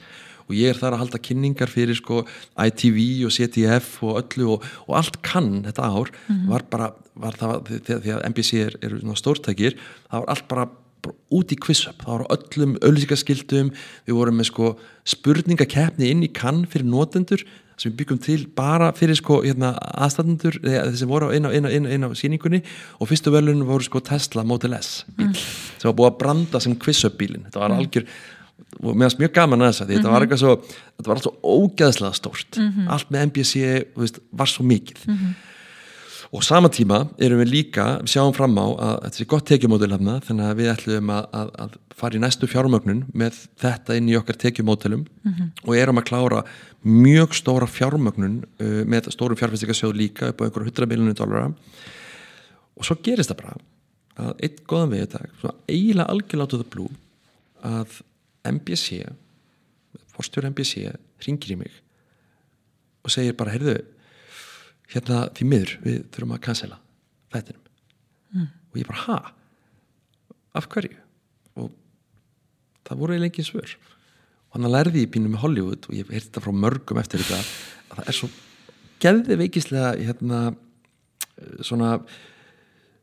[0.49, 2.23] og ég er þar að halda kynningar fyrir sko
[2.57, 6.09] ITV og CTF og öllu og, og allt kann þetta ár.
[6.09, 6.49] Mm -hmm.
[6.49, 9.77] var bara, var það því að NBC er, er stórtækir,
[10.11, 10.69] það var allt bara
[11.35, 13.73] út í quiz-up, það var á öllum öllisíkaskildum,
[14.09, 14.75] við vorum með sko
[15.09, 17.45] spurningakefni inn í kann fyrir notendur
[17.79, 19.73] sem við byggum til bara fyrir sko hérna,
[20.03, 22.63] aðstæðendur þessi voru einu á, einu, einu, einu á síningunni
[22.99, 25.37] og fyrstu velun voru sko Tesla Model S bíl mm.
[25.79, 27.85] sem var búið að branda sem quiz-up bílin þetta var mm.
[27.85, 28.09] algjör
[28.83, 30.25] og mér finnst mjög gaman að þess að þetta var mhm.
[30.27, 30.55] eitthvað svo
[30.99, 32.89] þetta var allt svo ógeðslega stórt mm -hmm.
[32.95, 33.63] allt með NBC
[33.95, 35.37] veist, var svo mikið -hmm
[36.29, 39.91] og sama tíma erum við líka, við sjáum fram á að þetta er gott tekjumódul
[39.95, 44.11] hérna þannig að við ætlum að, að, að fara í næstu fjármögnun með þetta inn
[44.13, 45.49] í okkar tekjumódulum mm -hmm.
[45.65, 46.43] og erum að klára
[46.85, 51.53] mjög stóra fjármögnun uh, með stórum fjárfæstingasjóð líka upp á einhverju 100 miljónu dólara
[52.77, 53.57] og svo gerist það bara
[54.19, 56.89] að eitt goðan við þetta, svona eiginlega algjörlátuðu blú
[57.65, 58.01] að
[58.45, 59.07] MBC
[60.13, 60.93] fórstjóri MBC
[61.25, 61.73] ringir í mig
[63.03, 63.79] og segir bara, heyrðu
[64.93, 66.79] hérna því miður við þurfum að cancela
[67.35, 67.65] þættinum.
[68.29, 68.49] Mm.
[68.73, 69.19] og ég bara ha?
[70.59, 70.97] Af hverju?
[71.57, 71.71] Og
[72.89, 73.75] það voru eiginlega engin svör.
[74.49, 77.41] Og hann lærði í bínu með Hollywood og ég heyrti þetta frá mörgum eftir þetta
[77.89, 78.31] að það er svo
[79.03, 81.97] geðið veikislega hérna eh, svona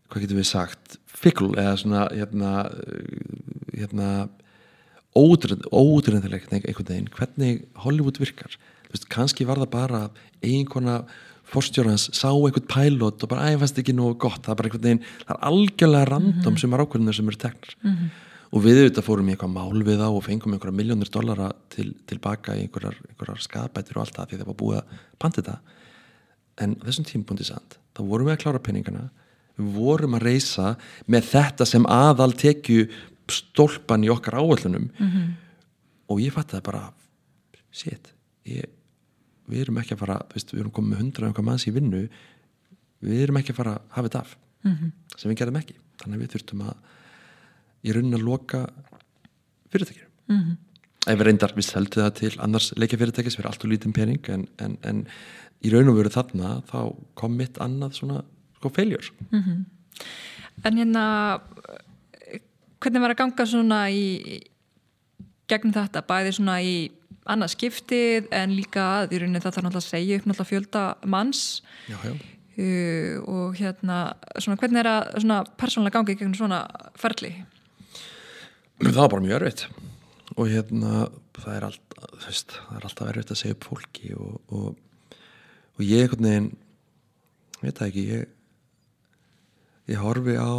[0.09, 2.51] hvað getur við sagt fikl eða svona hérna,
[2.85, 4.09] eh, hérna
[5.15, 8.57] ódröndilegt einhvern veginn hvernig Hollywood virkar.
[8.91, 10.01] Veist, kannski var það bara
[10.43, 11.05] einhverna
[11.51, 15.03] fórstjórnans sá einhvern pælót og bara æfast ekki nú gott það er bara einhvern veginn,
[15.26, 16.59] það er algjörlega random mm -hmm.
[16.61, 18.09] sem er ákveðinir sem eru teknar mm -hmm.
[18.51, 21.95] og við auðvitað fórum í eitthvað mál við á og fengum einhverja miljónir dollara til,
[22.07, 24.85] tilbaka í einhverjar, einhverjar skapætur og allt það því það var búið að
[25.19, 25.59] panta þetta
[26.57, 29.09] en þessum tímpundi sand þá vorum við að klára peningana
[29.57, 30.76] við vorum að reysa
[31.07, 32.88] með þetta sem aðal tekju
[33.31, 35.34] stólpan í okkar áallunum mm -hmm.
[36.07, 36.93] og ég fatt að bara
[37.72, 38.13] shit
[38.45, 38.69] ég,
[39.51, 42.03] við erum ekki að fara veist, við erum komið með hundra einhver manns í vinnu
[43.05, 44.35] við erum ekki að fara að hafa þetta af
[44.65, 44.91] mm -hmm.
[45.15, 45.76] sem við gerðum ekki.
[46.01, 46.76] Þannig að við þurftum að
[47.85, 48.61] í raunin að loka
[49.73, 50.57] fyrirtækjum mm -hmm.
[51.07, 54.30] ef við reyndar við heldum það til annars leikja fyrirtækis við erum alltaf lítið pening
[54.30, 55.05] en, en, en
[55.61, 56.80] í raun og veru þarna þá
[57.13, 58.23] kom mitt annað svona
[58.57, 59.11] sko feiljur
[60.63, 61.39] En hérna
[62.80, 64.41] hvernig var að ganga svona í
[65.49, 66.91] gegnum þetta, bæði svona í
[67.26, 70.84] annað skiptið en líka að í rauninni það þarf náttúrulega að segja upp náttúrulega fjölda
[71.10, 71.43] manns
[71.89, 72.14] já, já.
[72.56, 73.97] Uh, og hérna
[74.39, 76.61] svona hvernig er að svona persónulega gangi gegnum svona
[76.95, 77.34] ferli?
[78.80, 79.65] Það var bara mjög erfitt
[80.35, 84.38] og hérna það er, allt, veist, það er alltaf erfitt að segja upp fólki og,
[84.56, 85.18] og,
[85.76, 86.49] og ég einhvern veginn
[87.61, 88.31] veit það ekki ég,
[89.91, 90.53] ég horfi á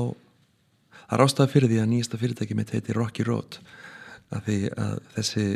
[1.06, 3.60] það er ástæða fyrir því að nýjasta fyrirtæki mitt heiti Rocky Road
[4.34, 5.46] að því að þessi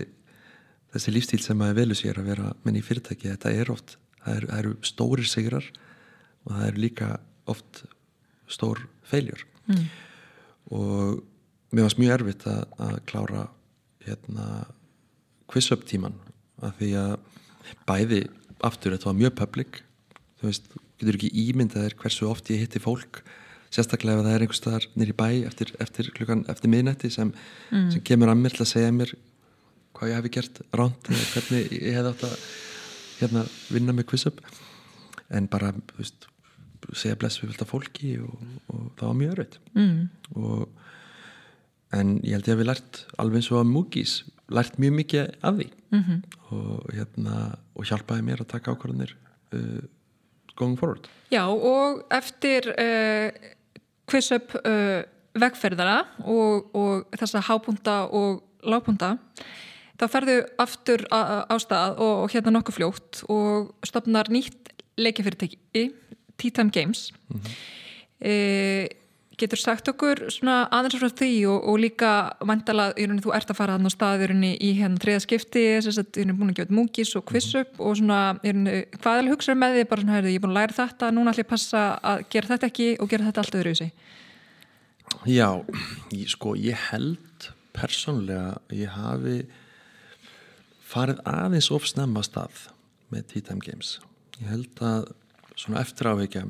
[0.94, 4.36] þessi lífstíl sem maður velu sér að vera menn í fyrirtæki, þetta er oft það
[4.36, 5.70] eru, það eru stórir sigrar
[6.44, 7.10] og það eru líka
[7.50, 7.82] oft
[8.50, 9.84] stór feiljur mm.
[10.76, 11.20] og
[11.70, 13.46] mér varst mjög erfitt að, að klára
[14.06, 14.48] hérna
[15.50, 16.16] quiz-up tíman
[16.60, 17.14] að því að
[17.88, 18.22] bæði
[18.66, 19.82] aftur þetta var mjög public
[20.40, 23.22] þú veist, getur ekki ímyndað hversu oft ég hitti fólk
[23.70, 27.30] sérstaklega ef það er einhver staðar nýri bæ eftir, eftir klukkan, eftir miðnætti sem,
[27.70, 27.90] mm.
[27.94, 29.14] sem kemur að mér til að segja mér
[29.96, 32.36] hvað ég hefi gert ránt eða hvernig ég hef átt að
[33.20, 34.40] hérna, vinna með quiz-up
[35.30, 36.28] en bara, veist
[36.96, 38.40] segja bless við fylgta fólki og,
[38.72, 40.00] og það var mjög örveit mm.
[41.98, 44.16] en ég held ég að við lært alveg eins og að Múkis
[44.50, 46.20] lært mjög mikið af því mm -hmm.
[46.56, 47.36] og, hérna,
[47.74, 49.16] og hjálpaði mér að taka ákvarðanir
[49.54, 49.82] uh,
[50.56, 53.30] going forward Já og eftir uh,
[54.06, 55.02] quiz up uh,
[55.34, 59.16] vegferðara og, og þessa hápunta og lápunta
[60.00, 65.58] þá ferðu aftur á stað og, og hérna nokkuð fljótt og stopnar nýtt leikifyrirtæki
[66.40, 67.52] Tea Time Games mm -hmm.
[68.20, 68.88] e,
[69.40, 72.10] getur sagt okkur svona aðeins frá því og, og líka
[72.44, 76.20] vandala, þú ert að fara þannig á staðurinni í hérna þriða skipti þess að þú
[76.20, 77.86] er búin að gefa múkis og quiz up mm -hmm.
[77.86, 78.54] og svona, er,
[79.02, 81.30] hvað er hugsaður með því bara svona, heyrðu, ég er búin að læra þetta, núna
[81.30, 83.92] ætlum ég að passa að gera þetta ekki og gera þetta allt öðru í sig
[85.26, 85.64] Já,
[86.12, 89.46] ég, sko, ég held persónlega, ég hafi
[90.90, 92.66] farið aðeins ofsnemma stað
[93.12, 93.98] með Tea Time Games.
[94.40, 95.10] Ég held að
[95.54, 96.46] svona eftir áveikja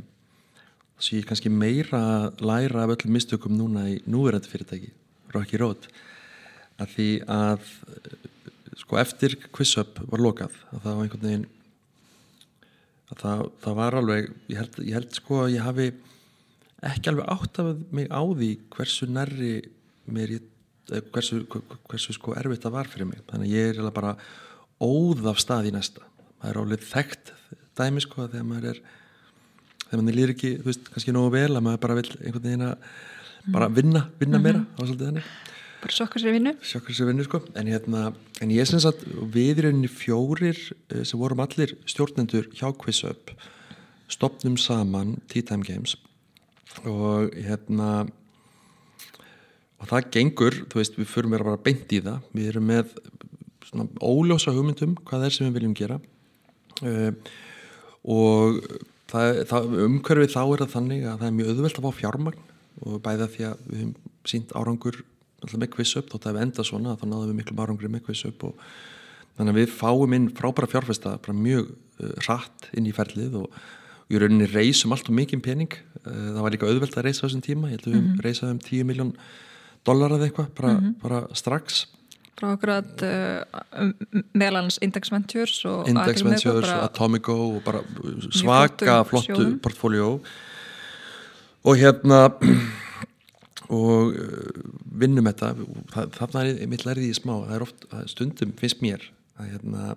[1.01, 2.03] þess að ég kannski meira
[2.41, 4.93] læra af öllum mistökum núna í núverandi fyrirtæki,
[5.35, 5.89] Rocky Road,
[6.81, 7.71] að því að
[8.81, 11.49] sko eftir quiz-up var lokað að það var einhvern veginn
[13.11, 15.89] að það, það var alveg, ég held, ég held sko að ég hafi
[16.91, 19.55] ekki alveg átt af mig á því hversu nærri
[20.11, 20.47] mér ég,
[21.15, 21.43] hversu,
[21.91, 23.21] hversu sko erfitt það var fyrir mig.
[23.31, 24.17] Þannig að ég er bara
[24.81, 26.03] óð af stað í næsta.
[26.41, 27.33] Það er álið þekkt
[27.79, 28.83] dæmi sko þegar maður er
[29.87, 32.67] þegar maður lýr ekki, þú veist, kannski nógu vel að maður bara vil einhvern veginn
[32.67, 32.91] að
[33.51, 34.53] bara vinna, vinna mm -hmm.
[34.53, 35.31] meira á svolítið þannig.
[35.81, 36.53] Bara sjokkar sér vinnu.
[36.61, 37.41] Sjokkar sér vinnu sko.
[37.57, 39.01] En, hérna, en ég syns að
[39.33, 40.59] við í rauninni fjórir
[40.91, 43.33] eh, sem vorum allir stjórnendur hjá QuizUp
[44.09, 45.97] stopnum saman Tea Time Games.
[46.85, 48.07] Og hérna
[49.81, 52.95] og það gengur, þú veist, við förum vera bara beint í það, við erum með
[53.71, 55.99] svona óljósa hugmyndum hvað er sem við viljum gera.
[56.81, 57.13] Uh,
[58.05, 58.61] og
[59.11, 62.47] það, það, umhverfið þá er það þannig að það er mjög öðvöld að fá fjármagn.
[62.81, 65.03] Og bæða því að við hefum sínt árangur
[65.57, 68.65] með QuizUp, þótt að við enda svona þá náðum við miklu árangur með QuizUp og
[69.37, 73.61] þannig að við fáum inn frábæra fjárfesta mjög uh, rætt inn í ferlið og
[74.11, 75.77] í rauninni reysum allt og mikið pening.
[76.03, 77.71] Eh, það var líka auðvelt að reysa þessum tíma.
[77.71, 79.21] Ég held að við mm -hmm.
[79.81, 80.95] Reysaðum 10 miljón dólar eða eitthvað, bara, mm -hmm.
[81.03, 81.87] bara strax.
[82.41, 83.93] Frá okkur að uh,
[84.33, 87.83] meðalans Index Ventures og Index Ventures og Atomico og bara
[88.31, 89.59] svaka flottu sjóðum.
[89.61, 90.21] portfóljó
[91.65, 92.33] og hérna
[93.69, 94.63] og uh,
[95.01, 95.55] vinnum þetta.
[96.17, 97.45] Þarna er mitt lærið í smá.
[97.47, 99.05] Það er oft, stundum finnst mér
[99.37, 99.97] að hérna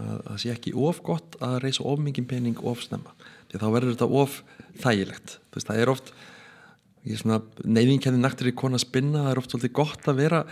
[0.00, 3.12] að það sé ekki of gott að reysa of mingin pening of snemma.
[3.50, 4.42] Því þá verður þetta of
[4.80, 5.38] þægilegt.
[5.52, 6.12] Veist, það er oft
[7.04, 10.44] neyðinkenni naktur í kona spinna það er oft svolítið gott að vera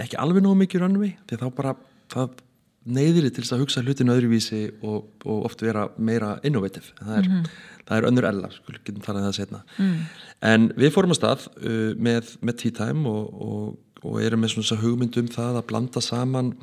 [0.00, 1.74] ekki alveg nógu mikið rannvei því þá bara
[2.12, 2.38] það
[2.90, 7.28] neyðir til þess að hugsa hlutinu öðruvísi og, og oft vera meira innovativ það er,
[7.28, 7.50] mm -hmm.
[7.88, 8.50] það er önnur ella
[8.84, 9.96] getum talað um það setna mm.
[10.40, 14.54] en við fórum að stað uh, með, með Tea Time og, og, og erum með
[14.54, 16.54] svona hugmyndum það að blanda saman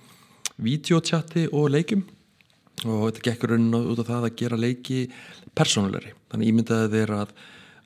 [0.58, 2.04] videotjatti og leikum
[2.86, 5.08] og þetta gekkur út af það að gera leiki
[5.58, 7.30] persónulegri þannig ímyndaði þeir að,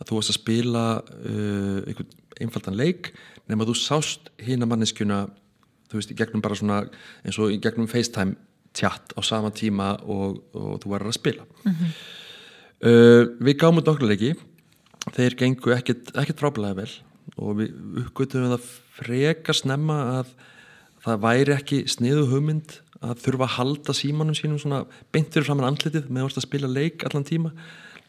[0.01, 3.11] að þú varst að spila uh, einhvern einfaldan leik
[3.49, 5.25] nema þú sást hína manneskjuna
[5.91, 6.79] þú veist, í gegnum bara svona
[7.25, 8.37] eins og í gegnum FaceTime
[8.77, 11.91] tjatt á sama tíma og, og þú verður að spila mm -hmm.
[12.87, 14.35] uh, við gáum út nokkulega ekki
[15.15, 16.91] þeir gengu ekkert, ekkert frábælega vel
[17.37, 17.69] og við
[18.05, 18.65] uppgötum að
[19.01, 20.33] freka snemma að
[21.01, 25.71] það væri ekki sniðu hugmynd að þurfa að halda símanum sínum svona beintir fram en
[25.71, 27.51] andlitið með að spila leik allan tíma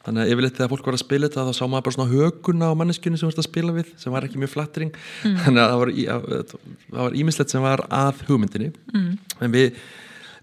[0.02, 2.70] þannig að yfirleitt þegar fólk var að spila þetta þá sá maður bara svona höguna
[2.70, 5.36] á manneskjunni sem varst að spila við sem var ekki mjög flattring mm.
[5.44, 9.12] þannig að það var ímislegt sem var að hugmyndinni mm.
[9.46, 9.76] en við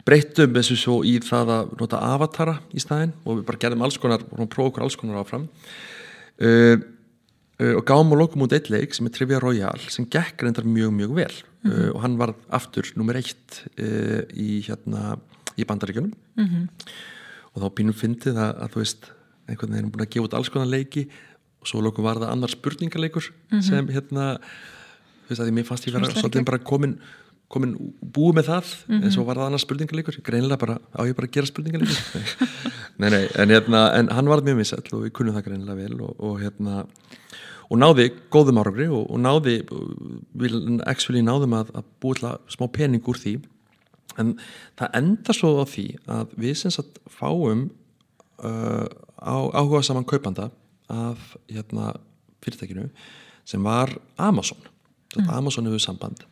[0.07, 3.99] breyttum þessu svo í það að nota avatara í staðin og við bara gerðum alls
[4.01, 6.79] konar og prófum okkur alls konar áfram uh,
[7.59, 10.67] uh, og gáum og lokum út eitt leik sem er Trivia Royale sem gekk reyndar
[10.67, 11.69] mjög mjög vel mm.
[11.69, 15.19] uh, og hann var aftur nummer eitt uh, í hérna
[15.59, 16.67] í bandaríkjunum -hmm.
[17.53, 19.09] og þá pínum fyndið að, að þú veist
[19.49, 21.07] einhvern veginn búin að gefa út alls konar leiki
[21.59, 23.61] og svo lókum var það annar spurningaleikur mm -hmm.
[23.69, 26.99] sem hérna þú veist að því mér fannst ég vera svolítið bara komin,
[27.47, 29.03] komin búið með það mm -hmm.
[29.05, 31.97] en svo var það annar spurningaleikur greinilega bara á ég bara að gera spurningaleikur
[32.99, 33.09] nei.
[33.09, 36.15] Nei en hérna en hann var mjög missall og við kunnum það greinilega vel og,
[36.19, 36.85] og hérna
[37.69, 39.55] og náði góðum árangri og, og náði
[40.37, 43.35] við actually náðum að, að búið smá pening úr því.
[44.17, 44.33] En
[44.79, 47.69] það enda svo á því að við sem sagt fáum
[48.41, 48.87] uh,
[49.21, 50.49] á áhuga saman kaupanda
[50.89, 51.93] af hérna,
[52.43, 52.89] fyrirtækinu
[53.45, 54.57] sem var Amazon
[55.17, 55.29] mm.
[55.29, 56.23] Amazon hefur samband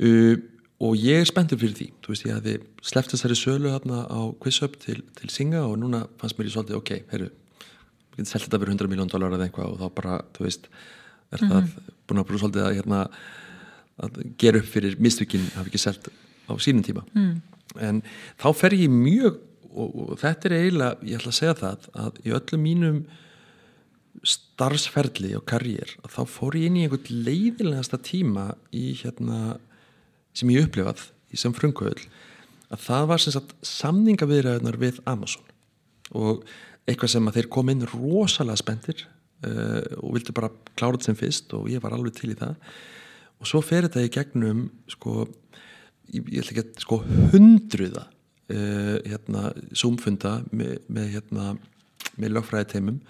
[0.00, 0.36] uh,
[0.78, 2.56] og ég er spenntur fyrir því þú veist ég hefði
[2.86, 6.78] sleppt þessari sölu hérna á QuizHub til, til Singa og núna fannst mér í svolítið
[6.78, 10.20] ok, heyrðu við getum selgt þetta fyrir 100 miljón dólar eða eitthvað og þá bara,
[10.36, 10.68] þú veist
[11.32, 11.52] er mm -hmm.
[11.52, 11.92] það mhm.
[12.06, 13.00] búin að brúða svolítið að, hérna,
[13.98, 16.08] að gera upp fyrir mistökinn hafi ekki selgt
[16.48, 17.42] á sínum tíma mm.
[17.80, 18.02] en
[18.38, 19.47] þá fer ég mjög
[19.78, 23.02] og, og þetta er eiginlega, ég ætla að segja það að í öllum mínum
[24.26, 29.58] starfsferðli og karjér þá fór ég inn í einhvern leiðilegasta tíma í hérna
[30.36, 32.08] sem ég upplifað í sem frungöðl
[32.68, 35.46] að það var sem sagt samningaviðræðunar við Amazon
[36.16, 36.42] og
[36.88, 41.18] eitthvað sem að þeir kom inn rosalega spendir uh, og vildi bara klára þetta sem
[41.18, 42.56] fyrst og ég var alveg til í það.
[43.38, 45.26] Og svo fer þetta í gegnum sko,
[46.14, 47.00] ég, ég ætla ekki að sko
[47.34, 48.06] hundruða
[48.52, 51.56] uh, hérna, Zoom-funda með, með, hérna,
[52.16, 53.00] með lögfræðiteimum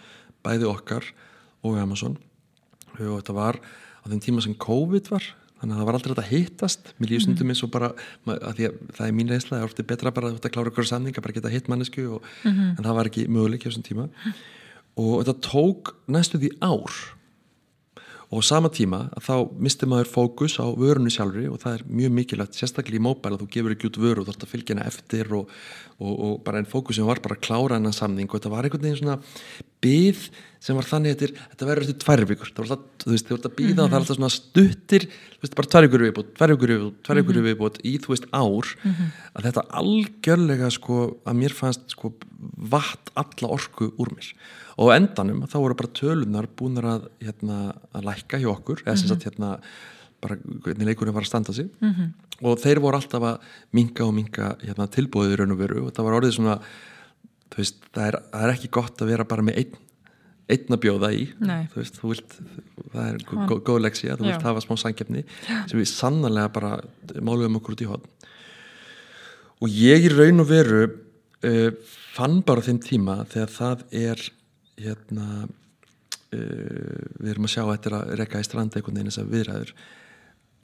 [0.45, 1.05] bæði okkar
[1.67, 2.17] og Amazon
[2.99, 5.27] og þetta var á þeim tíma sem COVID var
[5.59, 7.55] þannig að það var aldrei þetta hittast mér lífsundum mm -hmm.
[7.55, 7.89] eins og bara
[8.27, 11.17] að að það er mín reysla, það er ofta betra bara að klára okkur samning
[11.17, 12.79] að bara geta hitt mannesku og, mm -hmm.
[12.79, 14.09] en það var ekki möguleik á þessum tíma
[14.97, 17.18] og þetta tók næstu því ár
[18.29, 19.35] og sama tíma að þá
[19.65, 23.45] misti maður fókus á vörunni sjálfri og það er mjög mikilvægt sérstaklega í móbæl að
[23.45, 25.55] þú gefur ekki út vöru og þú ætti að fylgja henni eftir og,
[25.97, 28.69] og, og bara einn fókus sem var bara að klára hennan samning og þetta var
[28.69, 29.19] einhvern veginn svona
[29.85, 30.29] byð
[30.59, 33.69] sem var þannig að þetta verður eftir tvær vikur þú veist, þú ert að býða
[33.69, 33.89] mm -hmm.
[33.89, 37.19] það er alltaf svona stuttir þú veist, bara tvær vikur viðbútt, tvær vikur viðbútt tvær
[37.21, 37.47] vikur mhm.
[37.47, 39.09] viðbútt í, þú veist, ár mm -hmm.
[39.35, 42.13] að þetta algjörlega sko að mér fannst sko
[42.57, 44.29] vatn alla orku úr mér
[44.77, 49.09] og endanum þá voru bara tölunar búin að, hérna, að lækka hjá okkur eða sem
[49.09, 49.31] sagt mhm.
[49.31, 49.61] hérna
[50.21, 52.09] bara hvernig leikurinn var að standa sig mm -hmm.
[52.43, 53.39] og þeir voru alltaf að
[53.73, 56.59] minga og minga hérna, tilbúið í raun og veru og það var orðið svona
[57.57, 59.77] veist, það, er, það er ekki gott að vera bara með einn
[60.49, 61.27] einn að bjóða í.
[61.73, 62.37] Þú veist, þú vilt,
[62.95, 66.73] það er góð, góð leksi að þú vilt hafa smá sangefni sem við sannarlega bara
[67.21, 68.07] máluðum okkur út í hodn
[69.59, 71.71] og ég í raun og veru uh,
[72.15, 74.25] fann bara þeim tíma þegar það er
[74.79, 79.33] hérna uh, við erum að sjá eftir að rekka í stranda einhvern veginn þess að
[79.35, 79.75] viðræður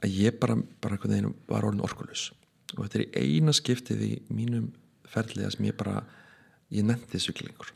[0.05, 2.29] að ég bara, bara einhvern veginn var orðin orkulus
[2.75, 4.69] og þetta er eina skiptið í mínum
[5.11, 6.01] ferðlega sem ég bara
[6.73, 7.71] ég nefndi syklingur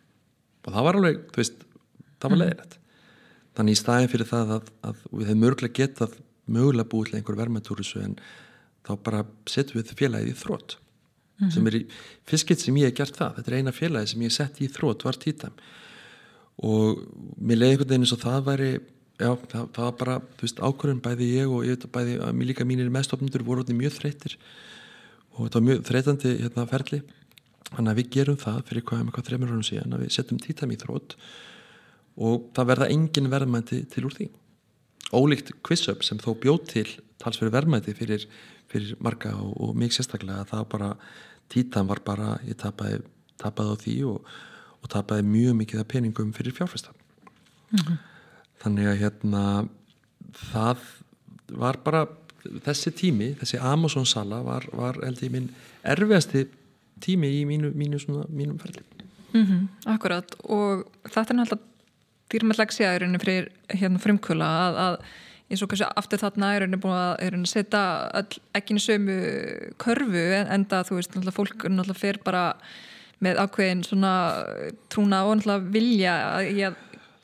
[0.65, 1.65] og það var alveg, þú veist,
[2.20, 2.44] það var mhm.
[2.44, 2.78] leðilegt
[3.58, 6.20] þannig í staðin fyrir það að, að við hefum mögulega getað
[6.50, 8.16] mögulega búið til einhver vermaðtúrisu en
[8.88, 11.52] þá bara setjum við félagið í þrótt mm -hmm.
[11.54, 11.82] sem er í
[12.30, 13.36] fyrskitt sem ég hef gert það.
[13.36, 15.54] Þetta er eina félagið sem ég sett í þrótt var títam
[16.60, 17.06] og
[17.40, 18.72] mér leiði einhvern veginn eins og það væri
[19.20, 22.18] já, það, það var bara, þú veist, ákvörðun bæði ég og ég veit að bæði
[22.20, 24.38] að líka mínir meðstofnundur voru mjög þreytir
[25.36, 27.02] og þetta var mjög þreytandi hérna ferli.
[27.70, 30.72] Þannig að við gerum það fyrir hvað, hvað þreymur árum síðan að við setjum títam
[30.72, 31.16] í þrótt
[32.20, 34.30] og það verða engin verðmæti til úr því.
[35.16, 36.88] Ólíkt QuizUp sem þó bjóð til
[37.20, 38.28] talsverði verðmæti fyrir,
[38.72, 40.91] fyrir marga og, og mig sérstaklega það bara,
[41.52, 43.02] títam var bara ég tapaði,
[43.41, 44.30] tapaði á því og,
[44.80, 46.94] og tapaði mjög mikið af peningum fyrir fjárfesta.
[47.70, 47.98] Mm -hmm.
[48.64, 49.70] þannig að hérna
[50.34, 50.78] það
[51.50, 52.08] var bara
[52.66, 55.50] þessi tími, þessi Amazon sala var, var held ég minn
[55.84, 56.48] erfiðasti
[57.04, 58.84] tími í mínu, mínu svona, mínum ferli.
[59.34, 60.36] Mm -hmm, Akkurat.
[60.44, 61.69] Og þetta er náttúrulega
[62.34, 64.99] dýrmætlega séðurinn fyrir hérna frumkvöla að, að
[65.49, 67.84] eins og kannski aftur þarna er henni búin að, að setja
[68.57, 69.18] ekkinu sömu
[69.81, 72.43] körfu en enda þú veist náttúrulega fólk náttúrulega fer bara
[73.23, 74.14] með ákveðin svona
[74.93, 76.77] trúna og náttúrulega vilja að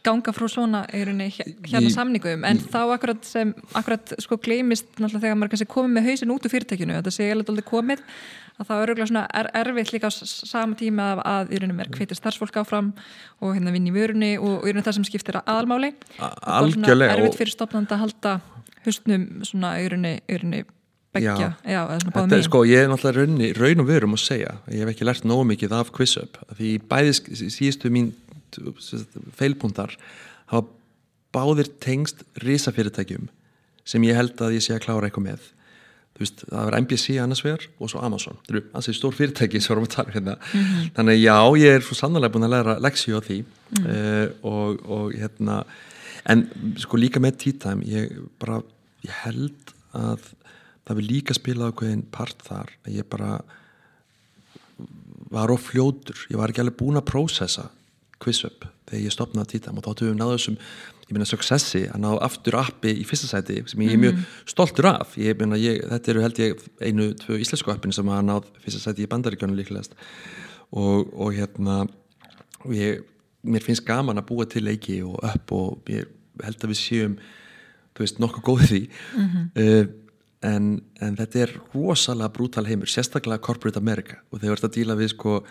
[0.06, 2.44] ganga frá svona hérna í, samningum.
[2.46, 6.34] En í, þá akkurat sem akkurat sko gleimist náttúrulega þegar maður kannski komið með hausin
[6.36, 8.04] út úr fyrirtækinu þetta sé alveg komið
[8.60, 12.20] að það er svona er, erfitt líka á sama tíma að í raunum er hvetið
[12.20, 12.94] starfsfólk áfram
[13.42, 17.40] og hérna vinn í vörunni og í raunum það sem skiptir að aðalmáli Algjörlega Erfitt
[17.42, 18.38] fyrir stopnand að halda
[18.86, 20.64] hustnum svona í raunni
[21.16, 24.82] Begja, já, þetta er sko, ég er náttúrulega raunni, raun og verum að segja, ég
[24.84, 27.22] hef ekki lært nógu mikið af QuizUp, því bæðis
[27.56, 28.10] síðustu mín
[29.40, 29.96] feilbúndar
[30.52, 30.68] hafa
[31.36, 33.30] báðir tengst risafyrirtækjum
[33.88, 35.48] sem ég held að ég sé að klára eitthvað með
[36.20, 39.74] veist, það var MBC annars vegar og svo Amazon, það eru ansið stór fyrirtæki sem
[39.74, 40.92] vorum að tala um hérna mm -hmm.
[40.96, 43.90] þannig já, ég er svo sannlega búin að læra leksíu á því mm -hmm.
[43.92, 45.64] uh, og, og hérna
[46.26, 48.62] en sko líka með time ég bara,
[49.04, 50.20] ég held að
[50.86, 53.42] það vil líka spila á hverjum part þar að ég bara
[55.32, 57.70] var á fljótur, ég var ekki alveg búin að prósessa
[58.22, 60.58] QuizUp þegar ég stopnaði títam og þá töfum við náðu þessum
[61.14, 64.30] meina successi að ná aftur appi í fyrsta sæti sem ég er mjög mhm.
[64.50, 68.26] stoltur af ég meina ég, þetta eru held ég einu, tvö íslensku appin sem hafa
[68.26, 69.94] náð fyrsta sæti í bandaríkjónu líklegast
[70.72, 71.84] og, og hérna
[72.66, 73.04] og ég,
[73.46, 76.10] mér finnst gaman að búa til leiki og upp og ég
[76.44, 77.20] held að við séum
[77.96, 79.46] þú veist nokkuð góðið því mm -hmm.
[79.62, 79.86] uh,
[80.46, 85.14] en, en þetta er rosalega brútal heimur, sérstaklega corporate America og þegar að díla við
[85.14, 85.44] sko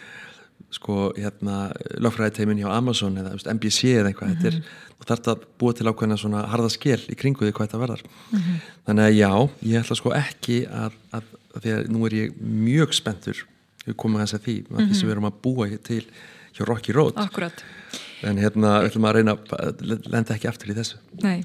[0.74, 1.70] sko hérna
[2.02, 4.46] lögfræðiteimin hjá Amazon eða veist, NBC eða eitthvað mm -hmm.
[4.46, 4.54] er,
[4.98, 7.82] og þarf þetta að búa til ákveðna svona harða skil í kringu því hvað þetta
[7.82, 8.60] verðar mm -hmm.
[8.86, 9.32] þannig að já,
[9.62, 13.46] ég ætla sko ekki að, að, að því að nú er ég mjög spenntur
[13.86, 14.88] við komum að þess að því mm -hmm.
[14.88, 15.06] því sem mhm.
[15.06, 16.04] við erum að búa til
[16.54, 17.64] hjá Rocky Road Akkurat
[18.22, 21.44] en hérna við ætlum að reyna að lenda ekki aftur í þessu Nei,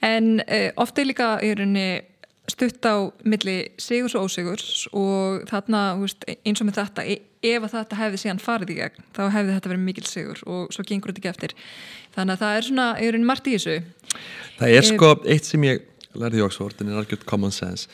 [0.00, 2.02] en uh, ofta er líka í rauninni
[2.48, 7.66] stutt á milli sigurs og ósigurs og þarna veist, eins og með þetta e, ef
[7.66, 10.84] að þetta hefði síðan farið í gegn þá hefði þetta verið mikil sigur og svo
[10.88, 11.54] gengur þetta ekki eftir.
[12.16, 13.76] Þannig að það er svona, ég einn margt í þessu.
[14.58, 15.84] Það er sko, eitt sem ég
[16.18, 17.86] lærði í Oxford, en er algjört common sense.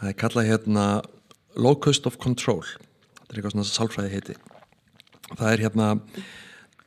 [0.00, 0.86] Það er kallað hérna
[1.54, 2.64] locust of control.
[3.20, 4.38] Þetta er eitthvað svona sálfræði heiti.
[5.34, 5.90] Það er hérna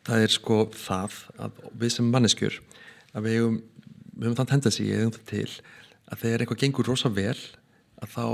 [0.07, 2.59] það er sko það að við sem manneskjur
[3.13, 3.57] að við hefum,
[4.13, 5.49] við hefum þann tendensi, ég hefum það til
[6.11, 7.37] að þegar eitthvað gengur rosa vel
[8.03, 8.25] að þá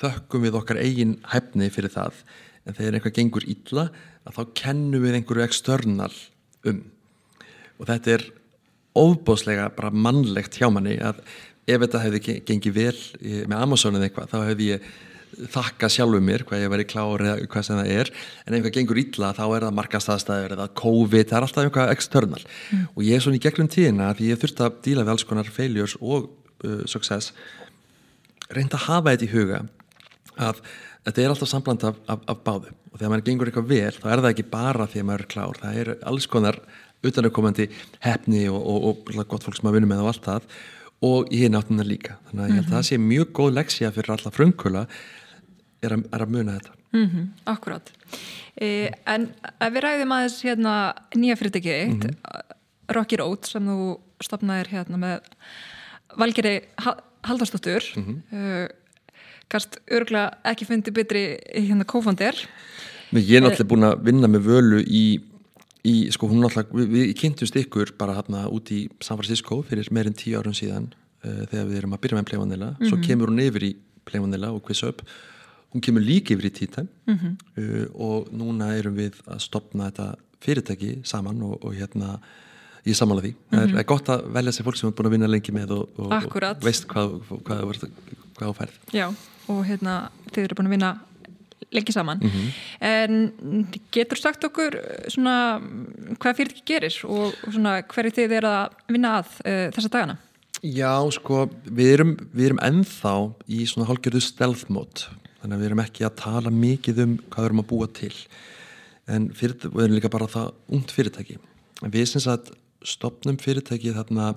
[0.00, 2.22] þökkum við okkar eigin hæfni fyrir það.
[2.64, 3.86] En þegar eitthvað gengur illa
[4.24, 6.12] að þá kennum við einhverju eksternal
[6.68, 6.80] um.
[7.80, 8.26] Og þetta er
[8.96, 11.22] óbáslega bara mannlegt hjá manni að
[11.70, 14.90] ef þetta hefði gengið vel með Amazon eða eitthvað þá hefði ég
[15.50, 18.10] þakka sjálfuð mér hvað ég væri klári eða hvað sem það er.
[18.44, 21.94] En ef eitthvað gengur illa þá er það markastæðstæður eða COVID, það er alltaf eitthvað
[21.94, 22.42] external.
[22.70, 22.84] Mm.
[22.94, 25.52] og ég er svona í gegnum tíðina því ég þurfti að díla við alls konar
[25.54, 26.28] failures og
[26.90, 27.32] success
[28.50, 29.60] reynda að hafa þetta í huga
[30.40, 30.62] að
[31.04, 32.74] þetta er alltaf sambland af, af, af báðu.
[32.90, 35.30] Og þegar maður gengur eitthvað vel þá er það ekki bara því að maður er
[35.34, 36.58] klár það er alls konar
[37.06, 37.68] utanaukomandi
[38.04, 40.50] hefni og, og, og, gott fólk sem maður vinnur með og allt það
[41.10, 42.18] og ég er náttúrulega líka.
[42.28, 44.84] Þannig að ég held að það sé mjög góð leksja fyrir alla frumkvöla
[45.80, 46.76] er, er að muna þetta.
[46.90, 47.92] Mm -hmm, Akkurát
[48.56, 49.28] eh, En
[49.60, 50.72] ef við ræðum aðeins hérna
[51.14, 52.56] nýja fyrirtækið eitt mm -hmm.
[52.90, 55.20] Rocky Road sem þú stopnaðir hérna með
[56.18, 56.60] Valgeri
[57.26, 58.18] Haldarsdóttur mm -hmm.
[58.32, 58.68] uh,
[59.48, 62.34] kannst örgulega ekki fundi betri hérna kófandir
[63.12, 65.20] Ég er náttúrulega búin að vinna með völu í,
[65.82, 69.88] í sko hún náttúrulega við, við kynntumst ykkur bara hérna út í San Francisco fyrir
[69.90, 70.92] meirinn tíu árum síðan
[71.24, 72.88] uh, þegar við erum að byrja með Playvanilla mm -hmm.
[72.88, 73.06] svo mhm.
[73.06, 75.02] kemur hún yfir í Playvanilla og Quiz Up
[75.74, 77.34] hún kemur líka yfir í T-Time mm -hmm.
[77.58, 82.20] uh, og núna erum við að stopna þetta fyrirtæki saman og, og hérna
[82.84, 83.34] ég samála því.
[83.34, 83.72] Mm -hmm.
[83.72, 85.88] Það er gott að velja sér fólk sem er búin að vinna lengi með og,
[85.98, 87.20] og, og veist hvað
[88.40, 88.74] þú færð.
[88.92, 89.06] Já,
[89.48, 90.98] og hérna þið eru búin að vinna
[91.70, 92.18] lengi saman.
[92.18, 92.48] Mm -hmm.
[92.80, 95.60] En getur sagt okkur svona
[96.18, 100.16] hvað fyrir ekki gerir og svona hverju þið er að vinna að uh, þessa dagana?
[100.62, 105.08] Já, sko, við erum, við erum ennþá í svona hálgjörðu stealth mode
[105.40, 108.14] þannig að við erum ekki að tala mikið um hvað við erum að búa til
[109.08, 111.38] en fyrir, við erum líka bara það ungt fyrirtæki
[111.80, 112.52] en við syns að
[112.86, 114.34] stopnum fyrirtæki þarna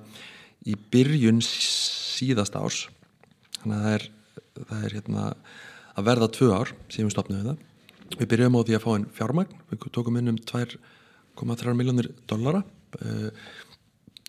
[0.67, 2.87] í byrjun síðast árs.
[3.61, 4.07] Þannig að það er,
[4.69, 5.27] það er hérna,
[5.93, 7.67] að verða tvö ár síðan við stopnum við það.
[8.13, 9.59] Við byrjum á því að fá einn fjármagn.
[9.71, 12.63] Við tókum inn um 2,3 miljónir dollara.
[12.99, 13.29] Uh,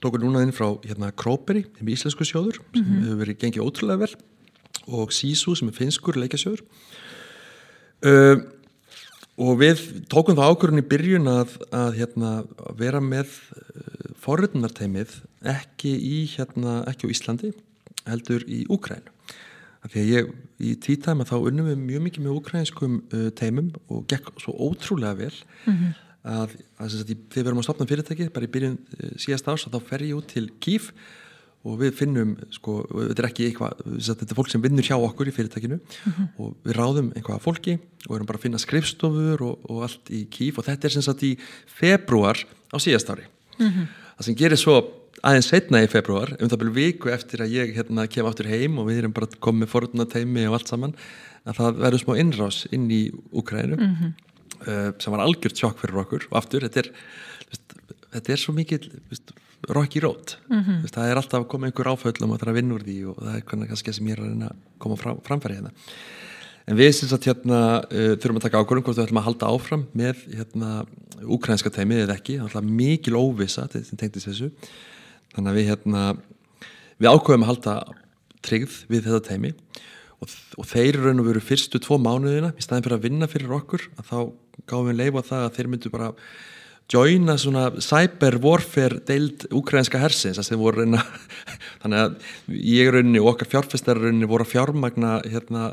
[0.04, 3.04] tókum núna inn frá hérna, Króperi, íslensku sjóður sem mm -hmm.
[3.04, 4.14] hefur verið gengið ótrúlega vel
[4.86, 6.60] og Sísu sem er finskur leikasjóður
[8.04, 8.36] uh,
[9.40, 9.80] og við
[10.12, 12.32] tókum það ákvörðin í byrjun að, að hérna,
[12.76, 13.32] vera með
[14.24, 15.18] forröndunarteimið
[15.54, 17.52] ekki í hérna, ekki á Íslandi
[18.04, 19.04] heldur í Úkræn
[19.90, 20.30] því að ég
[20.64, 25.18] í títæma þá unnum við mjög mikið með úkrænskum uh, teimum og gekk svo ótrúlega
[25.18, 25.90] vel mm -hmm.
[26.22, 29.66] að, að, að þegar við erum að stopna fyrirtæki bara í byrjun uh, síðast ás
[29.68, 30.92] þá fer ég út til Kíf
[31.64, 35.30] og við finnum, sko, þetta er ekki eitthvað, þetta er fólk sem vinnur hjá okkur
[35.30, 36.26] í fyrirtækinu mm -hmm.
[36.38, 37.78] og við ráðum einhvaða fólki
[38.08, 41.04] og erum bara að finna skrifstofur og, og allt í kýf og þetta er sem
[41.04, 42.36] sagt í februar
[42.72, 43.24] á síðast ári
[43.58, 43.86] mm -hmm.
[44.16, 44.76] Það sem gerir svo
[45.24, 48.78] aðeins setna í februar, um það byrju viku eftir að ég hérna kem áttur heim
[48.80, 50.96] og við erum bara komið forðuna teimi og allt saman
[51.44, 54.12] að það verður smá innrás inn í Ukraínu mm -hmm.
[54.66, 56.92] uh, sem var algjört sjokk fyrir okkur og aftur, þetta er
[58.14, 58.90] þetta er svo mikið
[59.74, 60.90] rocky road mm -hmm.
[60.90, 63.16] það er alltaf að koma einhver áföllum og það er að vinna úr því og
[63.22, 65.72] það er kannski sem ég er að reyna að koma framfæri hérna
[66.64, 69.50] en við syns að hérna uh, þurfum að taka ákvörðum hvort við ætlum að halda
[69.52, 70.70] áfram með hérna
[71.24, 74.50] ukrænska teimið eða ekki, það er mikil óvisa þetta tengtis þessu.
[75.34, 76.06] Þannig að við hérna
[77.00, 77.76] við ákvöðum að halda
[78.44, 79.52] tryggð við þetta teimi
[80.20, 83.54] og, og þeir raun og veru fyrstu tvo mánuðina í staðin fyrir að vinna fyrir
[83.58, 84.18] okkur að þá
[84.70, 86.10] gáðum við leifa það að þeir myndu bara
[86.92, 90.40] joina svona cyber warfare deild ukrainska hersins
[91.82, 92.16] þannig að
[92.52, 95.70] ég rauninni og okkar fjárfestar rauninni voru að fjármagna hérna,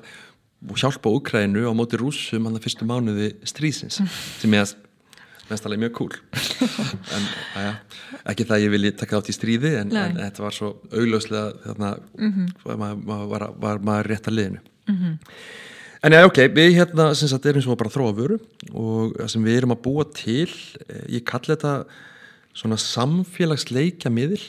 [0.77, 3.99] hjálpa Ukraínu á móti rúsum hann að fyrstu mánuði strísins
[4.41, 4.75] sem ég
[5.51, 6.13] mest alveg mjög cool
[7.15, 7.25] en
[7.59, 7.73] aðja,
[8.31, 11.89] ekki það ég vilji taka átt í stríði en, en þetta var svo augljóslega þarna
[11.97, 12.77] mm -hmm.
[12.83, 15.17] maður var, var maður rétt að liðinu mm -hmm.
[16.01, 18.37] En já, ok, við hérna sem sagt erum sem bara að þróa vöru
[18.73, 20.49] og sem við erum að búa til,
[20.89, 21.85] eh, ég kalli þetta
[22.57, 24.41] svona samfélagsleikja miðil,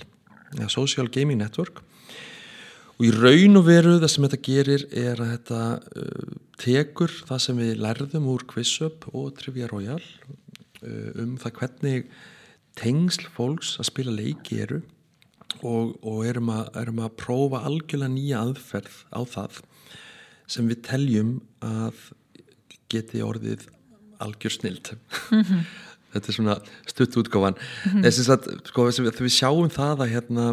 [0.57, 1.83] ja, social gaming network
[3.03, 5.61] og í raun og veru það sem þetta gerir er að þetta
[5.99, 12.13] uh, tekur það sem við lærðum úr QuizUp og Trivia Royal uh, um það hvernig
[12.79, 14.79] tengsl fólks að spila leiki eru
[15.67, 19.61] og, og erum, að, erum að prófa algjörlega nýja aðferð á það
[20.55, 22.07] sem við teljum að
[22.93, 23.67] geti orðið
[24.23, 25.65] algjör snild mm -hmm.
[26.15, 28.03] þetta er svona stutt útgáfan mm -hmm.
[28.07, 28.87] þess að sko,
[29.27, 30.53] við sjáum það að hérna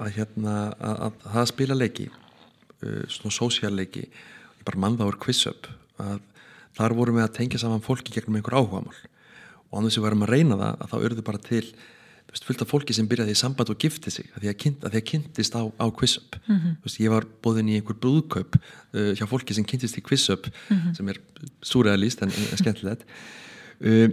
[0.00, 4.98] að hérna að, að, að það spila leiki uh, svona sósjál leiki ég bara mann
[4.98, 5.70] það voru quiz up
[6.02, 6.20] að
[6.76, 8.94] þar vorum við að tengja saman fólki gegnum einhver áhugamál
[9.72, 11.64] og annars við varum að reyna það að þá örðu bara til
[12.32, 14.84] veist, fullt af fólki sem byrjaði í samband og gifti sig að því að, kynnt,
[14.84, 16.98] að því að kynntist á, á QuizUp mm -hmm.
[17.04, 20.94] ég var bóðin í einhver brúðkaup uh, hjá fólki sem kynntist í QuizUp mm -hmm.
[20.96, 21.20] sem er
[21.60, 23.04] súræðalist en, en skemmtilegt
[23.84, 24.08] uh,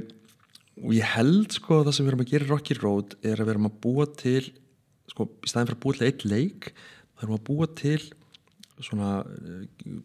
[0.83, 3.45] og ég held sko að það sem við erum að gera Rocky Road er að
[3.45, 4.51] við erum að búa til
[5.09, 8.01] sko í staðin fyrir að búa til eitt leik þá erum við að búa til
[8.79, 9.99] svona uh,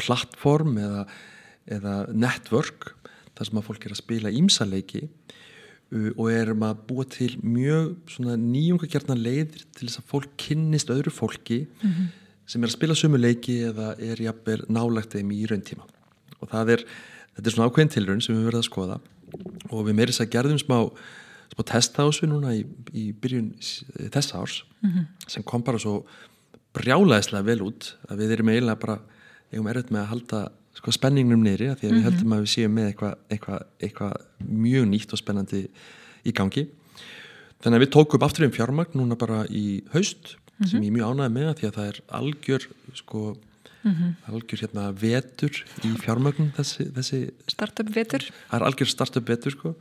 [0.00, 1.04] plattform eða,
[1.66, 2.92] eða network
[3.34, 5.08] þar sem að fólk er að spila ímsaleiki
[5.90, 11.10] Uh, og erum að búa til mjög nýjungakjarnar leiðir til þess að fólk kynnist öðru
[11.10, 12.04] fólki mm -hmm.
[12.46, 15.82] sem er að spila sumu leiki eða er jafnver nálagt þeim í raun tíma
[16.38, 16.84] og það er,
[17.34, 19.00] þetta er svona ákveðin tilrönd sem við verðum að skoða
[19.70, 20.78] og við meirins að gerðum smá,
[21.60, 23.52] smá testa þessu núna í, í byrjun
[24.10, 25.06] þessa árs mm -hmm.
[25.28, 26.06] sem kom bara svo
[26.74, 29.00] brjálæðislega vel út að við erum eiginlega bara
[29.52, 30.40] eigum erfitt með að halda
[30.74, 32.04] sko, spenningnum niðri að því að mm -hmm.
[32.04, 32.16] við mhm.
[32.16, 35.68] heldum að við séum með eitthvað eitthva, eitthva mjög nýtt og spennandi
[36.24, 36.68] í gangi
[37.60, 40.70] þannig að við tókum aftur einn fjármagn núna bara í haust mm -hmm.
[40.70, 42.62] sem ég er mjög ánægð með að því að það er algjör
[42.94, 43.36] sko
[43.82, 44.10] mm -hmm.
[44.32, 49.74] algjör hérna vetur í fjármagn þessi, þessi startup vetur það er algjör startup vetur sko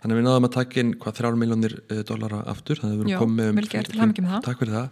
[0.00, 2.80] þannig að við náðum að taka inn hvað þrjár miljónir uh, dollara aftur.
[2.80, 3.50] Þannig að við komið
[4.80, 4.90] um,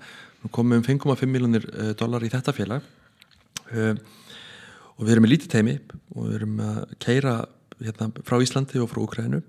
[0.55, 2.89] komum um 5,5 miljónir uh, dollar í þetta félag.
[3.72, 3.94] Uh,
[4.98, 5.76] og við erum með lítið teimi
[6.14, 7.35] og við erum að keira
[7.78, 9.43] hérna, frá Íslandi og frá Ukrænu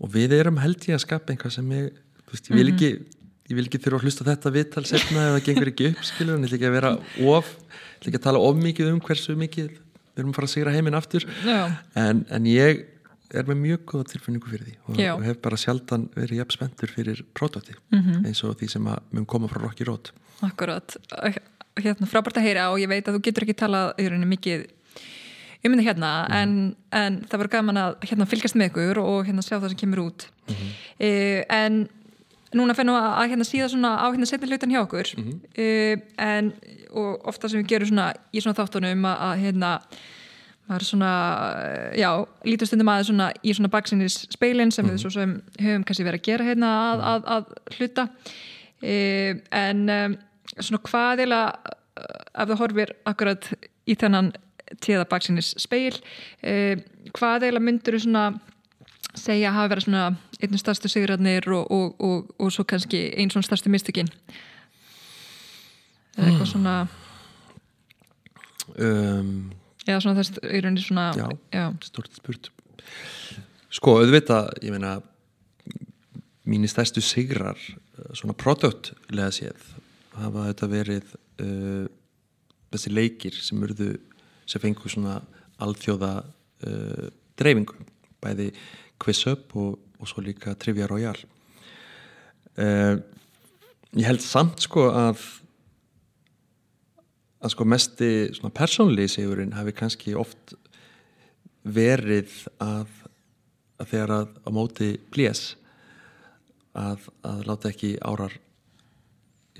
[0.00, 1.90] og við erum held ég að skapa einhvað sem ég,
[2.30, 2.76] veist, ég vil mhm.
[2.76, 3.16] ekki
[3.46, 6.34] ég vil ekki þurfa að hlusta þetta viðtal setna ef það gengur ekki upp, skilur,
[6.34, 6.92] en ég vil ekki að vera
[7.30, 10.48] of, ég vil ekki að tala of mikið um hversu mikið við erum að fara
[10.48, 11.26] að sigra heiminn aftur.
[12.00, 12.82] En, en ég
[13.34, 16.92] er með mjög góða tilfinningu fyrir því og, og hef bara sjaldan verið jafn spenntur
[16.94, 18.26] fyrir pródóti mm -hmm.
[18.26, 20.10] eins og því sem að mun koma frá Rocky Road
[20.42, 20.96] Akkurát
[21.76, 24.66] hérna, frábært að heyra og ég veit að þú getur ekki talað í rauninni mikið
[25.64, 26.32] um þetta hérna Mhm.
[26.32, 29.76] en, en það var gaman að hérna, fylgjast með ykkur og hérna sjá það sem
[29.76, 30.68] kemur út Mhm.
[31.00, 31.88] uh, en
[32.54, 36.52] núna fennu að, að hérna síða svona á hérna setni hlutan hjá okkur uh, en
[36.94, 39.80] og ofta sem við gerum svona í svona þáttunum að, að hérna
[40.66, 41.12] maður svona,
[41.62, 42.10] eh, já,
[42.44, 46.20] lítur stundum aðeins svona í svona baksinnis speilin sem við svo sem höfum kannski verið
[46.20, 48.08] að gera hérna að, að, að hluta.
[48.82, 48.96] E,
[49.56, 49.86] en
[50.58, 51.40] svona hvað eða
[51.96, 53.48] ef þú horfir akkurat
[53.86, 54.32] í þennan
[54.82, 55.94] tíða baksinnis speil
[56.42, 56.76] e,
[57.16, 58.26] hvað eða myndur þú svona
[59.16, 60.04] segja að hafa verið svona
[60.42, 64.10] einn starstu sigurarnir og, og, og, og svo kannski einn svona starstu mistökin?
[66.16, 66.74] Eða eitthvað svona
[68.76, 69.30] um,
[69.86, 71.26] eða svona þess í rauninni svona Já.
[71.54, 71.66] já.
[71.86, 72.50] stort spurt
[73.70, 74.98] sko, auðvitað, ég meina
[76.46, 79.72] mínir stærstu sigrar eh, svona produktlega séð
[80.16, 81.10] hafa þetta verið
[81.44, 81.86] uh,
[82.72, 83.90] þessi leikir sem urðu
[84.48, 85.18] sem fengu svona
[85.60, 87.76] alþjóða uh, dreifingu
[88.24, 88.46] bæði
[89.02, 91.28] Quiz Up og, og svo líka Trivia Royale
[92.56, 92.96] uh,
[93.92, 95.20] ég held samt sko að
[97.46, 98.10] að sko mesti
[98.56, 100.54] persónlegi sigurinn hafi kannski oft
[101.66, 102.32] verið
[102.62, 102.90] að,
[103.80, 105.44] að þegar að á móti blés
[106.76, 108.34] að, að láta ekki árar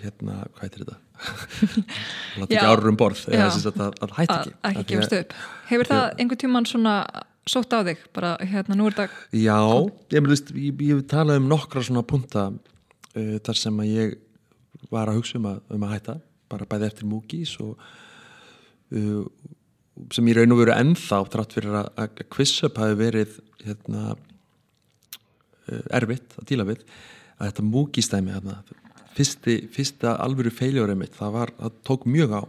[0.02, 0.98] hérna, hvað heitir þetta?
[2.36, 4.90] Láta ekki árar um borð eða sagt að, að hætta að ekki ekki Af því
[4.92, 5.34] gefast að- upp.
[5.70, 6.94] Hefur það einhver tíman svona
[7.48, 8.02] sótt á þig?
[8.12, 9.56] Bara hérna nú er þetta Já,
[10.12, 13.92] ég, meni, veist, ég, ég hef talað um nokkra svona punta uh, þar sem að
[13.94, 14.16] ég
[14.92, 16.18] var að hugsa um að, um að hætta
[16.52, 17.77] bara bæði eftir múkís og
[18.94, 19.24] uh,
[20.12, 25.85] sem ég raun og veru ennþá trátt fyrir að, að quiz-up hafi verið hérna uh,
[25.97, 26.85] erfitt að díla við
[27.36, 28.60] að þetta múkístæmi hérna,
[29.16, 32.43] fyrsti, fyrsta alvöru feiljóri mitt það, var, það tók mjög á.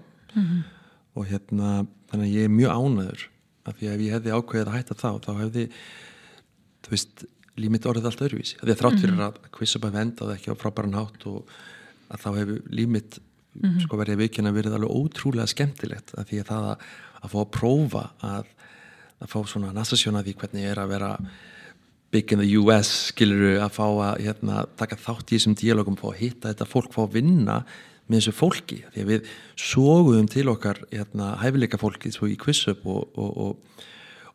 [1.17, 1.71] Og hérna
[2.11, 3.23] þannig að ég er mjög ánæður
[3.67, 5.63] af því að ef ég hefði ákveðið að hætta þá þá hefði
[6.85, 7.25] þú veist,
[7.57, 8.59] límit orðið allt öðruvísi.
[8.59, 11.55] Af því að þrátt fyrir að quiz-up hafi endað ekki á frábæran hátt og
[12.07, 12.61] að þá hefur
[13.63, 16.87] límit sko verið vikina verið alveg ótrúlega skemmtilegt af því að það að,
[17.21, 18.49] að fá að prófa að,
[19.19, 21.11] að fá svona nasasjón að því hvernig er að vera
[22.11, 26.07] big in the US skiluru að fá að hérna, taka þátt í þessum díalogum fá
[26.13, 27.57] að hitta þetta fólk, fá að vinna
[28.07, 32.85] með þessu fólki, því að við sóguðum til okkar hérna, hæfileika fólki svo í quiz-up
[32.87, 33.83] og, og,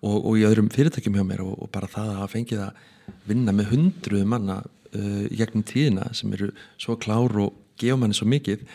[0.02, 3.72] og, og, í öðrum fyrirtækjum hjá mér og, bara það að fengið að vinna með
[3.72, 8.66] hundruð manna uh, gegnum tíðina sem eru svo klár og gefa manni svo mikið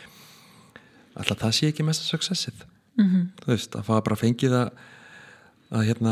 [1.18, 2.66] alltaf það sé ekki mesta successið
[2.98, 3.24] mm -hmm.
[3.44, 4.70] þú veist, að fá bara fengið að
[5.68, 6.12] að hérna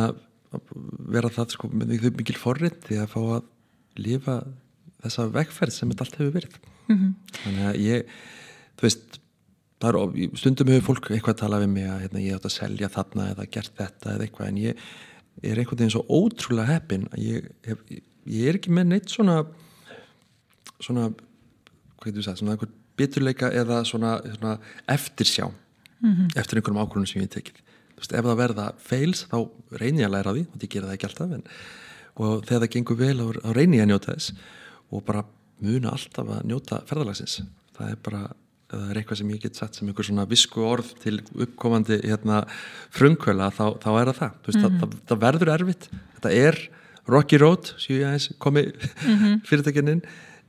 [0.56, 0.72] að
[1.12, 3.44] vera það sko með þau mikil forrið því að fá að
[3.96, 4.36] lifa
[5.04, 6.58] þessa vegferð sem þetta allt hefur verið
[6.88, 7.12] -hmm.
[7.44, 8.06] þannig að ég
[8.76, 9.20] þú veist,
[9.80, 12.58] það er stundum hefur fólk eitthvað að tala við mig að hérna, ég átt að
[12.60, 14.76] selja þarna eða gert þetta eða eitthvað en ég
[15.44, 17.78] er einhvern veginn svo ótrúlega heppin að ég, hef,
[18.26, 19.46] ég er ekki með neitt svona
[20.80, 24.58] svona hvað getur við sagt, svona einhver biturleika eða svona, svona
[24.92, 25.50] eftirsjá
[26.36, 27.62] eftir einhverjum ákvörðunum sem ég tekið.
[27.96, 29.38] Veist, ef það verða fails þá
[29.80, 31.44] reyni ég að læra því og ég gera það ekki alltaf en,
[32.16, 34.34] og þegar það gengur vel þá þá reyni ég að njóta þess
[34.92, 35.26] og bara
[35.64, 37.38] muna alltaf að njóta ferðalagsins.
[37.76, 38.24] Það er bara,
[38.72, 42.44] það er eitthvað sem ég get sett sem einhver svona visku orð til uppkomandi hérna,
[42.96, 45.88] frumkvöla þá, þá er það það, veist, það, það, það verður erfitt.
[46.18, 46.60] Þetta er
[47.12, 49.42] rocky road séu ég aðeins komi mm -hmm.
[49.48, 50.04] fyrirtækinin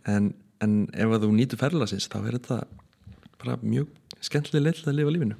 [0.07, 2.59] en, en ef að þú nýtur ferðalagsins þá er þetta
[3.43, 3.91] bara mjög
[4.25, 5.39] skemmtileg leil að lifa lífinu.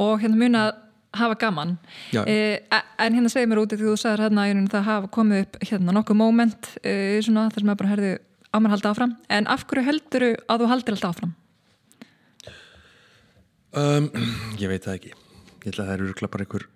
[0.00, 0.72] Og hérna muna að
[1.20, 1.76] hafa gaman.
[2.14, 2.60] Eh,
[2.98, 5.94] en hérna segir mér úti því þú sagðir hérna að það hafa komið upp hérna
[5.96, 8.12] nokkuð moment eh, svona þar sem að bara herðu
[8.50, 9.16] á mér halda áfram.
[9.28, 11.34] En af hverju heldur að þú haldir alltaf áfram?
[13.70, 14.10] Um,
[14.58, 15.12] ég veit það ekki.
[15.60, 16.66] Ég ætla að það eru örugglega bara einhver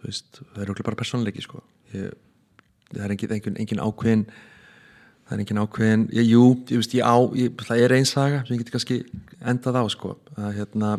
[0.00, 1.62] veist, það eru örugglega bara persónleiki sko.
[1.94, 2.14] ég,
[2.92, 4.24] það er engin, engin, engin ákveðin
[5.30, 8.42] það er engin ákveðin ég, jú, ég veist, ég á, ég, það er ein saga
[8.42, 8.96] sem ég geti kannski
[9.46, 10.16] endað á sko.
[10.34, 10.96] að hérna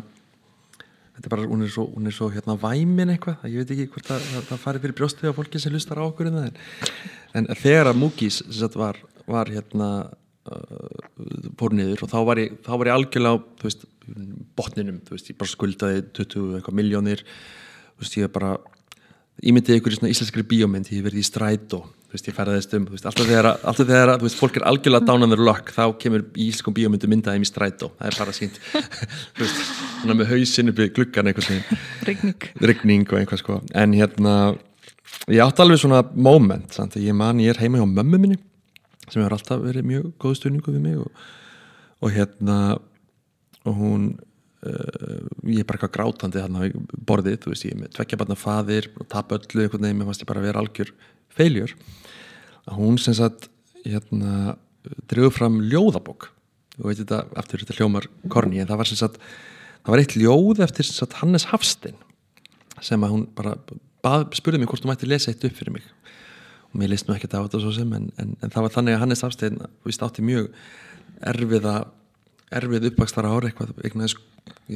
[1.12, 3.74] þetta er bara, hún er svo, hún er svo hérna væmin eitthvað, að ég veit
[3.74, 6.40] ekki hvort það, það, það fari fyrir brjóstið á fólki sem hlustar á okkur en,
[7.36, 8.02] en, þegar að
[8.32, 9.90] sagt, var, var hérna
[10.48, 13.88] uh, fór niður og þá var ég, þá var ég algjörlega þú veist,
[14.56, 18.56] botninum, þú veist, ég bara skuldaði 20 eitthvað miljónir þú veist, ég bara
[19.42, 22.84] ímyndið ykkur í svona íslenskri bíómynd, ég verið í strætó þú veist, ég ferðaðist um,
[22.84, 25.72] þú veist, alltaf þegar alltaf þegar, þú veist, fólk er algjörlega down on their luck
[25.72, 27.88] þá kemur í íslenskum bíómyndu myndaðum í strætó.
[27.96, 28.58] Það er bara sínt
[29.38, 29.62] þú veist,
[30.02, 32.48] svona með hausinn upp í gluggan eitthvað Rigning.
[32.60, 33.56] Rigning og einhvað sko.
[33.72, 34.34] En hérna,
[35.32, 38.40] ég átti alveg svona moment, sant, ég man, ég er heima hjá mömmu minni
[39.08, 41.24] sem hefur alltaf verið mjög góð stundingu við mig og,
[42.04, 42.58] og hérna
[43.64, 44.04] og hún
[44.66, 46.76] uh, ég er bara eitthvað grátandi þarna við
[47.08, 50.10] borðið, þú veist, ég er með tvekkja barna faðir og tap öllu einhvern veginn, mér
[50.10, 50.94] fannst ég bara að vera algjör
[51.36, 51.74] feiljur
[52.68, 53.48] að hún sem sagt
[53.82, 54.56] hérna,
[55.10, 56.30] drefur fram ljóðabók.
[56.80, 59.18] Og veit þetta, eftir þetta hljómar korni, en það var sem sagt
[59.82, 61.98] það var eitt ljóð eftir sem sagt Hannes Hafstein
[62.82, 63.52] sem að hún bara
[64.02, 65.84] bað, spurði mig hvort hún mætti lesa eitt upp fyrir mig.
[66.72, 68.96] Og mér leist nú ekkert á þetta svo sem en, en, en það var þannig
[68.96, 70.48] að Hannes Hafstein vist átti mjög
[71.32, 71.76] erfiða
[72.52, 74.16] erfið uppvakstar ára eitthvað, eitthvað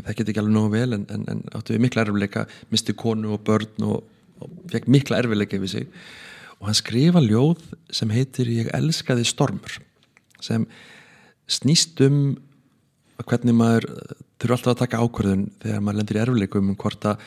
[0.04, 3.42] það geti ekki alveg nógu vel en, en, áttu við mikla erfileika misti konu og
[3.46, 4.06] börn og,
[4.40, 5.88] og fekk mikla erfileika yfir sig
[6.60, 7.62] og hann skrifa ljóð
[7.94, 9.78] sem heitir Ég elskaði stormur
[10.42, 10.66] sem
[11.50, 12.36] snýst um
[13.24, 13.88] hvernig maður
[14.36, 17.22] þurfa alltaf að taka ákvörðun þegar maður lendir í erfileikum um hvort að,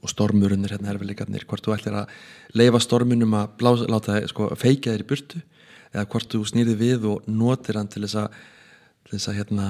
[0.00, 2.14] og stormurinn er hérna erfileikarnir hvort þú ætlir að
[2.56, 5.42] leifa stormunum að blása, láta sko, feika þér í burtu
[5.92, 8.38] eða hvort þú snýrði við og notir hann til þess að,
[9.04, 9.68] til þess að hérna,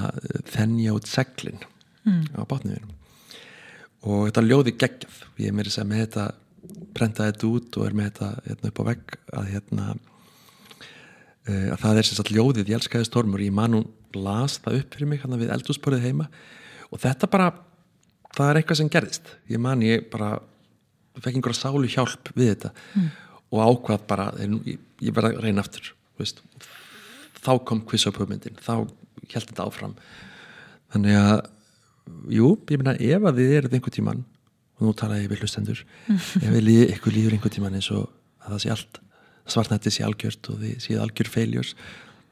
[0.53, 1.59] þennja út seglin
[2.05, 2.23] mm.
[2.39, 2.95] á bátniðinum
[4.05, 6.25] og þetta ljóði geggjaf ég er þess að með þetta
[6.95, 11.79] prentaði þetta út og er með þetta hérna, upp á vegg að hérna uh, að
[11.83, 15.11] það er sem sagt ljóðið ég elskaði stormur, ég man hún las það upp fyrir
[15.11, 16.27] mig hann við eldúsporið heima
[16.91, 17.49] og þetta bara,
[18.35, 20.35] það er eitthvað sem gerðist ég man ég bara
[21.19, 23.09] fekk einhverja sálu hjálp við þetta mm.
[23.55, 26.41] og ákvað bara, ég, ég verða að reyna aftur veist.
[27.41, 28.85] þá kom quizupugmyndin, þá
[29.31, 29.97] held þetta áfram
[30.93, 31.35] þannig að
[32.35, 34.23] jú, ég meina ef að þið eruð einhver tíman
[34.75, 35.83] og nú tala ég við hlustendur.
[36.43, 38.09] Ef við líð, ykkur líður einhver tíman eins og
[38.43, 38.99] að það sé allt
[39.45, 41.75] svartnætti sé algjört og þið séð algjör feiljurs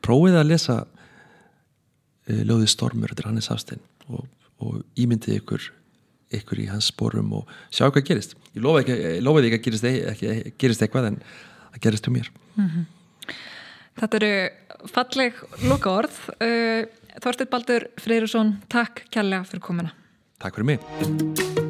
[0.04, 4.26] prófið að lesa uh, Ljóðið Stormur þetta er Hannes Hafstein og,
[4.64, 5.70] og ímyndið ykkur
[6.34, 8.36] ykkur í hans sporum og sjá hvað gerist.
[8.56, 11.20] Ég lofaði ekki, lofa ekki að gerist, ekki, gerist eitthvað en
[11.76, 12.32] það gerist um mér.
[12.56, 12.86] Mm -hmm.
[14.02, 14.34] Þetta eru
[14.90, 16.86] falleg loka orð uh,
[17.24, 19.94] Þorstur Baldur Freyrusson takk kærlega fyrir komina
[20.42, 21.63] Takk fyrir mig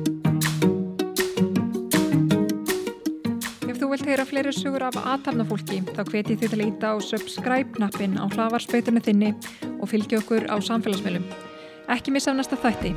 [3.94, 8.26] vilt heyra fleiri sugur af aðtapnafólki þá hveti þið til að íta á subscribe-nappin á
[8.26, 9.30] hlavarspöytunni þinni
[9.76, 11.30] og fylgja okkur á samfélagsmiðlum.
[11.94, 12.95] Ekki missa af næsta þætti